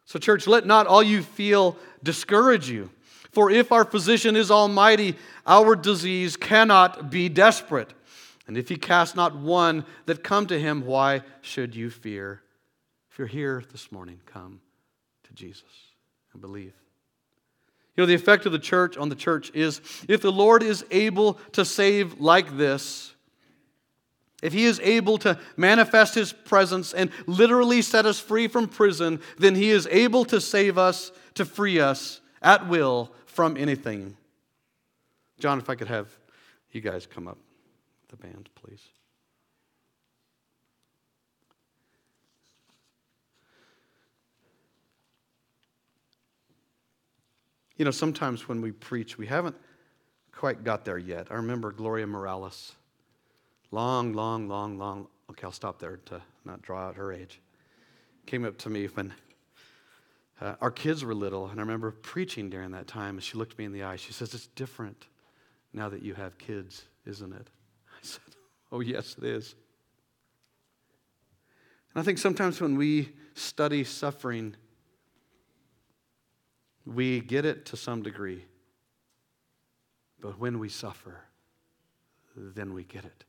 So, 0.04 0.18
church, 0.18 0.46
let 0.46 0.66
not 0.66 0.86
all 0.86 1.02
you 1.02 1.22
feel 1.22 1.78
discourage 2.02 2.68
you. 2.68 2.90
For 3.32 3.50
if 3.50 3.72
our 3.72 3.86
physician 3.86 4.36
is 4.36 4.50
almighty, 4.50 5.16
our 5.46 5.74
disease 5.74 6.36
cannot 6.36 7.10
be 7.10 7.30
desperate. 7.30 7.90
And 8.46 8.58
if 8.58 8.68
he 8.68 8.76
cast 8.76 9.16
not 9.16 9.34
one 9.34 9.86
that 10.04 10.22
come 10.22 10.46
to 10.48 10.60
him, 10.60 10.84
why 10.84 11.22
should 11.40 11.74
you 11.74 11.88
fear? 11.88 12.42
If 13.10 13.18
you're 13.18 13.26
here 13.26 13.64
this 13.72 13.90
morning, 13.90 14.20
come 14.26 14.60
to 15.22 15.32
Jesus 15.32 15.64
and 16.34 16.42
believe. 16.42 16.74
You 17.96 18.02
know, 18.02 18.06
the 18.06 18.14
effect 18.14 18.46
of 18.46 18.52
the 18.52 18.58
church 18.58 18.96
on 18.96 19.08
the 19.08 19.14
church 19.14 19.50
is 19.54 19.80
if 20.08 20.20
the 20.20 20.32
Lord 20.32 20.62
is 20.62 20.84
able 20.90 21.34
to 21.52 21.64
save 21.64 22.20
like 22.20 22.56
this, 22.56 23.14
if 24.42 24.52
he 24.52 24.64
is 24.64 24.80
able 24.80 25.16
to 25.18 25.38
manifest 25.56 26.14
his 26.14 26.32
presence 26.32 26.92
and 26.92 27.10
literally 27.26 27.80
set 27.80 28.04
us 28.04 28.18
free 28.20 28.48
from 28.48 28.68
prison, 28.68 29.20
then 29.38 29.54
he 29.54 29.70
is 29.70 29.86
able 29.90 30.24
to 30.26 30.40
save 30.40 30.76
us, 30.76 31.12
to 31.34 31.44
free 31.44 31.80
us 31.80 32.20
at 32.42 32.68
will 32.68 33.10
from 33.24 33.56
anything. 33.56 34.16
John, 35.38 35.58
if 35.58 35.70
I 35.70 35.76
could 35.76 35.88
have 35.88 36.14
you 36.72 36.80
guys 36.80 37.06
come 37.06 37.28
up, 37.28 37.38
the 38.08 38.16
band, 38.16 38.50
please. 38.54 38.82
You 47.76 47.84
know, 47.84 47.90
sometimes 47.90 48.48
when 48.48 48.60
we 48.60 48.70
preach, 48.70 49.18
we 49.18 49.26
haven't 49.26 49.56
quite 50.32 50.62
got 50.62 50.84
there 50.84 50.98
yet. 50.98 51.28
I 51.30 51.34
remember 51.34 51.72
Gloria 51.72 52.06
Morales. 52.06 52.74
Long, 53.70 54.12
long, 54.12 54.48
long, 54.48 54.78
long. 54.78 55.08
Okay, 55.30 55.44
I'll 55.44 55.52
stop 55.52 55.80
there 55.80 55.96
to 56.06 56.22
not 56.44 56.62
draw 56.62 56.86
out 56.86 56.94
her 56.96 57.12
age. 57.12 57.40
Came 58.26 58.44
up 58.44 58.56
to 58.58 58.70
me 58.70 58.86
when 58.86 59.12
uh, 60.40 60.54
our 60.60 60.70
kids 60.70 61.04
were 61.04 61.14
little, 61.14 61.46
and 61.48 61.58
I 61.58 61.62
remember 61.62 61.90
preaching 61.90 62.50
during 62.50 62.70
that 62.72 62.86
time, 62.86 63.16
and 63.16 63.22
she 63.22 63.36
looked 63.36 63.58
me 63.58 63.64
in 63.64 63.72
the 63.72 63.82
eye. 63.82 63.96
She 63.96 64.12
says, 64.12 64.34
It's 64.34 64.46
different 64.48 65.06
now 65.72 65.88
that 65.88 66.02
you 66.02 66.14
have 66.14 66.38
kids, 66.38 66.84
isn't 67.06 67.32
it? 67.32 67.48
I 67.88 67.98
said, 68.02 68.20
Oh, 68.70 68.80
yes, 68.80 69.16
it 69.18 69.24
is. 69.24 69.54
And 71.94 72.00
I 72.00 72.04
think 72.04 72.18
sometimes 72.18 72.60
when 72.60 72.76
we 72.76 73.10
study 73.34 73.84
suffering, 73.84 74.56
we 76.86 77.20
get 77.20 77.44
it 77.44 77.66
to 77.66 77.76
some 77.76 78.02
degree. 78.02 78.44
But 80.20 80.38
when 80.38 80.58
we 80.58 80.68
suffer, 80.68 81.20
then 82.36 82.74
we 82.74 82.84
get 82.84 83.04
it. 83.04 83.24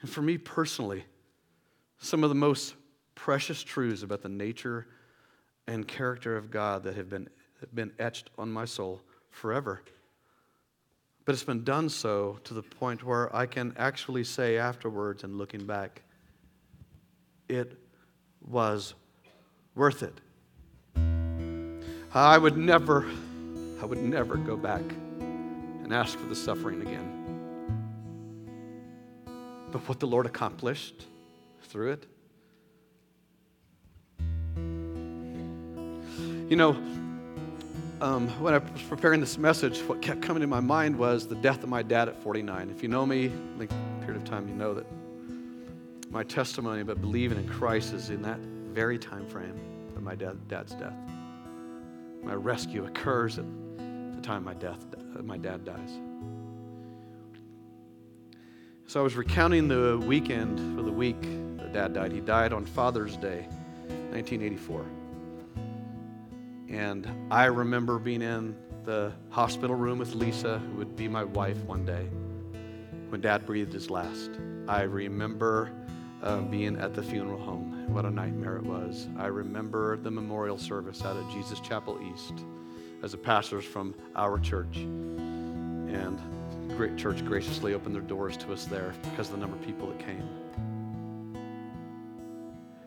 And 0.00 0.10
for 0.10 0.22
me 0.22 0.38
personally, 0.38 1.04
some 1.98 2.24
of 2.24 2.30
the 2.30 2.34
most 2.34 2.74
precious 3.14 3.62
truths 3.62 4.02
about 4.02 4.22
the 4.22 4.28
nature 4.28 4.86
and 5.66 5.86
character 5.86 6.36
of 6.36 6.50
God 6.50 6.84
that 6.84 6.96
have 6.96 7.08
been, 7.08 7.28
have 7.60 7.74
been 7.74 7.92
etched 7.98 8.30
on 8.38 8.50
my 8.50 8.64
soul 8.64 9.02
forever. 9.30 9.82
But 11.24 11.34
it's 11.34 11.44
been 11.44 11.64
done 11.64 11.88
so 11.88 12.38
to 12.44 12.54
the 12.54 12.62
point 12.62 13.04
where 13.04 13.34
I 13.34 13.46
can 13.46 13.74
actually 13.76 14.24
say 14.24 14.56
afterwards 14.56 15.22
and 15.22 15.36
looking 15.36 15.66
back, 15.66 16.02
it 17.48 17.78
was 18.40 18.94
worth 19.74 20.02
it. 20.02 20.20
I 22.12 22.38
would 22.38 22.56
never, 22.56 23.08
I 23.80 23.84
would 23.84 24.02
never 24.02 24.36
go 24.36 24.56
back 24.56 24.82
and 25.20 25.94
ask 25.94 26.18
for 26.18 26.26
the 26.26 26.34
suffering 26.34 26.82
again. 26.82 27.16
But 29.70 29.88
what 29.88 30.00
the 30.00 30.08
Lord 30.08 30.26
accomplished 30.26 31.06
through 31.62 31.92
it. 31.92 32.06
You 36.48 36.56
know, 36.56 36.70
um, 38.00 38.28
when 38.40 38.54
I 38.54 38.58
was 38.58 38.82
preparing 38.82 39.20
this 39.20 39.38
message, 39.38 39.78
what 39.82 40.02
kept 40.02 40.20
coming 40.20 40.40
to 40.40 40.48
my 40.48 40.58
mind 40.58 40.98
was 40.98 41.28
the 41.28 41.36
death 41.36 41.62
of 41.62 41.68
my 41.68 41.82
dad 41.82 42.08
at 42.08 42.20
49. 42.20 42.70
If 42.70 42.82
you 42.82 42.88
know 42.88 43.06
me, 43.06 43.26
a 43.26 43.66
period 44.04 44.16
of 44.16 44.24
time, 44.24 44.48
you 44.48 44.54
know 44.54 44.74
that 44.74 44.86
my 46.10 46.24
testimony 46.24 46.80
about 46.80 47.00
believing 47.00 47.38
in 47.38 47.48
Christ 47.48 47.92
is 47.92 48.10
in 48.10 48.22
that 48.22 48.40
very 48.40 48.98
time 48.98 49.28
frame 49.28 49.54
of 49.94 50.02
my 50.02 50.16
dad, 50.16 50.48
dad's 50.48 50.74
death. 50.74 50.96
My 52.22 52.34
rescue 52.34 52.86
occurs 52.86 53.38
at 53.38 53.44
the 53.76 54.20
time 54.22 54.44
my, 54.44 54.54
death, 54.54 54.84
my 55.22 55.38
dad 55.38 55.64
dies. 55.64 55.98
So 58.86 59.00
I 59.00 59.02
was 59.02 59.16
recounting 59.16 59.68
the 59.68 60.02
weekend 60.04 60.58
for 60.76 60.82
the 60.82 60.92
week 60.92 61.20
that 61.58 61.72
dad 61.72 61.94
died. 61.94 62.12
He 62.12 62.20
died 62.20 62.52
on 62.52 62.66
Father's 62.66 63.16
Day, 63.16 63.46
1984. 64.10 64.84
And 66.68 67.08
I 67.30 67.44
remember 67.46 67.98
being 67.98 68.22
in 68.22 68.56
the 68.84 69.12
hospital 69.30 69.76
room 69.76 69.98
with 69.98 70.14
Lisa, 70.14 70.58
who 70.58 70.78
would 70.78 70.96
be 70.96 71.08
my 71.08 71.24
wife 71.24 71.58
one 71.64 71.84
day, 71.84 72.08
when 73.08 73.20
dad 73.20 73.46
breathed 73.46 73.72
his 73.72 73.90
last. 73.90 74.30
I 74.68 74.82
remember 74.82 75.72
being 76.50 76.76
at 76.78 76.94
the 76.94 77.02
funeral 77.02 77.38
home. 77.38 77.86
What 77.92 78.04
a 78.04 78.10
nightmare 78.10 78.56
it 78.56 78.64
was. 78.64 79.08
I 79.18 79.26
remember 79.26 79.96
the 79.96 80.10
memorial 80.10 80.58
service 80.58 81.04
out 81.04 81.16
at 81.16 81.30
Jesus 81.30 81.60
Chapel 81.60 81.98
East 82.12 82.44
as 83.02 83.12
the 83.12 83.18
pastors 83.18 83.64
from 83.64 83.94
our 84.14 84.38
church. 84.38 84.76
And 84.76 86.20
great 86.76 86.96
church 86.96 87.24
graciously 87.24 87.74
opened 87.74 87.94
their 87.94 88.02
doors 88.02 88.36
to 88.38 88.52
us 88.52 88.64
there 88.66 88.94
because 89.10 89.28
of 89.28 89.34
the 89.34 89.40
number 89.40 89.56
of 89.56 89.62
people 89.64 89.88
that 89.88 89.98
came. 89.98 90.28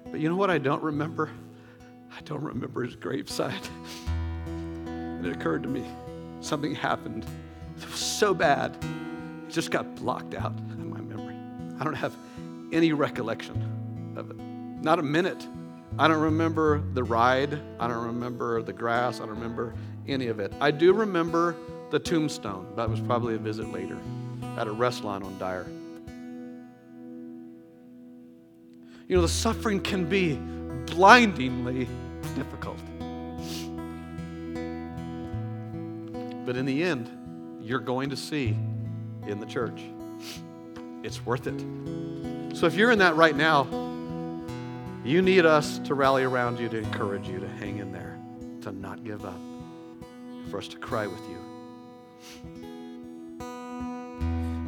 But 0.09 0.19
you 0.19 0.29
know 0.29 0.35
what 0.35 0.49
I 0.49 0.59
don't 0.59 0.83
remember? 0.83 1.31
I 2.15 2.21
don't 2.21 2.43
remember 2.43 2.83
his 2.83 2.95
graveside. 2.95 3.67
and 4.45 5.25
it 5.25 5.35
occurred 5.35 5.63
to 5.63 5.69
me 5.69 5.85
something 6.41 6.75
happened 6.75 7.25
It 7.77 7.89
was 7.89 7.99
so 7.99 8.33
bad, 8.33 8.77
it 9.47 9.49
just 9.49 9.71
got 9.71 9.95
blocked 9.95 10.35
out 10.35 10.53
in 10.57 10.89
my 10.89 11.01
memory. 11.01 11.35
I 11.79 11.83
don't 11.83 11.95
have 11.95 12.15
any 12.73 12.91
recollection 12.91 14.13
of 14.17 14.31
it. 14.31 14.37
Not 14.37 14.99
a 14.99 15.03
minute. 15.03 15.47
I 15.97 16.07
don't 16.07 16.21
remember 16.21 16.83
the 16.93 17.03
ride. 17.03 17.61
I 17.79 17.87
don't 17.87 18.07
remember 18.07 18.61
the 18.63 18.73
grass. 18.73 19.17
I 19.17 19.25
don't 19.25 19.35
remember 19.35 19.75
any 20.07 20.27
of 20.27 20.39
it. 20.39 20.51
I 20.59 20.71
do 20.71 20.91
remember 20.91 21.55
the 21.91 21.99
tombstone. 21.99 22.73
That 22.75 22.89
was 22.89 22.99
probably 22.99 23.35
a 23.35 23.37
visit 23.37 23.71
later 23.71 23.97
at 24.57 24.67
a 24.67 24.73
Restlawn 24.73 25.23
on 25.23 25.37
Dyer. 25.37 25.67
You 29.07 29.15
know, 29.17 29.21
the 29.21 29.27
suffering 29.27 29.79
can 29.79 30.05
be 30.09 30.35
blindingly 30.95 31.87
difficult. 32.35 32.79
But 36.45 36.57
in 36.57 36.65
the 36.65 36.83
end, 36.83 37.09
you're 37.61 37.79
going 37.79 38.09
to 38.09 38.17
see 38.17 38.57
in 39.27 39.39
the 39.39 39.45
church. 39.45 39.81
It's 41.03 41.25
worth 41.25 41.47
it. 41.47 41.63
So 42.53 42.67
if 42.67 42.75
you're 42.75 42.91
in 42.91 42.99
that 42.99 43.15
right 43.15 43.35
now, 43.35 43.67
you 45.03 45.21
need 45.21 45.45
us 45.45 45.79
to 45.79 45.95
rally 45.95 46.23
around 46.23 46.59
you 46.59 46.69
to 46.69 46.77
encourage 46.77 47.27
you 47.27 47.39
to 47.39 47.47
hang 47.47 47.79
in 47.79 47.91
there, 47.91 48.17
to 48.61 48.71
not 48.71 49.03
give 49.03 49.25
up, 49.25 49.39
for 50.49 50.59
us 50.59 50.67
to 50.69 50.77
cry 50.77 51.07
with 51.07 51.21
you. 51.27 51.37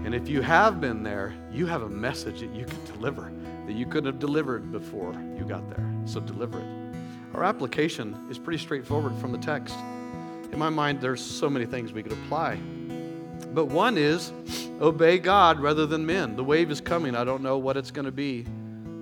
And 0.03 0.13
if 0.13 0.27
you 0.27 0.41
have 0.41 0.81
been 0.81 1.03
there, 1.03 1.33
you 1.51 1.65
have 1.67 1.83
a 1.83 1.89
message 1.89 2.41
that 2.41 2.53
you 2.53 2.65
can 2.65 2.83
deliver 2.85 3.31
that 3.65 3.73
you 3.73 3.85
couldn't 3.85 4.05
have 4.05 4.19
delivered 4.19 4.71
before 4.71 5.13
you 5.37 5.45
got 5.45 5.67
there. 5.69 5.91
So 6.05 6.19
deliver 6.19 6.59
it. 6.59 6.95
Our 7.33 7.43
application 7.43 8.27
is 8.29 8.37
pretty 8.37 8.59
straightforward 8.59 9.15
from 9.15 9.31
the 9.31 9.37
text. 9.39 9.75
In 10.51 10.59
my 10.59 10.69
mind, 10.69 11.01
there's 11.01 11.23
so 11.23 11.49
many 11.49 11.65
things 11.65 11.91
we 11.91 12.03
could 12.03 12.13
apply. 12.13 12.59
But 13.53 13.65
one 13.67 13.97
is 13.97 14.31
obey 14.81 15.19
God 15.19 15.59
rather 15.59 15.85
than 15.85 16.05
men. 16.05 16.35
The 16.35 16.43
wave 16.43 16.71
is 16.71 16.81
coming. 16.81 17.15
I 17.15 17.23
don't 17.23 17.41
know 17.41 17.57
what 17.57 17.77
it's 17.77 17.91
going 17.91 18.05
to 18.05 18.11
be, 18.11 18.45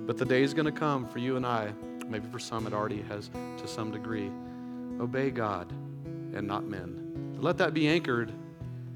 but 0.06 0.16
the 0.16 0.24
day 0.24 0.42
is 0.42 0.54
going 0.54 0.66
to 0.66 0.72
come 0.72 1.08
for 1.08 1.18
you 1.18 1.36
and 1.36 1.46
I. 1.46 1.72
Maybe 2.06 2.26
for 2.30 2.38
some 2.38 2.66
it 2.66 2.72
already 2.72 3.02
has 3.02 3.30
to 3.58 3.66
some 3.66 3.90
degree. 3.90 4.30
Obey 5.00 5.30
God 5.30 5.70
and 6.34 6.46
not 6.46 6.64
men. 6.64 7.36
Let 7.40 7.58
that 7.58 7.74
be 7.74 7.88
anchored 7.88 8.32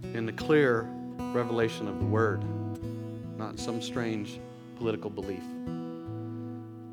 in 0.02 0.26
the 0.26 0.32
clear 0.32 0.88
revelation 1.18 1.88
of 1.88 1.98
the 1.98 2.04
Word, 2.04 2.44
not 3.36 3.58
some 3.58 3.82
strange 3.82 4.38
political 4.76 5.10
belief. 5.10 5.42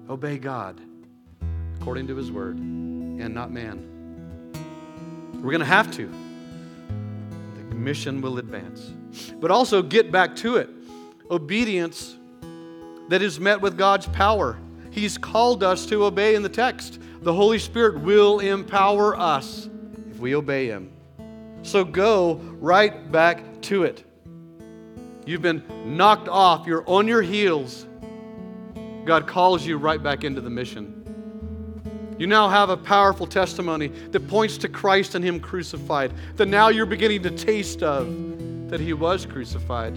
Obey 0.09 0.37
God 0.37 0.79
according 1.79 2.07
to 2.07 2.15
His 2.15 2.31
Word 2.31 2.57
and 2.57 3.33
not 3.33 3.51
man. 3.51 3.91
We're 5.35 5.51
going 5.51 5.59
to 5.59 5.65
have 5.65 5.91
to. 5.91 6.11
Mission 7.75 8.21
will 8.21 8.39
advance. 8.39 8.93
But 9.39 9.51
also 9.51 9.81
get 9.81 10.11
back 10.11 10.35
to 10.37 10.57
it. 10.57 10.69
Obedience 11.29 12.17
that 13.09 13.21
is 13.21 13.39
met 13.39 13.61
with 13.61 13.77
God's 13.77 14.07
power. 14.07 14.57
He's 14.91 15.17
called 15.17 15.63
us 15.63 15.85
to 15.87 16.05
obey 16.05 16.35
in 16.35 16.41
the 16.41 16.49
text. 16.49 16.99
The 17.21 17.33
Holy 17.33 17.59
Spirit 17.59 18.01
will 18.01 18.39
empower 18.39 19.17
us 19.19 19.69
if 20.09 20.19
we 20.19 20.35
obey 20.35 20.67
Him. 20.67 20.91
So 21.63 21.83
go 21.83 22.35
right 22.59 23.11
back 23.11 23.61
to 23.63 23.83
it. 23.83 24.03
You've 25.25 25.41
been 25.41 25.63
knocked 25.97 26.29
off, 26.29 26.67
you're 26.67 26.87
on 26.87 27.07
your 27.07 27.21
heels. 27.21 27.87
God 29.05 29.27
calls 29.27 29.65
you 29.65 29.77
right 29.77 30.01
back 30.01 30.23
into 30.23 30.41
the 30.41 30.49
mission. 30.49 31.04
You 32.17 32.27
now 32.27 32.47
have 32.47 32.69
a 32.69 32.77
powerful 32.77 33.27
testimony 33.27 33.87
that 33.87 34.27
points 34.27 34.57
to 34.59 34.69
Christ 34.69 35.15
and 35.15 35.23
Him 35.23 35.39
crucified, 35.39 36.13
that 36.37 36.47
now 36.47 36.69
you're 36.69 36.85
beginning 36.85 37.23
to 37.23 37.31
taste 37.31 37.83
of 37.83 38.69
that 38.69 38.79
He 38.79 38.93
was 38.93 39.25
crucified. 39.25 39.93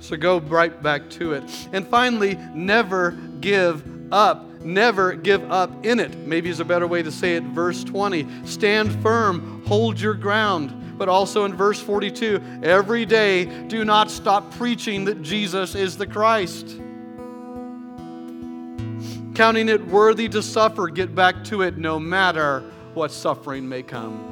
So 0.00 0.16
go 0.16 0.40
right 0.40 0.82
back 0.82 1.08
to 1.10 1.34
it. 1.34 1.44
And 1.72 1.86
finally, 1.86 2.34
never 2.54 3.12
give 3.40 3.84
up. 4.12 4.48
Never 4.64 5.14
give 5.14 5.50
up 5.50 5.84
in 5.84 6.00
it. 6.00 6.16
Maybe 6.18 6.50
is 6.50 6.60
a 6.60 6.64
better 6.64 6.86
way 6.86 7.02
to 7.02 7.10
say 7.10 7.36
it. 7.36 7.42
Verse 7.44 7.84
20 7.84 8.26
stand 8.44 8.92
firm, 9.02 9.64
hold 9.66 10.00
your 10.00 10.14
ground. 10.14 10.98
But 10.98 11.08
also 11.08 11.44
in 11.44 11.54
verse 11.54 11.80
42, 11.80 12.60
every 12.62 13.06
day 13.06 13.44
do 13.66 13.84
not 13.84 14.10
stop 14.10 14.52
preaching 14.52 15.04
that 15.06 15.22
Jesus 15.22 15.74
is 15.74 15.96
the 15.96 16.06
Christ. 16.06 16.80
Counting 19.34 19.70
it 19.70 19.86
worthy 19.86 20.28
to 20.28 20.42
suffer, 20.42 20.88
get 20.88 21.14
back 21.14 21.42
to 21.44 21.62
it 21.62 21.78
no 21.78 21.98
matter 21.98 22.60
what 22.92 23.10
suffering 23.10 23.66
may 23.66 23.82
come. 23.82 24.28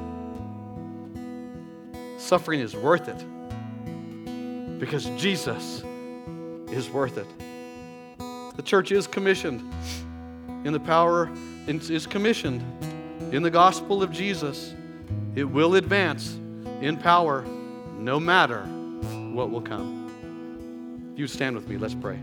Suffering 2.19 2.59
is 2.59 2.75
worth 2.75 3.07
it 3.07 3.17
because 4.79 5.05
Jesus 5.17 5.83
is 6.71 6.89
worth 6.89 7.17
it. 7.17 7.27
The 8.55 8.61
church 8.63 8.91
is 8.91 9.07
commissioned 9.07 9.61
in 10.65 10.73
the 10.73 10.79
power, 10.79 11.31
is 11.67 12.05
commissioned 12.05 12.61
in 13.33 13.41
the 13.41 13.49
gospel 13.49 14.03
of 14.03 14.11
Jesus. 14.11 14.75
It 15.33 15.45
will 15.45 15.75
advance 15.75 16.37
in 16.81 16.97
power 16.97 17.43
no 17.97 18.19
matter 18.19 18.65
what 19.33 19.49
will 19.49 19.61
come. 19.61 21.13
You 21.15 21.25
stand 21.25 21.55
with 21.55 21.67
me, 21.67 21.77
let's 21.77 21.95
pray. 21.95 22.19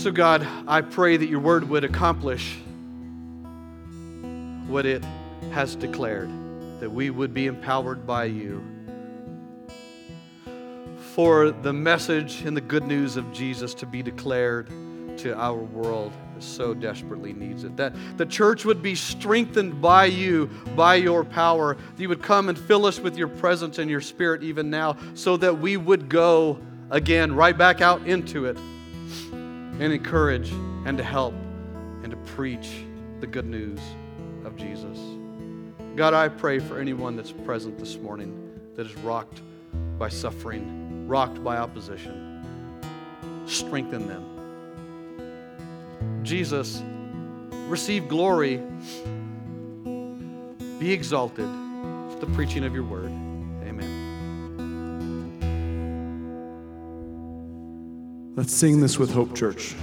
So, 0.00 0.10
God, 0.10 0.48
I 0.66 0.80
pray 0.80 1.18
that 1.18 1.28
your 1.28 1.40
word 1.40 1.68
would 1.68 1.84
accomplish 1.84 2.56
what 4.66 4.86
it 4.86 5.04
has 5.52 5.76
declared, 5.76 6.30
that 6.80 6.90
we 6.90 7.10
would 7.10 7.34
be 7.34 7.44
empowered 7.44 8.06
by 8.06 8.24
you 8.24 8.64
for 11.12 11.50
the 11.50 11.74
message 11.74 12.40
and 12.46 12.56
the 12.56 12.62
good 12.62 12.86
news 12.86 13.18
of 13.18 13.30
Jesus 13.30 13.74
to 13.74 13.84
be 13.84 14.02
declared 14.02 14.70
to 15.18 15.38
our 15.38 15.58
world 15.58 16.14
that 16.34 16.42
so 16.42 16.72
desperately 16.72 17.34
needs 17.34 17.64
it. 17.64 17.76
That 17.76 17.92
the 18.16 18.24
church 18.24 18.64
would 18.64 18.80
be 18.80 18.94
strengthened 18.94 19.82
by 19.82 20.06
you, 20.06 20.46
by 20.76 20.94
your 20.94 21.24
power. 21.24 21.74
That 21.74 22.00
you 22.00 22.08
would 22.08 22.22
come 22.22 22.48
and 22.48 22.58
fill 22.58 22.86
us 22.86 22.98
with 22.98 23.18
your 23.18 23.28
presence 23.28 23.76
and 23.76 23.90
your 23.90 24.00
spirit 24.00 24.42
even 24.42 24.70
now, 24.70 24.96
so 25.12 25.36
that 25.36 25.58
we 25.58 25.76
would 25.76 26.08
go 26.08 26.58
again 26.88 27.34
right 27.34 27.58
back 27.58 27.82
out 27.82 28.06
into 28.06 28.46
it 28.46 28.56
and 29.80 29.92
encourage 29.94 30.52
and 30.84 30.96
to 30.98 31.02
help 31.02 31.34
and 32.02 32.10
to 32.10 32.16
preach 32.18 32.84
the 33.20 33.26
good 33.26 33.46
news 33.46 33.80
of 34.44 34.54
Jesus. 34.54 34.98
God, 35.96 36.14
I 36.14 36.28
pray 36.28 36.58
for 36.58 36.78
anyone 36.78 37.16
that's 37.16 37.32
present 37.32 37.78
this 37.78 37.96
morning 37.96 38.60
that 38.76 38.86
is 38.86 38.94
rocked 38.98 39.40
by 39.98 40.08
suffering, 40.08 41.08
rocked 41.08 41.42
by 41.42 41.56
opposition. 41.56 42.44
Strengthen 43.46 44.06
them. 44.06 44.24
Jesus, 46.22 46.82
receive 47.66 48.06
glory. 48.06 48.62
Be 50.78 50.92
exalted. 50.92 51.48
The 52.20 52.26
preaching 52.34 52.64
of 52.64 52.74
your 52.74 52.84
word. 52.84 53.09
Let's 58.36 58.54
sing 58.54 58.80
this 58.80 58.98
with 58.98 59.12
Hope 59.12 59.34
Church. 59.34 59.74